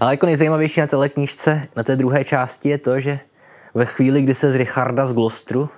Ale 0.00 0.12
jako 0.12 0.26
nejzajímavější 0.26 0.80
na 0.80 0.86
téhle 0.86 1.08
knížce, 1.08 1.68
na 1.76 1.82
té 1.82 1.96
druhé 1.96 2.24
části 2.24 2.68
je 2.68 2.78
to, 2.78 3.00
že 3.00 3.20
ve 3.74 3.84
chvíli, 3.84 4.22
kdy 4.22 4.34
se 4.34 4.52
z 4.52 4.54
Richarda 4.54 5.06
z 5.06 5.12
Glostru, 5.12 5.70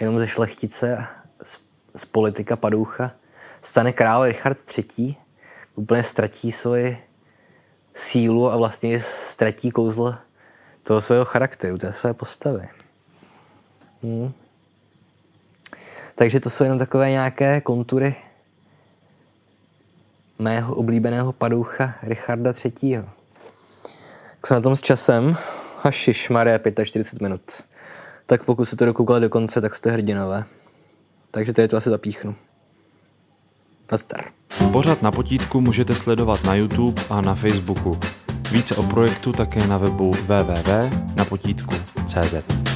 jenom 0.00 0.18
ze 0.18 0.28
šlechtice, 0.28 1.06
z, 1.42 1.58
z 1.96 2.04
politika 2.04 2.56
padoucha, 2.56 3.10
stane 3.62 3.92
král 3.92 4.26
Richard 4.26 4.58
III, 4.78 5.16
úplně 5.74 6.02
ztratí 6.02 6.52
svoji 6.52 6.98
sílu 7.94 8.52
a 8.52 8.56
vlastně 8.56 9.00
ztratí 9.00 9.70
kouzlo 9.70 10.14
toho 10.82 11.00
svého 11.00 11.24
charakteru, 11.24 11.78
té 11.78 11.92
své 11.92 12.14
postavy. 12.14 12.68
Hmm. 14.02 14.32
Takže 16.14 16.40
to 16.40 16.50
jsou 16.50 16.64
jenom 16.64 16.78
takové 16.78 17.10
nějaké 17.10 17.60
kontury 17.60 18.16
mého 20.38 20.74
oblíbeného 20.74 21.32
padoucha 21.32 21.94
Richarda 22.02 22.52
III. 22.64 22.92
Jak 22.92 24.46
jsem 24.46 24.54
na 24.54 24.60
tom 24.60 24.76
s 24.76 24.80
časem, 24.80 25.36
hašiš, 25.82 26.28
Maria, 26.28 26.58
45 26.84 27.22
minut. 27.22 27.40
Tak 28.26 28.44
pokud 28.44 28.64
se 28.64 28.76
to 28.76 28.84
dokoukali 28.84 29.20
do 29.20 29.28
konce, 29.28 29.60
tak 29.60 29.74
jste 29.74 29.90
hrdinové. 29.90 30.44
Takže 31.30 31.52
tady 31.52 31.68
to 31.68 31.76
asi 31.76 31.90
zapíchnu. 31.90 32.34
Nazdar. 33.92 34.24
Pořád 34.72 35.02
na 35.02 35.10
potítku 35.10 35.60
můžete 35.60 35.94
sledovat 35.94 36.44
na 36.44 36.54
YouTube 36.54 37.02
a 37.10 37.20
na 37.20 37.34
Facebooku. 37.34 37.98
Více 38.52 38.74
o 38.74 38.82
projektu 38.82 39.32
také 39.32 39.66
na 39.66 39.78
webu 39.78 40.10
www.napotítku.cz. 40.10 42.67